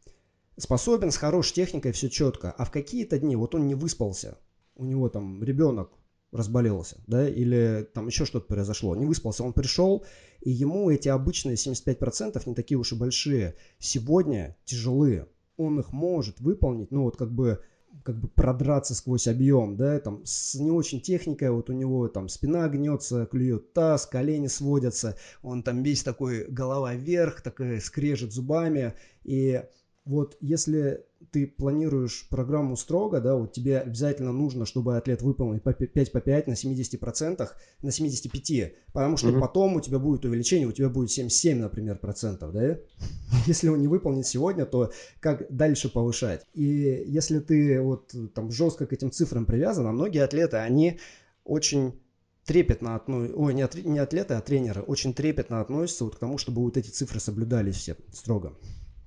Способен, 0.56 1.10
с 1.10 1.16
хорошей 1.16 1.54
техникой, 1.54 1.92
все 1.92 2.08
четко. 2.08 2.52
А 2.52 2.64
в 2.64 2.70
какие-то 2.70 3.18
дни 3.18 3.34
вот 3.34 3.54
он 3.54 3.66
не 3.66 3.74
выспался, 3.74 4.38
у 4.76 4.84
него 4.84 5.08
там 5.08 5.42
ребенок 5.42 5.90
разболелся, 6.30 7.00
да, 7.06 7.28
или 7.28 7.88
там 7.94 8.06
еще 8.08 8.24
что-то 8.24 8.46
произошло, 8.46 8.94
не 8.96 9.06
выспался, 9.06 9.44
он 9.44 9.52
пришел, 9.52 10.04
и 10.40 10.50
ему 10.50 10.90
эти 10.90 11.08
обычные 11.08 11.54
75% 11.54 12.42
не 12.46 12.54
такие 12.54 12.76
уж 12.76 12.92
и 12.92 12.96
большие, 12.96 13.54
сегодня 13.78 14.56
тяжелые, 14.64 15.28
он 15.56 15.80
их 15.80 15.92
может 15.92 16.40
выполнить, 16.40 16.90
ну 16.90 17.02
вот 17.02 17.16
как 17.16 17.32
бы 17.32 17.60
как 18.02 18.18
бы 18.18 18.28
продраться 18.28 18.94
сквозь 18.94 19.28
объем, 19.28 19.76
да, 19.76 20.00
там 20.00 20.22
с 20.24 20.56
не 20.56 20.70
очень 20.70 21.00
техникой, 21.00 21.50
вот 21.50 21.70
у 21.70 21.72
него 21.72 22.08
там 22.08 22.28
спина 22.28 22.68
гнется, 22.68 23.26
клюет 23.26 23.72
таз, 23.72 24.06
колени 24.06 24.48
сводятся, 24.48 25.16
он 25.42 25.62
там 25.62 25.82
весь 25.82 26.02
такой 26.02 26.44
голова 26.48 26.94
вверх, 26.94 27.40
такой 27.40 27.80
скрежет 27.80 28.32
зубами, 28.32 28.94
и 29.22 29.62
вот 30.04 30.36
если 30.40 31.04
ты 31.30 31.46
планируешь 31.46 32.28
программу 32.28 32.76
строго, 32.76 33.20
да, 33.20 33.34
вот 33.34 33.52
тебе 33.52 33.78
обязательно 33.78 34.32
нужно, 34.32 34.66
чтобы 34.66 34.96
атлет 34.96 35.22
выполнил 35.22 35.60
5 35.60 36.12
по 36.12 36.20
5 36.20 36.46
на 36.46 36.52
70%, 36.52 37.48
на 37.82 37.88
75%, 37.88 38.72
потому 38.92 39.16
что 39.16 39.30
угу. 39.30 39.40
потом 39.40 39.76
у 39.76 39.80
тебя 39.80 39.98
будет 39.98 40.24
увеличение, 40.24 40.68
у 40.68 40.72
тебя 40.72 40.90
будет 40.90 41.10
77, 41.10 41.58
например, 41.58 41.98
процентов, 41.98 42.52
да? 42.52 42.78
Если 43.46 43.68
он 43.68 43.80
не 43.80 43.88
выполнит 43.88 44.26
сегодня, 44.26 44.66
то 44.66 44.92
как 45.20 45.46
дальше 45.48 45.88
повышать? 45.88 46.44
И 46.52 47.04
если 47.06 47.40
ты 47.40 47.80
вот 47.80 48.14
там 48.34 48.50
жестко 48.50 48.86
к 48.86 48.92
этим 48.92 49.10
цифрам 49.10 49.46
привязан, 49.46 49.86
а 49.86 49.92
многие 49.92 50.22
атлеты, 50.22 50.58
они 50.58 51.00
очень 51.44 52.00
трепетно 52.44 52.94
относятся, 52.94 53.36
ой, 53.36 53.54
не, 53.54 53.62
от, 53.62 53.74
не 53.74 53.98
атлеты, 53.98 54.34
а 54.34 54.40
тренеры, 54.40 54.82
очень 54.82 55.14
трепетно 55.14 55.60
относятся 55.60 56.04
вот 56.04 56.16
к 56.16 56.18
тому, 56.18 56.38
чтобы 56.38 56.62
вот 56.62 56.76
эти 56.76 56.90
цифры 56.90 57.20
соблюдались 57.20 57.76
все 57.76 57.96
строго. 58.12 58.56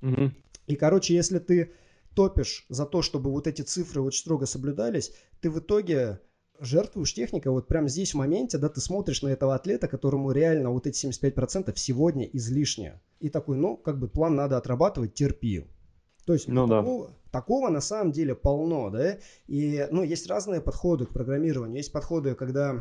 Угу. 0.01 0.31
И, 0.67 0.75
короче, 0.75 1.15
если 1.15 1.39
ты 1.39 1.71
топишь 2.13 2.65
за 2.69 2.85
то, 2.85 3.01
чтобы 3.01 3.31
вот 3.31 3.47
эти 3.47 3.61
цифры 3.61 4.01
очень 4.01 4.19
строго 4.19 4.45
соблюдались, 4.45 5.13
ты 5.41 5.49
в 5.49 5.59
итоге 5.59 6.19
жертвуешь 6.59 7.13
техникой 7.13 7.51
вот 7.51 7.67
прямо 7.67 7.87
здесь 7.87 8.13
в 8.13 8.17
моменте, 8.17 8.57
да, 8.57 8.69
ты 8.69 8.81
смотришь 8.81 9.21
на 9.21 9.29
этого 9.29 9.55
атлета, 9.55 9.87
которому 9.87 10.31
реально 10.31 10.71
вот 10.71 10.87
эти 10.87 11.07
75% 11.07 11.71
сегодня 11.75 12.25
излишне. 12.25 12.99
И 13.19 13.29
такой, 13.29 13.57
ну, 13.57 13.77
как 13.77 13.99
бы 13.99 14.07
план 14.07 14.35
надо 14.35 14.57
отрабатывать, 14.57 15.13
терпи. 15.13 15.65
То 16.25 16.33
есть 16.33 16.47
ну, 16.47 16.67
такого, 16.67 17.07
да. 17.07 17.13
такого 17.31 17.69
на 17.69 17.79
самом 17.79 18.11
деле 18.11 18.35
полно, 18.35 18.89
да, 18.89 19.17
и, 19.47 19.87
ну, 19.91 20.03
есть 20.03 20.27
разные 20.27 20.59
подходы 20.59 21.05
к 21.05 21.09
программированию. 21.09 21.77
Есть 21.77 21.93
подходы, 21.93 22.35
когда 22.35 22.77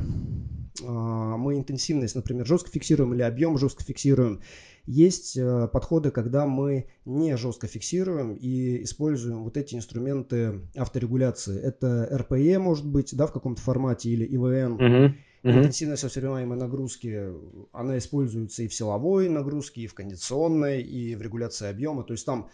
мы 0.83 1.57
интенсивность, 1.57 2.15
например, 2.15 2.47
жестко 2.47 2.71
фиксируем 2.71 3.15
или 3.15 3.23
объем 3.23 3.59
жестко 3.59 3.85
фиксируем. 3.85 4.43
Есть 4.85 5.37
э, 5.37 5.69
подходы, 5.73 6.13
когда 6.13 6.47
мы 6.47 6.87
не 7.05 7.37
жестко 7.37 7.67
фиксируем 7.67 8.35
и 8.35 8.85
используем 8.85 9.43
вот 9.43 9.57
эти 9.57 9.75
инструменты 9.75 10.61
авторегуляции. 10.77 11.61
Это 11.61 12.09
RPE 12.13 12.59
может 12.59 12.87
быть, 12.87 13.15
да, 13.17 13.27
в 13.27 13.33
каком-то 13.33 13.61
формате 13.61 14.11
или. 14.11 14.27
Uh-huh. 14.27 14.79
Uh-huh. 14.79 15.13
Интенсивность 15.43 16.05
воспринимаемой 16.05 16.59
нагрузки, 16.59 17.33
она 17.73 17.99
используется 17.99 18.63
и 18.63 18.69
в 18.69 18.75
силовой 18.75 19.29
нагрузке, 19.29 19.83
и 19.83 19.87
в 19.87 19.95
кондиционной, 19.95 20.83
и 20.83 21.15
в 21.17 21.23
регуляции 21.23 21.69
объема. 21.69 22.05
То 22.05 22.13
есть 22.13 22.25
там 22.25 22.49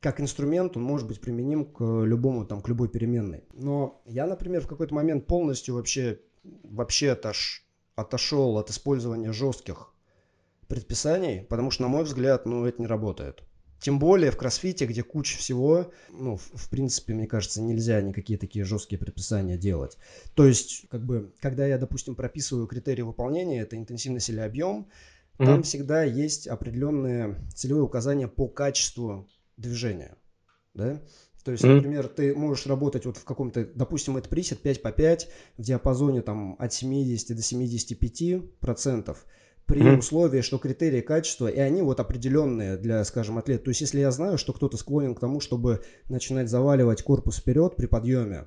как 0.00 0.20
инструмент 0.20 0.76
он 0.76 0.82
может 0.82 1.06
быть 1.06 1.20
применим 1.20 1.64
к 1.64 1.80
любому, 1.80 2.44
там, 2.44 2.60
к 2.60 2.68
любой 2.68 2.88
переменной. 2.88 3.44
Но 3.54 4.02
я, 4.04 4.26
например, 4.26 4.60
в 4.60 4.66
какой-то 4.66 4.94
момент 4.94 5.26
полностью 5.26 5.76
вообще, 5.76 6.18
вообще 6.44 7.12
отош, 7.12 7.64
отошел 7.94 8.58
от 8.58 8.70
использования 8.70 9.32
жестких 9.32 9.92
предписаний, 10.68 11.42
потому 11.42 11.70
что, 11.70 11.82
на 11.82 11.88
мой 11.88 12.04
взгляд, 12.04 12.46
ну, 12.46 12.64
это 12.64 12.80
не 12.80 12.86
работает. 12.86 13.42
Тем 13.82 13.98
более 13.98 14.30
в 14.30 14.36
кроссфите, 14.36 14.86
где 14.86 15.02
куча 15.02 15.36
всего, 15.36 15.92
ну, 16.08 16.36
в, 16.36 16.42
в 16.54 16.70
принципе, 16.70 17.14
мне 17.14 17.26
кажется, 17.26 17.60
нельзя 17.60 18.00
никакие 18.00 18.38
такие 18.38 18.64
жесткие 18.64 18.98
предписания 18.98 19.58
делать. 19.58 19.98
То 20.34 20.46
есть, 20.46 20.86
как 20.88 21.04
бы, 21.04 21.32
когда 21.40 21.66
я, 21.66 21.78
допустим, 21.78 22.14
прописываю 22.14 22.68
критерии 22.68 23.02
выполнения, 23.02 23.60
это 23.60 23.76
интенсивность 23.76 24.28
или 24.28 24.38
объем, 24.38 24.88
mm-hmm. 25.38 25.44
там 25.44 25.62
всегда 25.64 26.04
есть 26.04 26.46
определенные 26.46 27.44
целевые 27.54 27.82
указания 27.82 28.28
по 28.28 28.46
качеству 28.46 29.28
движения, 29.56 30.16
да? 30.74 31.02
То 31.44 31.50
есть, 31.50 31.64
mm-hmm. 31.64 31.74
например, 31.74 32.08
ты 32.08 32.34
можешь 32.34 32.66
работать 32.66 33.04
вот 33.04 33.16
в 33.16 33.24
каком-то, 33.24 33.66
допустим, 33.74 34.16
это 34.16 34.28
присед 34.28 34.60
5 34.60 34.82
по 34.82 34.92
5 34.92 35.28
в 35.58 35.62
диапазоне 35.62 36.22
там 36.22 36.56
от 36.58 36.72
70 36.72 37.36
до 37.36 37.42
75 37.42 38.58
процентов 38.60 39.26
при 39.66 39.82
mm-hmm. 39.82 39.98
условии, 39.98 40.40
что 40.40 40.58
критерии 40.58 41.00
качества, 41.00 41.48
и 41.48 41.58
они 41.58 41.82
вот 41.82 41.98
определенные 41.98 42.76
для, 42.76 43.04
скажем, 43.04 43.38
атлета. 43.38 43.64
То 43.64 43.70
есть, 43.70 43.80
если 43.80 44.00
я 44.00 44.10
знаю, 44.10 44.38
что 44.38 44.52
кто-то 44.52 44.76
склонен 44.76 45.14
к 45.14 45.20
тому, 45.20 45.40
чтобы 45.40 45.82
начинать 46.08 46.48
заваливать 46.48 47.02
корпус 47.02 47.38
вперед 47.38 47.74
при 47.76 47.86
подъеме, 47.86 48.46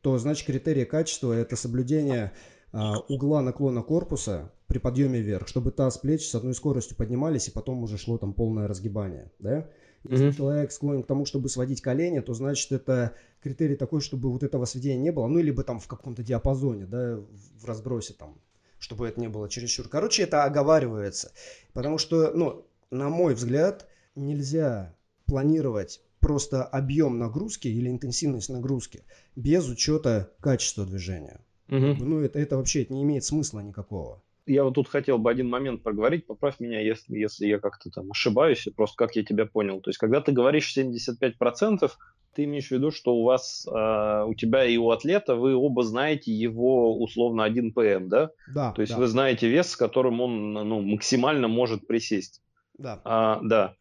то, 0.00 0.18
значит, 0.18 0.46
критерии 0.46 0.84
качества– 0.84 1.32
это 1.34 1.56
соблюдение 1.56 2.32
а, 2.72 2.98
угла 3.08 3.40
наклона 3.42 3.82
корпуса 3.82 4.52
при 4.66 4.78
подъеме 4.78 5.20
вверх, 5.20 5.46
чтобы 5.46 5.70
таз, 5.70 5.98
плечи 5.98 6.24
с 6.24 6.34
одной 6.34 6.54
скоростью 6.54 6.96
поднимались, 6.96 7.48
и 7.48 7.52
потом 7.52 7.82
уже 7.82 7.98
шло 7.98 8.18
там 8.18 8.32
полное 8.32 8.66
разгибание, 8.66 9.30
да? 9.38 9.68
Если 10.04 10.28
mm-hmm. 10.28 10.36
человек 10.36 10.72
склонен 10.72 11.02
к 11.02 11.06
тому, 11.06 11.26
чтобы 11.26 11.48
сводить 11.48 11.80
колени, 11.80 12.20
то 12.20 12.34
значит 12.34 12.72
это 12.72 13.14
критерий 13.42 13.76
такой, 13.76 14.00
чтобы 14.00 14.30
вот 14.30 14.42
этого 14.42 14.64
сведения 14.64 14.98
не 14.98 15.12
было, 15.12 15.26
ну, 15.28 15.38
либо 15.38 15.62
там 15.62 15.78
в 15.78 15.86
каком-то 15.86 16.22
диапазоне, 16.22 16.86
да, 16.86 17.20
в 17.60 17.64
разбросе 17.64 18.14
там, 18.14 18.36
чтобы 18.78 19.06
это 19.06 19.20
не 19.20 19.28
было 19.28 19.48
чересчур. 19.48 19.88
Короче, 19.88 20.24
это 20.24 20.44
оговаривается, 20.44 21.32
потому 21.72 21.98
что, 21.98 22.32
ну, 22.34 22.66
на 22.90 23.08
мой 23.10 23.34
взгляд, 23.34 23.86
нельзя 24.16 24.94
планировать 25.26 26.02
просто 26.18 26.64
объем 26.64 27.18
нагрузки 27.18 27.68
или 27.68 27.88
интенсивность 27.88 28.48
нагрузки 28.48 29.02
без 29.36 29.68
учета 29.68 30.30
качества 30.40 30.84
движения. 30.84 31.40
Угу. 31.68 32.04
Ну, 32.04 32.20
это, 32.20 32.38
это 32.38 32.56
вообще 32.56 32.82
это 32.82 32.92
не 32.92 33.02
имеет 33.02 33.24
смысла 33.24 33.60
никакого. 33.60 34.22
Я 34.46 34.64
вот 34.64 34.74
тут 34.74 34.88
хотел 34.88 35.18
бы 35.18 35.30
один 35.30 35.48
момент 35.48 35.82
проговорить, 35.82 36.26
поправь 36.26 36.58
меня, 36.58 36.80
если, 36.80 37.16
если 37.16 37.46
я 37.46 37.58
как-то 37.58 37.90
там 37.90 38.10
ошибаюсь, 38.10 38.66
просто 38.76 38.96
как 38.96 39.14
я 39.14 39.24
тебя 39.24 39.46
понял. 39.46 39.80
То 39.80 39.90
есть, 39.90 39.98
когда 39.98 40.20
ты 40.20 40.32
говоришь 40.32 40.76
75%, 40.76 41.90
ты 42.34 42.44
имеешь 42.44 42.68
в 42.68 42.70
виду, 42.72 42.90
что 42.90 43.14
у 43.14 43.24
вас, 43.24 43.66
э, 43.66 44.24
у 44.26 44.34
тебя 44.34 44.64
и 44.64 44.76
у 44.76 44.90
атлета, 44.90 45.36
вы 45.36 45.54
оба 45.54 45.84
знаете 45.84 46.32
его 46.32 46.98
условно 46.98 47.44
1 47.44 47.72
ПМ, 47.72 48.08
да? 48.08 48.30
Да. 48.52 48.72
То 48.72 48.80
есть 48.82 48.94
да. 48.94 48.98
вы 48.98 49.06
знаете 49.06 49.48
вес, 49.48 49.70
с 49.70 49.76
которым 49.76 50.20
он 50.20 50.52
ну, 50.52 50.80
максимально 50.80 51.48
может 51.48 51.86
присесть. 51.86 52.42
Да. 52.78 53.00
А, 53.04 53.40
да. 53.42 53.74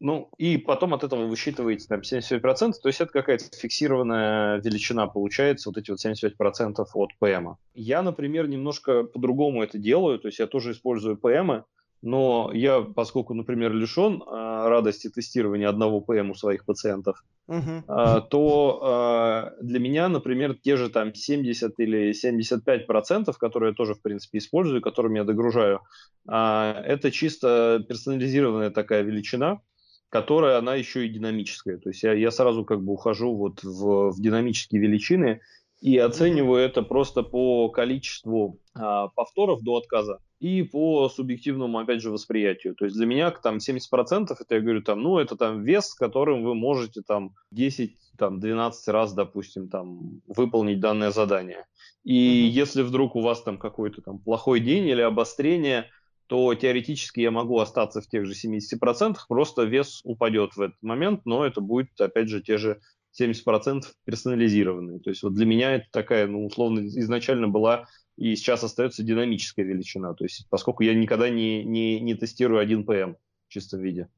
Ну, 0.00 0.30
и 0.38 0.58
потом 0.58 0.94
от 0.94 1.02
этого 1.02 1.26
высчитываете 1.26 1.86
там 1.88 2.00
75%, 2.00 2.72
то 2.80 2.88
есть 2.88 3.00
это 3.00 3.12
какая-то 3.12 3.44
фиксированная 3.56 4.60
величина 4.60 5.08
получается, 5.08 5.70
вот 5.70 5.76
эти 5.76 5.90
вот 5.90 6.04
75% 6.04 6.84
от 6.94 7.10
ПМ. 7.18 7.54
Я, 7.74 8.02
например, 8.02 8.48
немножко 8.48 9.02
по-другому 9.02 9.62
это 9.62 9.78
делаю, 9.78 10.20
то 10.20 10.28
есть 10.28 10.38
я 10.38 10.46
тоже 10.46 10.70
использую 10.72 11.16
ПМ, 11.16 11.64
но 12.00 12.52
я, 12.54 12.80
поскольку, 12.80 13.34
например, 13.34 13.72
лишен 13.72 14.22
а, 14.24 14.68
радости 14.68 15.08
тестирования 15.08 15.68
одного 15.68 16.00
ПМ 16.00 16.30
у 16.30 16.34
своих 16.34 16.64
пациентов, 16.64 17.24
uh-huh. 17.48 17.82
а, 17.88 18.20
то 18.20 18.80
а, 18.82 19.52
для 19.60 19.80
меня, 19.80 20.08
например, 20.08 20.54
те 20.54 20.76
же 20.76 20.90
там 20.90 21.12
70 21.12 21.74
или 21.80 22.12
75 22.12 22.86
процентов, 22.86 23.38
которые 23.38 23.70
я 23.70 23.74
тоже, 23.74 23.94
в 23.94 24.02
принципе, 24.02 24.38
использую, 24.38 24.80
которыми 24.80 25.18
я 25.18 25.24
догружаю, 25.24 25.80
а, 26.28 26.80
это 26.84 27.10
чисто 27.10 27.84
персонализированная 27.88 28.70
такая 28.70 29.02
величина, 29.02 29.60
которая 30.10 30.58
она 30.58 30.74
еще 30.74 31.06
и 31.06 31.10
динамическая. 31.10 31.78
То 31.78 31.90
есть 31.90 32.02
я, 32.02 32.12
я 32.12 32.30
сразу 32.30 32.64
как 32.64 32.82
бы 32.82 32.92
ухожу 32.92 33.34
вот 33.34 33.62
в, 33.62 34.10
в 34.10 34.20
динамические 34.20 34.80
величины 34.80 35.40
и 35.80 35.96
оцениваю 35.98 36.64
это 36.64 36.82
просто 36.82 37.22
по 37.22 37.68
количеству 37.68 38.58
а, 38.74 39.08
повторов 39.08 39.62
до 39.62 39.76
отказа 39.76 40.18
и 40.40 40.62
по 40.62 41.08
субъективному, 41.08 41.78
опять 41.78 42.00
же, 42.00 42.10
восприятию. 42.10 42.74
То 42.74 42.84
есть 42.84 42.96
для 42.96 43.06
меня 43.06 43.30
там 43.30 43.58
70% 43.58 44.34
это, 44.38 44.54
я 44.54 44.60
говорю, 44.60 44.82
там, 44.82 45.02
ну, 45.02 45.18
это 45.18 45.36
там 45.36 45.62
вес, 45.62 45.88
с 45.88 45.94
которым 45.94 46.44
вы 46.44 46.54
можете 46.54 47.02
там 47.02 47.34
10, 47.52 47.96
там, 48.16 48.40
12 48.40 48.88
раз, 48.88 49.14
допустим, 49.14 49.68
там, 49.68 50.20
выполнить 50.26 50.80
данное 50.80 51.10
задание. 51.10 51.66
И 52.04 52.14
mm-hmm. 52.14 52.50
если 52.50 52.82
вдруг 52.82 53.16
у 53.16 53.20
вас 53.20 53.42
там 53.42 53.58
какой-то 53.58 54.00
там 54.02 54.18
плохой 54.18 54.60
день 54.60 54.86
или 54.86 55.00
обострение, 55.00 55.86
то 56.28 56.54
теоретически 56.54 57.20
я 57.20 57.30
могу 57.30 57.58
остаться 57.58 58.00
в 58.00 58.06
тех 58.06 58.26
же 58.26 58.34
70%, 58.34 59.16
просто 59.28 59.64
вес 59.64 60.02
упадет 60.04 60.56
в 60.56 60.60
этот 60.60 60.82
момент, 60.82 61.22
но 61.24 61.44
это 61.44 61.60
будет, 61.62 61.98
опять 61.98 62.28
же, 62.28 62.42
те 62.42 62.58
же 62.58 62.80
70% 63.18 63.82
персонализированные. 64.04 65.00
То 65.00 65.10
есть 65.10 65.22
вот 65.22 65.34
для 65.34 65.46
меня 65.46 65.74
это 65.74 65.86
такая, 65.90 66.26
ну, 66.26 66.44
условно, 66.44 66.80
изначально 66.80 67.48
была 67.48 67.86
и 68.18 68.36
сейчас 68.36 68.62
остается 68.62 69.02
динамическая 69.02 69.64
величина. 69.64 70.12
То 70.12 70.24
есть 70.24 70.46
поскольку 70.50 70.82
я 70.82 70.94
никогда 70.94 71.30
не, 71.30 71.64
не, 71.64 71.98
не 71.98 72.14
тестирую 72.14 72.60
1 72.60 72.84
ПМ 72.84 73.14
в 73.46 73.48
чистом 73.48 73.80
виде. 73.80 74.08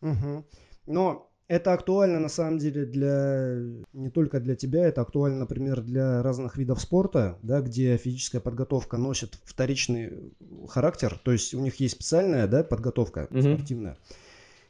Угу. 0.00 0.44
Но 0.86 1.30
это 1.48 1.72
актуально 1.72 2.20
на 2.20 2.28
самом 2.28 2.58
деле 2.58 2.86
для 2.86 3.56
не 3.92 4.10
только 4.10 4.40
для 4.40 4.56
тебя, 4.56 4.86
это 4.86 5.02
актуально, 5.02 5.40
например, 5.40 5.82
для 5.82 6.22
разных 6.22 6.56
видов 6.56 6.80
спорта, 6.80 7.38
да, 7.42 7.60
где 7.60 7.96
физическая 7.96 8.40
подготовка 8.40 8.96
носит 8.96 9.38
вторичный 9.44 10.32
характер, 10.68 11.20
то 11.22 11.32
есть 11.32 11.54
у 11.54 11.60
них 11.60 11.76
есть 11.76 11.94
специальная 11.94 12.46
да, 12.46 12.64
подготовка 12.64 13.28
угу. 13.30 13.40
спортивная 13.40 13.98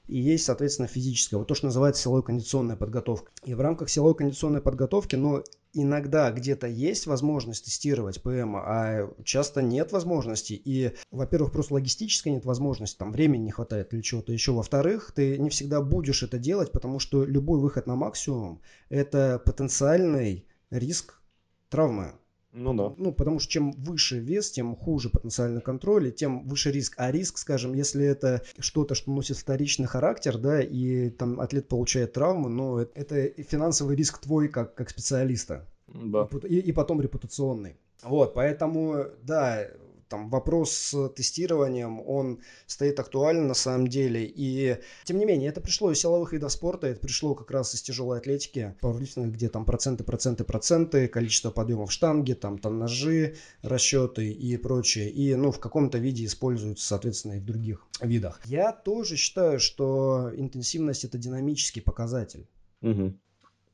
и 0.07 0.19
есть, 0.19 0.45
соответственно, 0.45 0.89
физическая, 0.89 1.39
вот 1.39 1.49
то, 1.49 1.55
что 1.55 1.67
называется 1.67 2.03
силовой 2.03 2.23
кондиционная 2.23 2.77
подготовка. 2.77 3.31
И 3.45 3.55
в 3.55 3.61
рамках 3.61 3.89
силовой 3.89 4.15
кондиционной 4.15 4.61
подготовки, 4.61 5.17
но 5.17 5.43
иногда 5.73 6.31
где-то 6.31 6.67
есть 6.67 7.07
возможность 7.07 7.65
тестировать 7.65 8.23
ПМ, 8.23 8.57
а 8.57 9.11
часто 9.25 9.63
нет 9.63 9.93
возможности. 9.93 10.53
И, 10.53 10.93
во-первых, 11.11 11.53
просто 11.53 11.75
логистически 11.75 12.29
нет 12.29 12.45
возможности, 12.45 12.99
там 12.99 13.13
времени 13.13 13.45
не 13.45 13.51
хватает 13.51 13.93
или 13.93 14.03
чего-то 14.03 14.33
еще. 14.33 14.53
Во-вторых, 14.53 15.13
ты 15.15 15.39
не 15.39 15.51
всегда 15.51 15.81
будешь 15.81 16.23
это 16.23 16.39
делать, 16.39 16.71
потому 16.71 16.99
что 16.99 17.25
любой 17.25 17.59
выход 17.59 17.87
на 17.87 17.97
максимум– 17.97 18.61
это 18.89 19.43
потенциальный 19.45 20.47
риск 20.71 21.21
травмы. 21.69 22.13
Ну 22.55 22.73
да. 22.73 22.95
Ну, 22.97 23.13
потому 23.13 23.41
что 23.41 23.51
чем 23.51 23.73
выше 23.73 24.21
вес, 24.21 24.53
тем 24.53 24.77
хуже 24.77 25.11
потенциальный 25.11 25.61
контроль, 25.61 26.09
и 26.09 26.13
тем 26.13 26.47
выше 26.47 26.71
риск. 26.71 26.95
А 26.97 27.11
риск, 27.11 27.39
скажем, 27.39 27.75
если 27.75 28.07
это 28.07 28.43
что-то, 28.61 28.95
что 28.95 29.11
носит 29.11 29.37
вторичный 29.37 29.87
характер, 29.87 30.39
да, 30.39 30.61
и 30.61 31.11
там 31.11 31.41
атлет 31.41 31.67
получает 31.67 32.13
травму, 32.13 32.49
но 32.49 32.81
это 32.81 33.29
финансовый 33.43 33.97
риск 33.97 34.19
твой 34.19 34.49
как, 34.49 34.75
как 34.75 34.91
специалиста. 34.91 35.67
Да. 35.89 36.29
И, 36.45 36.61
и 36.61 36.73
потом 36.73 37.01
репутационный. 37.01 37.77
Вот, 38.05 38.35
поэтому, 38.35 39.07
да, 39.23 39.67
там 40.15 40.31
вопрос 40.31 40.73
с 40.73 41.09
тестированием, 41.09 42.01
он 42.07 42.41
стоит 42.67 43.01
актуально 43.01 43.49
на 43.49 43.55
самом 43.55 43.89
деле. 43.89 44.25
И 44.25 44.79
тем 45.03 45.19
не 45.19 45.25
менее, 45.25 45.49
это 45.49 45.61
пришло 45.61 45.91
из 45.91 45.99
силовых 45.99 46.33
видов 46.33 46.53
спорта, 46.53 46.87
это 46.87 47.01
пришло 47.01 47.35
как 47.35 47.51
раз 47.51 47.75
из 47.75 47.83
тяжелой 47.83 48.19
атлетики, 48.19 48.77
пауэрлифтинга, 48.81 49.31
где 49.31 49.49
там 49.49 49.65
проценты, 49.65 50.05
проценты, 50.05 50.45
проценты, 50.45 51.09
количество 51.09 51.51
подъемов 51.51 51.91
штанги, 51.91 52.35
там, 52.35 52.59
там 52.59 52.79
ножи, 52.79 53.35
расчеты 53.63 54.31
и 54.31 54.57
прочее. 54.57 55.11
И, 55.11 55.35
ну, 55.35 55.51
в 55.51 55.59
каком-то 55.59 55.99
виде 55.99 56.25
используются, 56.25 56.87
соответственно, 56.87 57.33
и 57.33 57.41
в 57.41 57.45
других 57.45 57.85
видах. 58.01 58.41
Я 58.45 58.71
тоже 58.71 59.17
считаю, 59.17 59.59
что 59.59 60.31
интенсивность 60.37 61.05
это 61.05 61.19
динамический 61.19 61.83
показатель. 61.83 62.47
Угу. 62.83 63.19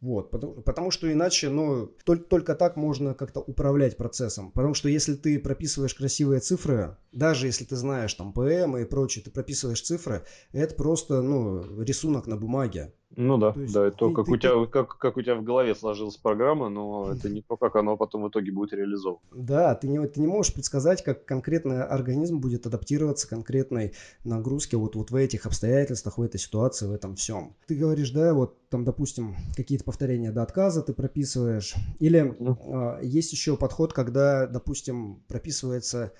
Вот, 0.01 0.31
потому, 0.31 0.55
потому 0.63 0.91
что 0.91 1.13
иначе, 1.13 1.51
ну, 1.51 1.87
только, 2.05 2.25
только 2.25 2.55
так 2.55 2.77
можно 2.77 3.13
как-то 3.13 3.41
управлять 3.41 3.99
процессом. 3.99 4.51
Потому 4.51 4.73
что 4.73 4.89
если 4.89 5.15
ты 5.15 5.39
прописываешь 5.39 5.95
красивые 5.95 6.41
цифры, 6.41 6.97
даже 7.13 7.47
если 7.47 7.65
ты 7.65 7.77
знаешь 7.77 8.15
там 8.15 8.33
ПМ 8.33 8.79
и 8.79 8.85
прочее, 8.85 9.23
ты 9.23 9.31
прописываешь 9.31 9.83
цифры, 9.83 10.25
это 10.53 10.75
просто, 10.75 11.21
ну, 11.21 11.83
рисунок 11.83 12.27
на 12.27 12.39
бумаге. 12.39 12.95
Ну 13.17 13.39
да, 13.39 13.53
есть, 13.57 13.75
да, 13.75 13.87
это 13.87 14.09
ты, 14.09 14.15
как, 14.15 14.27
ты, 14.27 14.33
у 14.33 14.37
тебя, 14.37 14.67
как, 14.67 14.97
как 14.97 15.17
у 15.17 15.23
тебя 15.23 15.35
в 15.35 15.43
голове 15.43 15.75
сложилась 15.75 16.17
программа, 16.17 16.69
но 16.69 17.13
это 17.13 17.29
не 17.29 17.43
то, 17.43 17.57
как 17.57 17.75
оно 17.75 17.97
потом 17.97 18.23
в 18.23 18.29
итоге 18.29 18.53
будет 18.53 18.73
реализовано. 18.73 19.21
Да, 19.33 19.75
ты 19.75 19.89
не, 19.89 20.07
ты 20.07 20.21
не 20.21 20.29
можешь 20.29 20.55
предсказать, 20.55 21.03
как 21.03 21.25
конкретно 21.25 21.85
организм 21.85 22.39
будет 22.39 22.67
адаптироваться 22.67 23.27
к 23.27 23.31
конкретной 23.31 23.95
нагрузке 24.23 24.77
вот, 24.77 24.95
вот 24.95 25.11
в 25.11 25.17
этих 25.17 25.45
обстоятельствах, 25.47 26.19
в 26.19 26.23
этой 26.23 26.39
ситуации, 26.39 26.87
в 26.87 26.93
этом 26.93 27.17
всем. 27.17 27.57
Ты 27.67 27.75
говоришь, 27.75 28.13
да, 28.13 28.33
вот 28.33 28.57
там, 28.69 28.85
допустим, 28.85 29.35
какие-то 29.57 29.85
повторения 29.85 30.31
до 30.31 30.43
отказа 30.43 30.83
ты 30.83 30.93
прописываешь. 30.93 31.75
Или 31.99 32.33
mm. 32.33 33.01
э, 33.01 33.07
есть 33.07 33.33
еще 33.33 33.57
подход, 33.57 33.93
когда, 33.93 34.47
допустим, 34.47 35.23
прописывается 35.27 36.13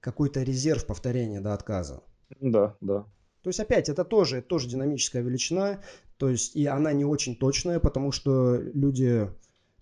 какой-то 0.00 0.42
резерв 0.42 0.86
повторения 0.86 1.40
до 1.40 1.54
отказа. 1.54 2.02
Да, 2.40 2.76
да. 2.82 3.06
То 3.46 3.50
есть 3.50 3.60
опять 3.60 3.88
это 3.88 4.04
тоже, 4.04 4.38
это 4.38 4.48
тоже 4.48 4.68
динамическая 4.68 5.22
величина, 5.22 5.80
то 6.18 6.28
есть 6.28 6.56
и 6.56 6.66
она 6.66 6.92
не 6.92 7.04
очень 7.04 7.36
точная, 7.36 7.78
потому 7.78 8.12
что 8.12 8.56
люди, 8.56 9.30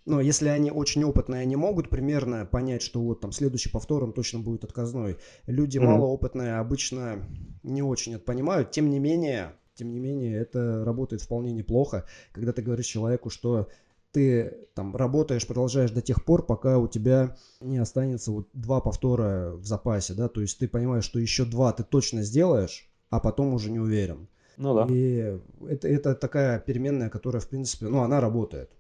ну, 0.05 0.21
если 0.21 0.49
они 0.49 0.71
очень 0.71 1.05
опытные, 1.05 1.43
они 1.43 1.57
могут 1.57 1.89
примерно 1.89 2.45
понять, 2.45 2.83
что 2.83 3.01
вот 3.01 3.21
там 3.21 3.33
следующий 3.33 3.71
повтор 3.71 4.05
он 4.05 4.13
точно 4.13 4.41
будет 4.41 4.65
отказной. 4.65 5.17
Люди 5.47 5.79
mm-hmm. 5.79 5.85
малоопытные 5.85 6.55
обычно 6.57 7.27
не 7.63 7.83
очень 7.83 8.15
это 8.15 8.25
понимают, 8.25 8.71
тем 8.71 8.91
не 8.91 8.99
менее, 8.99 9.55
тем 9.75 9.91
не 9.91 9.99
менее, 9.99 10.39
это 10.39 10.85
работает 10.85 11.23
вполне 11.23 11.53
неплохо, 11.53 12.05
когда 12.33 12.53
ты 12.53 12.63
говоришь 12.63 12.87
человеку, 12.87 13.31
что 13.31 13.69
ты 14.15 14.69
там 14.75 14.95
работаешь, 14.95 15.47
продолжаешь 15.47 15.91
до 15.91 16.01
тех 16.01 16.25
пор, 16.25 16.47
пока 16.47 16.79
у 16.79 16.87
тебя 16.87 17.37
не 17.61 17.79
останется 17.79 18.31
вот 18.31 18.49
два 18.53 18.81
повтора 18.81 19.55
в 19.57 19.67
запасе, 19.67 20.15
да, 20.15 20.29
то 20.29 20.41
есть 20.41 20.59
ты 20.59 20.69
понимаешь, 20.69 21.05
что 21.05 21.19
еще 21.19 21.45
два 21.45 21.73
ты 21.73 21.83
точно 21.83 22.23
сделаешь, 22.23 22.89
а 23.11 23.19
потом 23.19 23.55
уже 23.55 23.73
не 23.73 23.81
уверен. 23.81 24.29
Ну 24.57 24.75
да. 24.75 24.87
И 24.89 25.39
это, 25.69 25.89
это 25.89 26.15
такая 26.15 26.59
переменная, 26.61 27.11
которая, 27.11 27.41
в 27.41 27.49
принципе, 27.49 27.87
ну, 27.87 28.03
она 28.03 28.21
работает. 28.21 28.71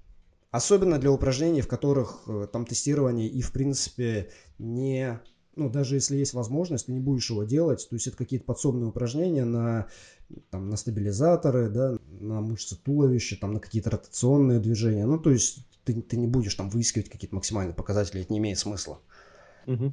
Особенно 0.50 0.98
для 0.98 1.10
упражнений, 1.10 1.62
в 1.62 1.68
которых 1.68 2.22
э, 2.28 2.46
там 2.52 2.64
тестирование 2.64 3.28
и, 3.28 3.42
в 3.42 3.52
принципе, 3.52 4.30
не 4.58 5.20
ну, 5.56 5.70
даже 5.70 5.94
если 5.94 6.16
есть 6.16 6.34
возможность, 6.34 6.87
ты 6.87 6.92
не 6.92 7.00
будешь 7.00 7.30
его 7.30 7.44
делать. 7.44 7.87
То 7.88 7.96
есть 7.96 8.06
это 8.06 8.16
какие-то 8.16 8.44
подсобные 8.44 8.88
упражнения 8.88 9.44
на, 9.44 9.87
там, 10.50 10.68
на 10.68 10.76
стабилизаторы, 10.76 11.68
да, 11.68 11.96
на 12.20 12.40
мышцы 12.40 12.76
туловища, 12.76 13.38
там, 13.40 13.54
на 13.54 13.60
какие-то 13.60 13.90
ротационные 13.90 14.58
движения. 14.58 15.06
Ну, 15.06 15.18
то 15.18 15.30
есть 15.30 15.66
ты, 15.84 16.00
ты 16.02 16.16
не 16.16 16.26
будешь 16.26 16.54
там 16.54 16.70
выискивать 16.70 17.08
какие-то 17.08 17.34
максимальные 17.37 17.74
показатели, 17.74 18.22
это 18.22 18.32
не 18.32 18.38
имеет 18.38 18.58
смысла. 18.58 19.00
Угу. 19.66 19.92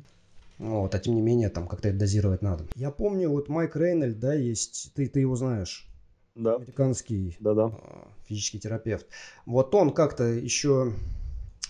Вот, 0.58 0.94
а 0.94 1.00
тем 1.00 1.16
не 1.16 1.22
менее, 1.22 1.50
там 1.50 1.68
как-то 1.68 1.90
это 1.90 1.98
дозировать 1.98 2.42
надо. 2.42 2.66
Я 2.76 2.92
помню, 2.92 3.30
вот 3.30 3.50
Майк 3.50 3.76
Рейнольд, 3.76 4.20
да, 4.20 4.34
есть, 4.34 4.92
ты, 4.94 5.08
ты 5.08 5.20
его 5.20 5.36
знаешь. 5.36 5.88
Да. 6.36 6.56
Американский 6.56 7.36
да, 7.40 7.54
да. 7.54 7.72
физический 8.26 8.60
терапевт. 8.60 9.08
Вот 9.46 9.74
он 9.76 9.92
как-то 9.92 10.24
еще 10.24 10.94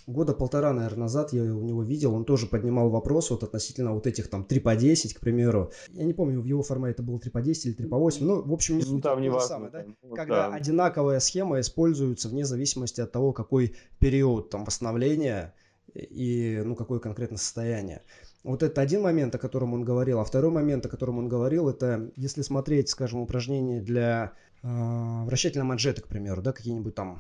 года 0.08 0.34
полтора, 0.34 0.74
наверное, 0.74 1.04
назад 1.04 1.34
я 1.34 1.44
у 1.44 1.62
него 1.62 1.84
видел, 1.84 2.14
он 2.14 2.26
тоже 2.26 2.48
поднимал 2.48 2.90
вопрос 2.90 3.30
вот 3.30 3.44
относительно 3.44 3.94
вот 3.94 4.08
этих 4.08 4.30
там 4.30 4.44
3 4.44 4.60
по 4.60 4.76
10, 4.76 5.14
к 5.14 5.20
примеру. 5.20 5.72
Я 5.90 6.04
не 6.04 6.14
помню, 6.14 6.42
в 6.42 6.46
его 6.46 6.64
формате 6.64 6.94
это 6.94 7.04
было 7.04 7.20
3 7.20 7.32
по 7.32 7.42
10 7.42 7.66
или 7.66 7.74
3 7.74 7.88
по 7.88 7.98
8, 7.98 8.26
ну, 8.26 8.42
в 8.42 8.54
общем, 8.54 8.78
не 8.78 8.86
ну, 8.86 9.02
там 9.02 9.22
не 9.22 9.30
важно, 9.30 9.48
самое, 9.48 9.72
да? 9.72 9.86
Ну, 10.04 10.16
Когда 10.16 10.50
да. 10.50 10.56
одинаковая 10.56 11.20
схема 11.20 11.60
используется 11.60 12.30
вне 12.30 12.46
зависимости 12.46 13.02
от 13.02 13.12
того, 13.12 13.34
какой 13.34 13.76
период 14.00 14.50
там 14.50 14.66
восстановления 14.66 15.54
и, 15.94 16.62
ну, 16.64 16.76
какое 16.76 17.00
конкретно 17.00 17.38
состояние. 17.38 18.02
Вот 18.44 18.64
это 18.64 18.82
один 18.82 19.02
момент, 19.02 19.36
о 19.36 19.38
котором 19.38 19.74
он 19.74 19.84
говорил. 19.84 20.20
А 20.20 20.26
второй 20.26 20.52
момент, 20.52 20.86
о 20.86 20.90
котором 20.90 21.20
он 21.20 21.30
говорил, 21.30 21.70
это 21.70 22.10
если 22.16 22.42
смотреть, 22.42 22.90
скажем, 22.90 23.20
упражнения 23.20 23.82
для 23.82 24.34
э, 24.64 24.68
вращательной 25.26 25.66
манжеты, 25.66 26.02
к 26.02 26.08
примеру, 26.08 26.42
да, 26.42 26.52
какие-нибудь 26.52 26.96
там 26.96 27.20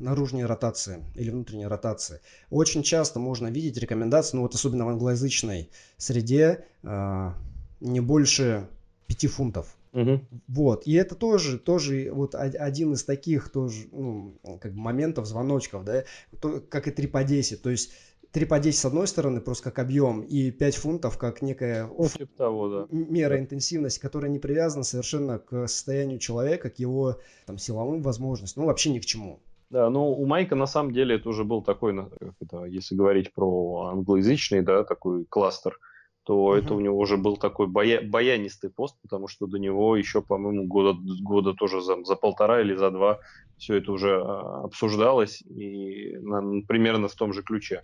наружные 0.00 0.46
ротации 0.46 1.04
или 1.14 1.30
внутренние 1.30 1.68
ротации. 1.68 2.20
Очень 2.50 2.82
часто 2.82 3.18
можно 3.18 3.46
видеть 3.46 3.78
рекомендации, 3.78 4.36
ну 4.36 4.42
вот 4.42 4.54
особенно 4.54 4.84
в 4.84 4.88
англоязычной 4.88 5.70
среде, 5.96 6.64
э, 6.82 7.32
не 7.80 8.00
больше 8.00 8.68
5 9.06 9.26
фунтов. 9.30 9.76
Угу. 9.92 10.20
Вот. 10.48 10.86
И 10.86 10.92
это 10.92 11.14
тоже, 11.14 11.58
тоже 11.58 12.10
вот 12.12 12.34
один 12.34 12.92
из 12.92 13.04
таких 13.04 13.48
тоже, 13.50 13.86
ну, 13.92 14.34
как 14.60 14.72
бы 14.72 14.78
моментов, 14.78 15.26
звоночков, 15.26 15.84
да, 15.84 16.04
то, 16.40 16.60
как 16.60 16.86
и 16.86 16.90
3 16.90 17.06
по 17.06 17.24
10. 17.24 17.62
То 17.62 17.70
есть 17.70 17.92
3 18.36 18.44
по 18.44 18.58
10 18.58 18.78
с 18.78 18.84
одной 18.84 19.06
стороны, 19.06 19.40
просто 19.40 19.64
как 19.70 19.78
объем, 19.78 20.20
и 20.20 20.50
5 20.50 20.76
фунтов 20.76 21.16
как 21.16 21.40
некая 21.40 21.86
ну, 21.86 22.06
типа 22.06 22.36
того, 22.36 22.68
да. 22.68 22.86
мера 22.90 23.38
интенсивности, 23.38 23.98
которая 23.98 24.30
не 24.30 24.38
привязана 24.38 24.84
совершенно 24.84 25.38
к 25.38 25.66
состоянию 25.66 26.18
человека, 26.18 26.68
к 26.68 26.78
его 26.78 27.16
там, 27.46 27.56
силовым 27.56 28.02
возможностям, 28.02 28.64
ну 28.64 28.66
вообще 28.66 28.90
ни 28.90 28.98
к 28.98 29.06
чему. 29.06 29.40
Да, 29.70 29.88
ну 29.88 30.12
у 30.12 30.26
Майка 30.26 30.54
на 30.54 30.66
самом 30.66 30.92
деле 30.92 31.14
это 31.14 31.30
уже 31.30 31.44
был 31.44 31.62
такой, 31.62 31.96
это, 32.42 32.64
если 32.64 32.94
говорить 32.94 33.32
про 33.32 33.92
англоязычный, 33.92 34.60
да, 34.60 34.84
такой 34.84 35.24
кластер, 35.24 35.78
то 36.24 36.54
uh-huh. 36.54 36.58
это 36.58 36.74
у 36.74 36.80
него 36.80 36.98
уже 36.98 37.16
был 37.16 37.38
такой 37.38 37.68
боя, 37.68 38.02
баянистый 38.02 38.68
пост, 38.68 38.96
потому 39.00 39.28
что 39.28 39.46
до 39.46 39.58
него 39.58 39.96
еще, 39.96 40.20
по-моему, 40.20 40.66
года, 40.66 41.00
года 41.22 41.54
тоже 41.54 41.80
за, 41.80 42.04
за 42.04 42.16
полтора 42.16 42.60
или 42.60 42.74
за 42.74 42.90
два 42.90 43.18
все 43.56 43.76
это 43.76 43.92
уже 43.92 44.20
а, 44.20 44.64
обсуждалось, 44.64 45.40
и 45.40 46.18
на, 46.18 46.60
примерно 46.68 47.08
в 47.08 47.14
том 47.14 47.32
же 47.32 47.42
ключе. 47.42 47.82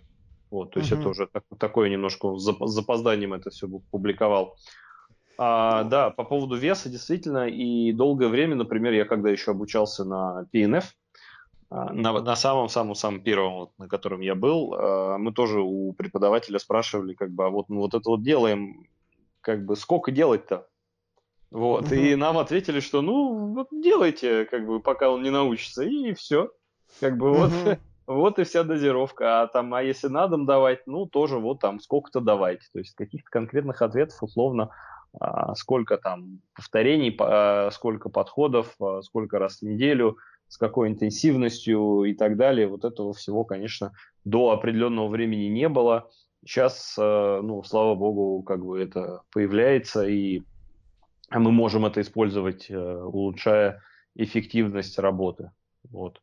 Вот, 0.53 0.69
то 0.69 0.79
есть 0.79 0.91
uh-huh. 0.91 0.99
это 0.99 1.09
уже 1.09 1.25
так, 1.25 1.43
такое 1.57 1.89
немножко 1.89 2.37
с 2.37 2.43
запозданием 2.43 3.33
это 3.33 3.49
все 3.49 3.67
публиковал. 3.67 4.55
А, 5.35 5.83
да, 5.83 6.11
по 6.11 6.23
поводу 6.23 6.55
веса, 6.55 6.89
действительно, 6.89 7.47
и 7.47 7.91
долгое 7.91 8.27
время, 8.27 8.55
например, 8.55 8.93
я 8.93 9.05
когда 9.05 9.31
еще 9.31 9.49
обучался 9.49 10.05
на 10.05 10.45
PNF, 10.53 10.83
а, 11.71 11.91
на, 11.91 12.21
на 12.21 12.35
самом-самом-самом 12.35 13.21
первом, 13.21 13.71
на 13.79 13.87
котором 13.87 14.21
я 14.21 14.35
был, 14.35 14.75
а, 14.77 15.17
мы 15.17 15.33
тоже 15.33 15.59
у 15.59 15.91
преподавателя 15.93 16.59
спрашивали, 16.59 17.15
как 17.15 17.31
бы, 17.31 17.47
а 17.47 17.49
вот 17.49 17.69
мы 17.69 17.77
вот 17.77 17.95
это 17.95 18.07
вот 18.07 18.21
делаем, 18.21 18.85
как 19.41 19.65
бы, 19.65 19.75
сколько 19.75 20.11
делать-то? 20.11 20.67
Вот, 21.49 21.85
uh-huh. 21.85 22.11
и 22.11 22.15
нам 22.15 22.37
ответили, 22.37 22.79
что, 22.79 23.01
ну, 23.01 23.55
вот 23.55 23.69
делайте, 23.71 24.45
как 24.45 24.67
бы, 24.67 24.79
пока 24.79 25.09
он 25.09 25.23
не 25.23 25.31
научится, 25.31 25.81
и 25.81 26.13
все. 26.13 26.51
Как 26.99 27.17
бы, 27.17 27.33
вот, 27.33 27.49
uh-huh. 27.49 27.79
Вот 28.07 28.39
и 28.39 28.43
вся 28.43 28.63
дозировка. 28.63 29.41
А 29.41 29.47
там, 29.47 29.73
а 29.73 29.83
если 29.83 30.07
на 30.07 30.27
дом 30.27 30.45
давать, 30.45 30.87
ну, 30.87 31.05
тоже 31.05 31.37
вот 31.37 31.59
там 31.59 31.79
сколько-то 31.79 32.19
давайте. 32.19 32.65
То 32.73 32.79
есть 32.79 32.95
каких-то 32.95 33.29
конкретных 33.29 33.81
ответов, 33.81 34.21
условно, 34.21 34.69
а, 35.19 35.55
сколько 35.55 35.97
там 35.97 36.39
повторений, 36.55 37.11
сколько 37.71 38.09
подходов, 38.09 38.75
сколько 39.01 39.39
раз 39.39 39.59
в 39.59 39.63
неделю– 39.63 40.17
с 40.53 40.57
какой 40.57 40.89
интенсивностью 40.89 42.03
и 42.03 42.13
так 42.13 42.37
далее. 42.37 42.67
Вот 42.67 42.85
этого 42.85 43.11
всего, 43.13 43.43
конечно, 43.43 43.91
до 44.23 44.51
определенного 44.51 45.07
времени 45.07 45.45
не 45.45 45.67
было. 45.67 46.11
Сейчас, 46.45 46.93
ну, 46.95 47.63
слава 47.63 47.95
богу, 47.95 48.43
как 48.43 48.63
бы 48.63 48.79
это 48.79 49.21
появляется, 49.31 50.03
и 50.03 50.43
мы 51.31 51.51
можем 51.51 51.87
это 51.87 52.01
использовать, 52.01 52.69
э, 52.69 52.75
улучшая 52.77 53.81
эффективность 54.13 54.99
работы. 54.99 55.49
Вот. 55.89 56.21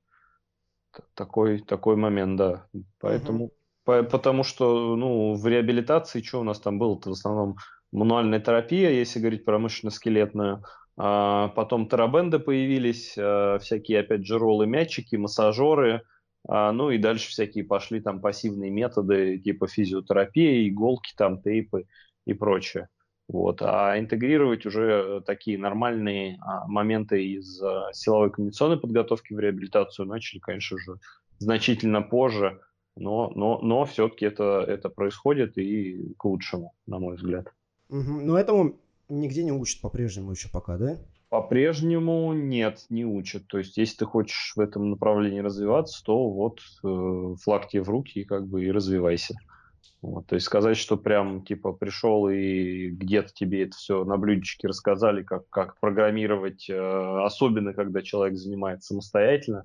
Такой, 1.14 1.60
такой 1.60 1.96
момент, 1.96 2.36
да. 2.36 2.66
Поэтому, 3.00 3.44
угу. 3.44 3.54
по, 3.84 4.02
потому 4.02 4.42
что, 4.42 4.96
ну, 4.96 5.34
в 5.34 5.46
реабилитации, 5.46 6.22
что 6.22 6.40
у 6.40 6.44
нас 6.44 6.60
там 6.60 6.78
было? 6.78 7.00
В 7.00 7.08
основном 7.08 7.56
мануальная 7.92 8.40
терапия, 8.40 8.90
если 8.90 9.20
говорить 9.20 9.44
про 9.44 9.58
мышечно-скелетную, 9.58 10.64
а, 10.96 11.48
потом 11.48 11.88
терабенды 11.88 12.38
появились, 12.38 13.14
а, 13.18 13.58
всякие, 13.58 14.00
опять 14.00 14.26
же, 14.26 14.38
роллы, 14.38 14.66
мячики, 14.66 15.16
массажеры, 15.16 16.02
а, 16.48 16.72
ну 16.72 16.90
и 16.90 16.98
дальше 16.98 17.28
всякие 17.28 17.64
пошли 17.64 18.00
там 18.00 18.20
пассивные 18.20 18.70
методы 18.70 19.38
типа 19.38 19.66
физиотерапии, 19.66 20.68
иголки, 20.68 21.12
там 21.16 21.40
тейпы 21.42 21.86
и 22.26 22.34
прочее. 22.34 22.88
Вот. 23.32 23.62
А 23.62 23.96
интегрировать 23.96 24.66
уже 24.66 25.22
такие 25.24 25.56
нормальные 25.56 26.40
моменты 26.66 27.24
из 27.24 27.62
силовой 27.92 28.32
кондиционной 28.32 28.76
подготовки 28.76 29.32
в 29.32 29.38
реабилитацию 29.38 30.06
начали, 30.06 30.40
конечно 30.40 30.76
же, 30.78 30.96
значительно 31.38 32.02
позже, 32.02 32.60
но, 32.96 33.30
но, 33.36 33.60
но 33.60 33.84
все-таки 33.84 34.26
это, 34.26 34.64
это 34.66 34.88
происходит 34.88 35.58
и 35.58 36.12
к 36.18 36.24
лучшему, 36.24 36.74
на 36.86 36.98
мой 36.98 37.16
взгляд. 37.16 37.46
Угу. 37.88 38.20
Но 38.22 38.36
этому 38.36 38.80
нигде 39.08 39.44
не 39.44 39.52
учат 39.52 39.80
по-прежнему 39.80 40.32
еще 40.32 40.48
пока, 40.48 40.76
да? 40.76 40.98
По-прежнему 41.28 42.32
нет, 42.32 42.86
не 42.90 43.04
учат. 43.04 43.46
То 43.46 43.58
есть, 43.58 43.76
если 43.76 43.98
ты 43.98 44.06
хочешь 44.06 44.54
в 44.56 44.60
этом 44.60 44.90
направлении 44.90 45.38
развиваться, 45.38 46.02
то 46.04 46.28
вот 46.28 46.58
э, 46.82 47.34
флаг 47.40 47.68
тебе 47.68 47.84
в 47.84 47.88
руки 47.88 48.20
и 48.20 48.24
как 48.24 48.48
бы 48.48 48.64
и 48.64 48.72
развивайся. 48.72 49.36
Вот, 50.02 50.26
то 50.26 50.34
есть 50.34 50.46
сказать, 50.46 50.78
что 50.78 50.96
прям 50.96 51.44
типа 51.44 51.72
пришел 51.72 52.28
и 52.28 52.88
где-то 52.88 53.32
тебе 53.34 53.64
это 53.64 53.76
все 53.76 54.04
на 54.04 54.16
блюдечке 54.16 54.68
рассказали, 54.68 55.22
как, 55.22 55.48
как 55.50 55.78
программировать, 55.78 56.70
э, 56.70 57.22
особенно 57.24 57.74
когда 57.74 58.00
человек 58.00 58.38
занимается 58.38 58.88
самостоятельно, 58.88 59.64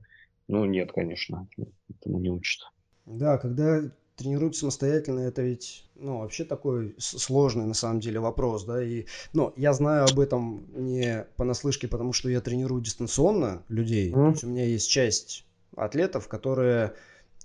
ну 0.49 0.65
нет, 0.65 0.91
конечно, 0.91 1.47
этому 1.89 2.19
не 2.19 2.29
учат. 2.29 2.69
Да, 3.05 3.37
когда 3.37 3.83
тренируют 4.17 4.55
самостоятельно, 4.55 5.19
это 5.21 5.41
ведь, 5.41 5.85
ну, 5.95 6.19
вообще 6.19 6.45
такой 6.45 6.95
сложный 6.97 7.65
на 7.65 7.73
самом 7.73 7.99
деле 7.99 8.19
вопрос, 8.19 8.65
да, 8.65 8.83
и, 8.83 9.05
ну, 9.33 9.53
я 9.55 9.73
знаю 9.73 10.05
об 10.09 10.19
этом 10.19 10.65
не 10.73 11.25
понаслышке, 11.35 11.87
потому 11.87 12.13
что 12.13 12.29
я 12.29 12.41
тренирую 12.41 12.81
дистанционно 12.81 13.63
людей, 13.67 14.11
mm. 14.11 14.13
то 14.13 14.29
есть 14.29 14.43
у 14.43 14.47
меня 14.47 14.65
есть 14.65 14.89
часть 14.89 15.45
атлетов, 15.75 16.27
которые 16.27 16.93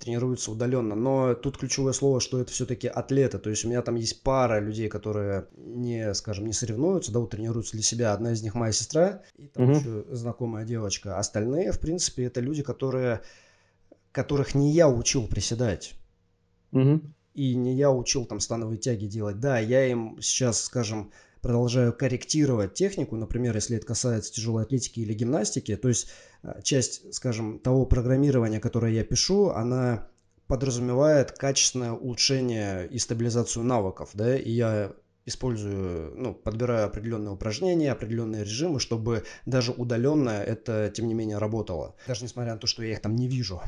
тренируются 0.00 0.50
удаленно, 0.50 0.96
но 0.96 1.34
тут 1.34 1.58
ключевое 1.58 1.92
слово, 1.92 2.20
что 2.20 2.40
это 2.40 2.50
все-таки 2.50 2.88
атлеты, 2.88 3.38
то 3.38 3.50
есть 3.50 3.64
у 3.64 3.68
меня 3.68 3.82
там 3.82 3.94
есть 3.94 4.22
пара 4.22 4.58
людей, 4.58 4.88
которые 4.88 5.46
не, 5.56 6.12
скажем, 6.14 6.46
не 6.46 6.52
соревнуются, 6.52 7.12
да, 7.12 7.20
вот 7.20 7.30
тренируются 7.30 7.72
для 7.72 7.82
себя, 7.82 8.12
одна 8.12 8.32
из 8.32 8.42
них 8.42 8.54
моя 8.54 8.72
сестра, 8.72 9.22
и 9.36 9.46
там 9.46 9.70
mm-hmm. 9.70 9.78
еще 9.78 10.04
знакомая 10.16 10.64
девочка, 10.64 11.18
остальные, 11.18 11.70
в 11.70 11.78
принципе, 11.78 12.24
это 12.24 12.40
люди, 12.40 12.62
которые 12.62 13.20
которых 14.12 14.54
не 14.54 14.72
я 14.72 14.88
учил 14.88 15.26
приседать. 15.26 15.94
Угу. 16.72 17.00
И 17.34 17.54
не 17.54 17.76
я 17.76 17.90
учил 17.90 18.24
там 18.24 18.40
становые 18.40 18.78
тяги 18.78 19.06
делать. 19.06 19.40
Да, 19.40 19.58
я 19.58 19.86
им 19.86 20.18
сейчас, 20.20 20.64
скажем, 20.64 21.12
продолжаю 21.42 21.92
корректировать 21.92 22.74
технику, 22.74 23.16
например, 23.16 23.54
если 23.54 23.76
это 23.76 23.86
касается 23.86 24.32
тяжелой 24.32 24.64
атлетики 24.64 25.00
или 25.00 25.14
гимнастики, 25.14 25.76
то 25.76 25.88
есть 25.88 26.08
а, 26.42 26.60
часть, 26.62 27.14
скажем, 27.14 27.58
того 27.58 27.86
программирования, 27.86 28.60
которое 28.60 28.92
я 28.92 29.04
пишу, 29.04 29.50
она 29.50 30.08
подразумевает 30.46 31.32
качественное 31.32 31.92
улучшение 31.92 32.88
и 32.88 32.98
стабилизацию 32.98 33.64
навыков, 33.64 34.10
да, 34.14 34.36
и 34.36 34.50
я 34.50 34.92
использую, 35.26 36.12
ну, 36.16 36.34
подбираю 36.34 36.86
определенные 36.86 37.32
упражнения, 37.32 37.92
определенные 37.92 38.42
режимы, 38.42 38.80
чтобы 38.80 39.24
даже 39.46 39.72
удаленно 39.72 40.30
это, 40.30 40.90
тем 40.94 41.06
не 41.06 41.14
менее, 41.14 41.38
работало. 41.38 41.94
Даже 42.06 42.24
несмотря 42.24 42.54
на 42.54 42.58
то, 42.58 42.66
что 42.66 42.82
я 42.82 42.92
их 42.92 43.00
там 43.00 43.14
не 43.16 43.28
вижу. 43.28 43.62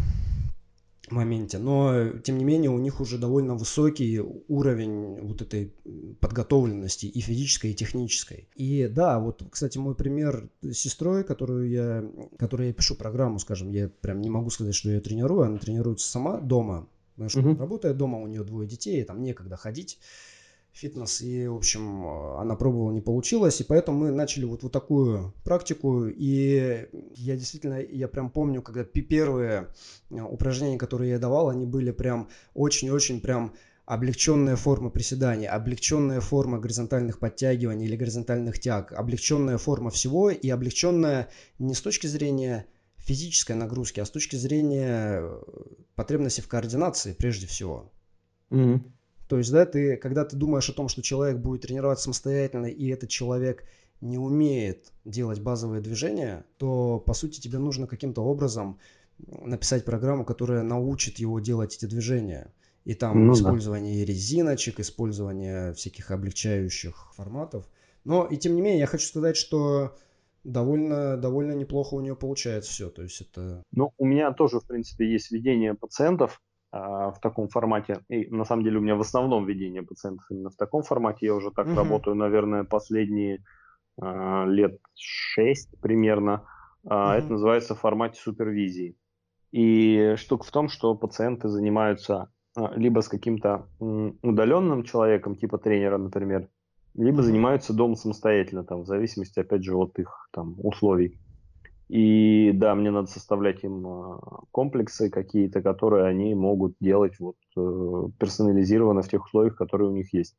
Моменте, 1.11 1.59
но 1.59 2.11
тем 2.19 2.39
не 2.39 2.45
менее 2.45 2.71
у 2.71 2.79
них 2.79 3.01
уже 3.01 3.19
довольно 3.19 3.55
высокий 3.55 4.21
уровень 4.21 5.21
вот 5.21 5.43
этой 5.43 5.73
подготовленности 6.21 7.07
и 7.07 7.21
физической, 7.21 7.73
и 7.73 7.75
технической. 7.75 8.49
И 8.55 8.89
да, 8.89 9.19
вот, 9.19 9.43
кстати, 9.51 9.79
мой 9.79 9.95
пример 9.95 10.49
с 10.63 10.75
сестрой, 10.75 11.25
которую 11.25 11.69
я, 11.69 12.05
которой 12.39 12.69
я 12.69 12.73
пишу 12.73 12.95
программу, 12.95 13.39
скажем, 13.39 13.71
я 13.73 13.89
прям 13.89 14.21
не 14.21 14.31
могу 14.31 14.51
сказать, 14.51 14.75
что 14.75 14.91
я 14.91 15.01
тренирую, 15.01 15.43
она 15.43 15.59
тренируется 15.59 16.09
сама 16.09 16.39
дома, 16.39 16.89
потому 17.15 17.31
что 17.31 17.41
uh-huh. 17.41 17.59
работает 17.59 17.97
дома, 17.97 18.19
у 18.19 18.27
нее 18.27 18.45
двое 18.45 18.69
детей, 18.69 19.03
там 19.05 19.23
некогда 19.23 19.57
ходить 19.57 19.99
фитнес, 20.73 21.21
и, 21.21 21.47
в 21.47 21.57
общем, 21.57 22.07
она 22.39 22.57
пробовала, 22.57 22.93
не 22.93 23.01
получилось, 23.01 23.61
и 23.61 23.65
поэтому 23.65 23.99
мы 23.99 24.11
начали 24.11 24.45
вот, 24.45 24.63
вот 24.63 24.73
такую 24.73 25.35
практику, 25.45 26.07
и 26.07 26.89
я 27.15 27.37
действительно, 27.37 27.81
я 27.81 28.09
прям 28.09 28.31
помню, 28.31 28.63
когда 28.63 28.85
первые 28.85 29.69
э, 30.11 30.21
упражнения, 30.21 30.79
которые 30.79 31.11
я 31.11 31.19
давал, 31.19 31.51
они 31.51 31.67
были 31.67 31.91
прям 31.91 32.29
очень-очень 32.55 33.21
прям 33.21 33.55
облегченная 33.85 34.57
форма 34.57 34.91
приседаний, 34.91 35.47
облегченная 35.47 36.21
форма 36.21 36.59
горизонтальных 36.59 37.19
подтягиваний 37.19 37.87
или 37.87 37.97
горизонтальных 37.97 38.59
тяг, 38.59 38.93
облегченная 38.93 39.59
форма 39.59 39.91
всего 39.91 40.31
и 40.31 40.49
облегченная 40.49 41.29
не 41.59 41.75
с 41.75 41.83
точки 41.83 42.07
зрения 42.07 42.67
физической 42.97 43.53
нагрузки, 43.53 44.01
а 44.01 44.07
с 44.07 44.11
точки 44.11 44.37
зрения 44.37 45.21
э, 45.21 45.43
потребности 45.97 46.41
в 46.41 46.49
координации 46.49 47.13
прежде 47.13 47.47
всего. 47.47 47.93
Mm-hmm. 48.51 48.81
То 49.33 49.39
есть, 49.39 49.51
да, 49.51 49.65
ты, 49.65 49.97
когда 49.97 50.27
ты 50.27 50.37
думаешь 50.37 50.69
о 50.69 50.75
том, 50.75 50.89
что 50.89 51.01
человек 51.01 51.39
будет 51.39 51.63
тренироваться 51.63 52.05
самостоятельно, 52.05 52.67
и 52.67 52.89
этот 52.89 53.09
человек 53.09 53.65
не 54.03 54.19
умеет 54.19 54.93
делать 55.07 55.41
базовые 55.41 55.81
движения, 55.81 56.45
то, 56.59 56.99
по 56.99 57.15
сути, 57.15 57.41
тебе 57.41 57.57
нужно 57.57 57.87
каким-то 57.87 58.23
образом 58.23 58.79
написать 59.17 59.87
программу, 59.87 60.27
которая 60.27 60.63
научит 60.63 61.19
его 61.19 61.41
делать 61.41 61.75
эти 61.75 61.87
движения. 61.87 62.53
И 62.85 62.93
там 62.93 63.27
ну, 63.27 63.33
использование 63.33 64.05
да. 64.05 64.13
резиночек, 64.13 64.81
использование 64.81 65.73
всяких 65.73 66.11
облегчающих 66.11 67.15
форматов. 67.15 67.65
Но 68.05 68.27
и 68.27 68.37
тем 68.37 68.55
не 68.55 68.61
менее, 68.61 68.81
я 68.81 68.87
хочу 68.87 69.07
сказать, 69.07 69.39
что 69.39 69.97
довольно, 70.45 71.17
довольно 71.17 71.53
неплохо 71.53 71.95
у 71.95 72.01
нее 72.01 72.17
получается 72.17 72.71
все. 72.71 72.91
То 72.91 73.01
есть 73.01 73.23
это... 73.23 73.63
Ну, 73.73 73.95
у 73.97 74.05
меня 74.05 74.31
тоже, 74.33 74.61
в 74.61 74.67
принципе, 74.67 75.11
есть 75.11 75.31
ведение 75.31 75.73
пациентов 75.73 76.43
в 76.73 77.17
таком 77.21 77.49
формате. 77.49 78.01
И 78.09 78.27
на 78.35 78.45
самом 78.45 78.65
деле 78.65 78.79
у 78.79 78.81
меня 78.81 78.97
в 78.97 79.03
основном 79.03 79.45
ведение 79.45 79.83
пациентов 79.83 80.25
именно 80.31 80.49
в 80.49 80.57
таком 80.57 80.83
формате. 80.83 81.27
Я 81.27 81.35
уже 81.35 81.51
так 81.51 81.67
угу. 81.67 81.77
работаю, 81.77 82.17
наверное, 82.17 82.65
последние 82.65 83.45
э, 84.01 84.45
лет 84.47 84.81
шесть 84.95 85.79
примерно. 85.83 86.47
Угу. 86.85 86.95
Это 86.95 87.27
называется 87.31 87.75
в 87.75 87.81
формате 87.81 88.21
супервизии. 88.21 88.97
И 89.51 90.15
штука 90.17 90.45
в 90.45 90.51
том, 90.51 90.69
что 90.69 90.95
пациенты 90.95 91.49
занимаются 91.49 92.31
либо 92.75 93.01
с 93.01 93.09
каким-то 93.09 93.67
удаленным 93.79 94.85
человеком, 94.85 95.37
типа 95.37 95.59
тренера, 95.59 95.99
например, 95.99 96.49
либо 96.95 97.23
занимаются 97.23 97.73
дома 97.73 97.97
самостоятельно, 97.97 98.65
там, 98.65 98.83
в 98.83 98.87
зависимости, 98.87 99.41
опять 99.41 99.65
же, 99.65 99.75
от 99.75 99.99
их 99.99 100.29
там, 100.33 100.57
условий. 100.59 101.19
И 101.93 102.53
да, 102.55 102.75
мне 102.75 102.91
надо 102.91 103.07
составлять 103.09 103.63
им 103.65 103.87
а, 103.87 104.19
комплексы 104.51 105.11
какие-то, 105.11 105.61
которые 105.61 106.07
они 106.07 106.35
могут 106.35 106.75
делать 106.81 107.21
вот 107.21 107.37
э, 107.55 108.09
персонализированно 108.19 109.03
в 109.03 109.11
тех 109.11 109.27
условиях, 109.27 109.57
которые 109.57 109.91
у 109.91 109.93
них 109.93 110.15
есть. 110.15 110.35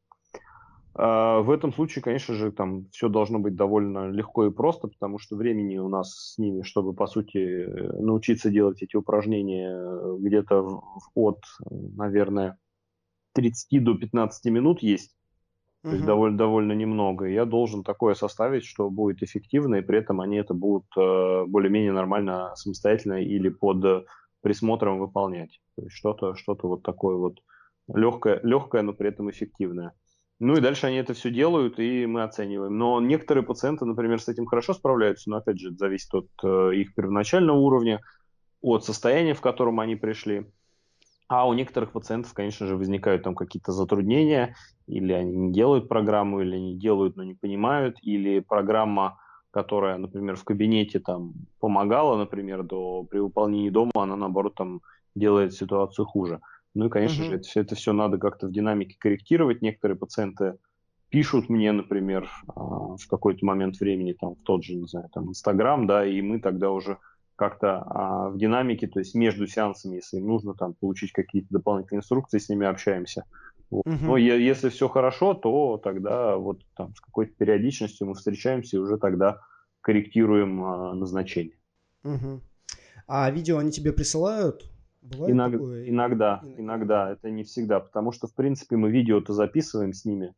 А 0.96 1.42
в 1.42 1.52
этом 1.52 1.72
случае, 1.72 2.02
конечно 2.02 2.34
же, 2.34 2.52
там 2.52 2.88
все 2.90 3.08
должно 3.08 3.38
быть 3.38 3.56
довольно 3.56 4.10
легко 4.10 4.48
и 4.48 4.52
просто, 4.52 4.88
потому 4.88 5.20
что 5.20 5.36
времени 5.36 5.78
у 5.78 5.90
нас 5.90 6.34
с 6.34 6.40
ними, 6.40 6.64
чтобы, 6.64 6.94
по 6.94 7.06
сути, 7.06 7.68
научиться 8.02 8.50
делать 8.50 8.82
эти 8.82 8.96
упражнения 8.96 10.18
где-то 10.18 10.82
от, 11.14 11.38
наверное, 11.70 12.58
30 13.34 13.84
до 13.84 13.94
15 13.94 14.52
минут 14.52 14.82
есть 14.82 15.16
то 15.84 15.92
есть 15.92 16.06
довольно, 16.06 16.38
довольно 16.38 16.72
немного. 16.74 17.26
я 17.26 17.46
должен 17.46 17.84
такое 17.84 18.14
составить, 18.14 18.66
что 18.66 18.90
будет 18.90 19.22
эффективно, 19.22 19.76
и 19.76 19.82
при 19.82 20.00
этом 20.00 20.22
они 20.22 20.38
это 20.38 20.54
будут 20.54 20.86
э, 20.98 21.46
более-менее 21.46 21.92
нормально 21.92 22.54
самостоятельно 22.56 23.22
или 23.22 23.50
под 23.50 24.08
присмотром 24.42 25.00
выполнять. 25.00 25.60
То 25.76 25.84
есть 25.84 25.96
что-то 25.96 26.36
что 26.36 26.58
вот 26.62 26.84
такое 26.84 27.16
вот 27.16 27.40
легкое, 27.88 28.40
легкое, 28.44 28.82
но 28.82 28.94
при 28.94 29.10
этом 29.10 29.30
эффективное. 29.30 29.94
Ну 30.40 30.58
и 30.58 30.62
дальше 30.62 30.88
они 30.88 30.98
это 30.98 31.14
все 31.14 31.32
делают, 31.32 31.80
и 31.80 32.06
мы 32.06 32.24
оцениваем. 32.24 32.78
Но 32.78 33.00
некоторые 33.00 33.46
пациенты, 33.46 33.86
например, 33.86 34.22
с 34.22 34.28
этим 34.28 34.46
хорошо 34.46 34.74
справляются, 34.74 35.30
но 35.30 35.38
опять 35.38 35.60
же, 35.60 35.70
это 35.70 35.78
зависит 35.78 36.14
от 36.14 36.28
э, 36.44 36.76
их 36.76 36.94
первоначального 36.96 37.58
уровня, 37.58 38.02
от 38.62 38.84
состояния, 38.84 39.34
в 39.34 39.42
котором 39.42 39.80
они 39.80 39.96
пришли. 39.96 40.46
А 41.28 41.48
у 41.48 41.54
некоторых 41.54 41.92
пациентов, 41.92 42.34
конечно 42.34 42.68
же, 42.68 42.76
возникают 42.76 43.24
там 43.24 43.36
какие-то 43.36 43.72
затруднения, 43.72 44.56
или 44.88 45.14
они 45.14 45.36
не 45.36 45.54
делают 45.54 45.88
программу, 45.88 46.42
или 46.42 46.56
они 46.56 46.76
делают, 46.76 47.16
но 47.16 47.24
не 47.24 47.34
понимают, 47.34 47.98
или 48.02 48.40
программа, 48.40 49.20
которая, 49.52 49.98
например, 49.98 50.36
в 50.36 50.44
кабинете 50.44 51.00
там 51.00 51.34
помогала, 51.60 52.18
например, 52.18 52.64
до, 52.64 53.04
при 53.04 53.20
выполнении 53.20 53.70
дома, 53.70 53.92
она, 53.96 54.16
наоборот, 54.16 54.56
там 54.56 54.82
делает 55.16 55.54
ситуацию 55.54 56.06
хуже. 56.06 56.42
Ну 56.74 56.88
и, 56.88 56.90
конечно 56.90 57.24
mm-hmm. 57.24 57.28
же, 57.28 57.36
это, 57.36 57.44
все, 57.44 57.62
это 57.62 57.76
все 57.76 57.94
надо 57.94 58.18
как-то 58.18 58.48
в 58.48 58.52
динамике 58.52 58.98
корректировать. 59.00 59.62
Некоторые 59.62 59.98
пациенты 59.98 60.58
пишут 61.10 61.50
мне, 61.50 61.72
например, 61.72 62.28
а, 62.48 62.96
в 62.98 63.08
какой-то 63.08 63.46
момент 63.46 63.80
времени, 63.80 64.14
там, 64.14 64.36
в 64.36 64.42
тот 64.42 64.64
же, 64.64 64.74
не 64.74 64.88
знаю, 64.88 65.10
там, 65.14 65.30
Инстаграм, 65.30 65.86
да, 65.86 66.04
и 66.04 66.20
мы 66.22 66.40
тогда 66.40 66.72
уже 66.72 66.98
как-то 67.44 67.84
а, 67.86 68.30
в 68.30 68.38
динамике, 68.38 68.88
то 68.88 69.00
есть 69.00 69.16
между 69.16 69.48
сеансами, 69.48 69.96
если 69.96 70.18
им 70.18 70.28
нужно 70.28 70.54
там 70.54 70.74
получить 70.76 71.12
какие-то 71.12 71.50
дополнительные 71.52 72.00
инструкции, 72.00 72.38
с 72.38 72.48
ними 72.48 72.66
общаемся. 72.66 73.26
Вот. 73.70 73.86
Угу. 73.86 73.98
Но 74.02 74.18
е- 74.18 74.46
если 74.46 74.70
все 74.70 74.88
хорошо, 74.88 75.34
то 75.34 75.78
тогда 75.84 76.38
вот 76.38 76.62
там 76.78 76.96
с 76.96 77.02
какой-то 77.02 77.34
периодичностью 77.34 78.08
мы 78.08 78.14
встречаемся 78.14 78.78
и 78.78 78.80
уже 78.80 78.98
тогда 78.98 79.42
корректируем 79.82 80.64
а, 80.64 80.94
назначение. 80.94 81.58
Угу. 82.06 82.40
А 83.08 83.30
видео 83.30 83.58
они 83.58 83.72
тебе 83.72 83.92
присылают? 83.92 84.64
Бывает 85.02 85.34
Иног... 85.34 85.52
такое? 85.52 85.90
Иногда, 85.90 86.42
иногда, 86.58 87.12
это 87.12 87.30
не 87.30 87.44
всегда, 87.44 87.82
потому 87.82 88.14
что 88.14 88.28
в 88.28 88.36
принципе 88.36 88.78
мы 88.78 88.90
видео-то 88.90 89.34
записываем 89.34 89.92
с 89.92 90.06
ними 90.06 90.28
угу. 90.28 90.36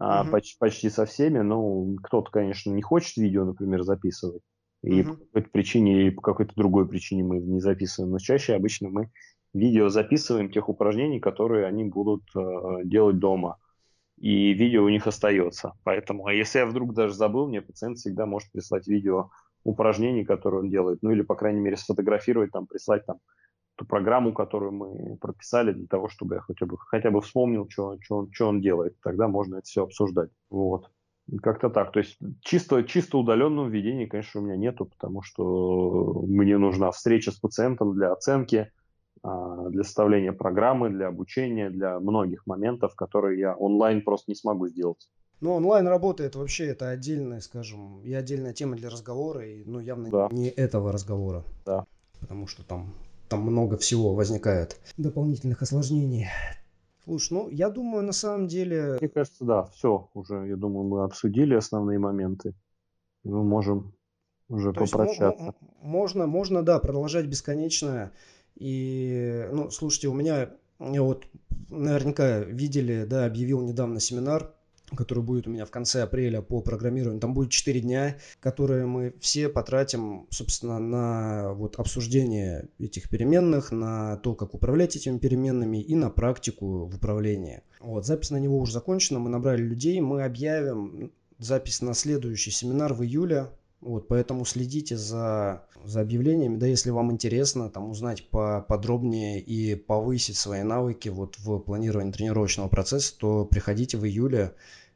а, 0.00 0.24
почти, 0.26 0.58
почти 0.58 0.90
со 0.90 1.06
всеми, 1.06 1.38
но 1.38 1.96
кто-то, 2.02 2.30
конечно, 2.30 2.70
не 2.70 2.82
хочет 2.82 3.16
видео, 3.16 3.46
например, 3.46 3.84
записывать. 3.84 4.42
И 4.82 5.02
угу. 5.02 5.12
по 5.12 5.16
какой-то 5.16 5.50
причине 5.50 6.00
или 6.00 6.10
по 6.10 6.22
какой-то 6.22 6.54
другой 6.56 6.88
причине 6.88 7.24
мы 7.24 7.38
не 7.38 7.60
записываем. 7.60 8.12
Но 8.12 8.18
чаще 8.18 8.54
обычно 8.54 8.88
мы 8.88 9.10
видео 9.54 9.88
записываем 9.88 10.50
тех 10.50 10.68
упражнений, 10.68 11.20
которые 11.20 11.66
они 11.66 11.84
будут 11.84 12.24
э, 12.34 12.84
делать 12.84 13.18
дома. 13.18 13.58
И 14.18 14.52
видео 14.52 14.84
у 14.84 14.88
них 14.88 15.06
остается. 15.06 15.72
Поэтому, 15.84 16.26
а 16.26 16.32
если 16.32 16.60
я 16.60 16.66
вдруг 16.66 16.94
даже 16.94 17.14
забыл, 17.14 17.48
мне 17.48 17.60
пациент 17.60 17.98
всегда 17.98 18.26
может 18.26 18.50
прислать 18.52 18.86
видео 18.86 19.30
упражнений, 19.64 20.24
которые 20.24 20.60
он 20.60 20.70
делает. 20.70 21.00
Ну 21.02 21.10
или, 21.10 21.22
по 21.22 21.34
крайней 21.34 21.60
мере, 21.60 21.76
сфотографировать, 21.76 22.52
там, 22.52 22.66
прислать 22.66 23.06
там 23.06 23.18
ту 23.76 23.84
программу, 23.84 24.32
которую 24.32 24.72
мы 24.72 25.16
прописали 25.16 25.72
для 25.72 25.86
того, 25.86 26.08
чтобы 26.08 26.36
я 26.36 26.40
хотя 26.40 26.66
бы, 26.66 26.76
хотя 26.78 27.10
бы 27.10 27.20
вспомнил, 27.20 27.68
что, 27.68 27.96
что, 28.00 28.16
он, 28.18 28.32
что 28.32 28.48
он 28.48 28.60
делает. 28.60 28.96
Тогда 29.02 29.28
можно 29.28 29.56
это 29.56 29.64
все 29.64 29.84
обсуждать. 29.84 30.30
Вот. 30.50 30.90
Как-то 31.40 31.70
так. 31.70 31.92
То 31.92 32.00
есть 32.00 32.18
чисто, 32.40 32.82
чисто 32.82 33.18
удаленного 33.18 33.68
введения, 33.68 34.06
конечно, 34.06 34.40
у 34.40 34.44
меня 34.44 34.56
нету, 34.56 34.86
потому 34.86 35.22
что 35.22 36.24
мне 36.26 36.58
нужна 36.58 36.90
встреча 36.90 37.30
с 37.30 37.36
пациентом 37.36 37.94
для 37.94 38.12
оценки, 38.12 38.70
а, 39.22 39.68
для 39.68 39.84
составления 39.84 40.32
программы, 40.32 40.90
для 40.90 41.06
обучения, 41.06 41.70
для 41.70 42.00
многих 42.00 42.46
моментов, 42.46 42.94
которые 42.96 43.38
я 43.38 43.54
онлайн 43.54 44.02
просто 44.02 44.30
не 44.32 44.34
смогу 44.34 44.68
сделать. 44.68 45.08
Ну, 45.40 45.54
онлайн 45.54 45.86
работает 45.88 46.36
вообще, 46.36 46.66
это 46.66 46.90
отдельная, 46.90 47.40
скажем, 47.40 48.00
и 48.02 48.12
отдельная 48.12 48.52
тема 48.52 48.76
для 48.76 48.90
разговора, 48.90 49.46
и, 49.46 49.64
ну, 49.64 49.80
явно 49.80 50.10
да. 50.10 50.28
не 50.30 50.48
этого 50.48 50.92
разговора. 50.92 51.44
Да. 51.64 51.84
Потому 52.20 52.46
что 52.46 52.64
там, 52.64 52.92
там 53.28 53.40
много 53.42 53.76
всего 53.76 54.14
возникает, 54.14 54.76
дополнительных 54.96 55.62
осложнений. 55.62 56.28
Слушай, 57.04 57.32
ну 57.32 57.48
я 57.48 57.68
думаю, 57.68 58.04
на 58.04 58.12
самом 58.12 58.46
деле... 58.46 58.98
Мне 59.00 59.08
кажется, 59.08 59.44
да, 59.44 59.64
все 59.64 60.08
уже, 60.14 60.46
я 60.46 60.56
думаю, 60.56 60.86
мы 60.86 61.02
обсудили 61.02 61.54
основные 61.54 61.98
моменты. 61.98 62.54
Мы 63.24 63.42
можем 63.42 63.92
уже 64.48 64.72
То 64.72 64.80
попрощаться. 64.80 65.44
Есть, 65.44 65.56
можно, 65.80 66.26
можно, 66.26 66.62
да, 66.62 66.78
продолжать 66.78 67.26
бесконечно. 67.26 68.12
И, 68.54 69.48
ну, 69.52 69.70
слушайте, 69.70 70.08
у 70.08 70.14
меня, 70.14 70.50
вот 70.78 71.26
наверняка 71.70 72.40
видели, 72.40 73.04
да, 73.04 73.26
объявил 73.26 73.62
недавно 73.62 73.98
семинар 73.98 74.54
который 74.96 75.22
будет 75.22 75.46
у 75.46 75.50
меня 75.50 75.64
в 75.64 75.70
конце 75.70 76.02
апреля 76.02 76.42
по 76.42 76.60
программированию. 76.60 77.20
Там 77.20 77.34
будет 77.34 77.50
4 77.50 77.80
дня, 77.80 78.16
которые 78.40 78.86
мы 78.86 79.14
все 79.20 79.48
потратим, 79.48 80.26
собственно, 80.30 80.78
на 80.78 81.52
вот 81.54 81.76
обсуждение 81.78 82.68
этих 82.78 83.08
переменных, 83.08 83.72
на 83.72 84.16
то, 84.16 84.34
как 84.34 84.54
управлять 84.54 84.96
этими 84.96 85.18
переменными 85.18 85.82
и 85.82 85.94
на 85.94 86.10
практику 86.10 86.86
в 86.86 86.96
управлении. 86.96 87.62
Вот, 87.80 88.06
запись 88.06 88.30
на 88.30 88.38
него 88.38 88.58
уже 88.58 88.72
закончена, 88.72 89.18
мы 89.18 89.28
набрали 89.30 89.62
людей, 89.62 90.00
мы 90.00 90.22
объявим 90.22 91.12
запись 91.38 91.82
на 91.82 91.94
следующий 91.94 92.52
семинар 92.52 92.94
в 92.94 93.02
июле 93.02 93.48
Вот, 93.82 94.06
поэтому 94.06 94.44
следите 94.44 94.96
за, 94.96 95.66
за 95.84 96.02
объявлениями, 96.02 96.56
да, 96.56 96.68
если 96.68 96.90
вам 96.90 97.10
интересно 97.10 97.68
там 97.68 97.90
узнать 97.90 98.30
поподробнее 98.30 99.40
и 99.40 99.74
повысить 99.74 100.36
свои 100.36 100.62
навыки 100.62 101.08
вот 101.08 101.36
в 101.40 101.58
планировании 101.58 102.12
тренировочного 102.12 102.68
процесса, 102.68 103.12
то 103.18 103.44
приходите 103.44 103.98
в 103.98 104.06
июле, 104.06 104.54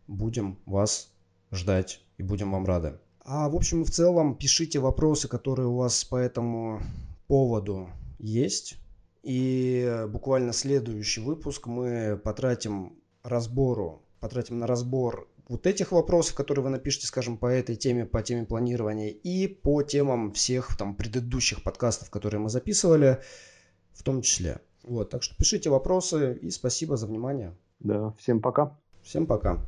будем 0.08 0.58
вас 0.66 1.12
ждать 1.52 2.00
и 2.18 2.22
будем 2.22 2.52
вам 2.52 2.66
рады. 2.66 2.98
А 3.20 3.48
в 3.48 3.56
общем 3.56 3.82
и 3.82 3.84
в 3.84 3.90
целом 3.90 4.36
пишите 4.36 4.78
вопросы, 4.78 5.28
которые 5.28 5.68
у 5.68 5.76
вас 5.76 6.04
по 6.04 6.16
этому 6.16 6.80
поводу 7.26 7.88
есть. 8.18 8.76
И 9.22 10.06
буквально 10.08 10.52
следующий 10.52 11.20
выпуск 11.20 11.66
мы 11.66 12.20
потратим 12.22 12.92
разбору, 13.24 14.02
потратим 14.20 14.60
на 14.60 14.68
разбор 14.68 15.28
вот 15.48 15.66
этих 15.66 15.92
вопросов, 15.92 16.34
которые 16.34 16.64
вы 16.64 16.70
напишите, 16.70 17.06
скажем, 17.06 17.36
по 17.36 17.46
этой 17.46 17.76
теме, 17.76 18.04
по 18.04 18.22
теме 18.22 18.44
планирования, 18.44 19.10
и 19.10 19.46
по 19.48 19.82
темам 19.82 20.32
всех 20.32 20.76
там 20.76 20.94
предыдущих 20.94 21.62
подкастов, 21.62 22.10
которые 22.10 22.40
мы 22.40 22.48
записывали, 22.48 23.20
в 23.92 24.02
том 24.02 24.22
числе. 24.22 24.60
Вот, 24.82 25.10
так 25.10 25.22
что 25.22 25.36
пишите 25.36 25.70
вопросы 25.70 26.38
и 26.40 26.50
спасибо 26.50 26.96
за 26.96 27.06
внимание. 27.06 27.56
Да, 27.80 28.14
всем 28.18 28.40
пока. 28.40 28.78
Всем 29.02 29.26
пока. 29.26 29.66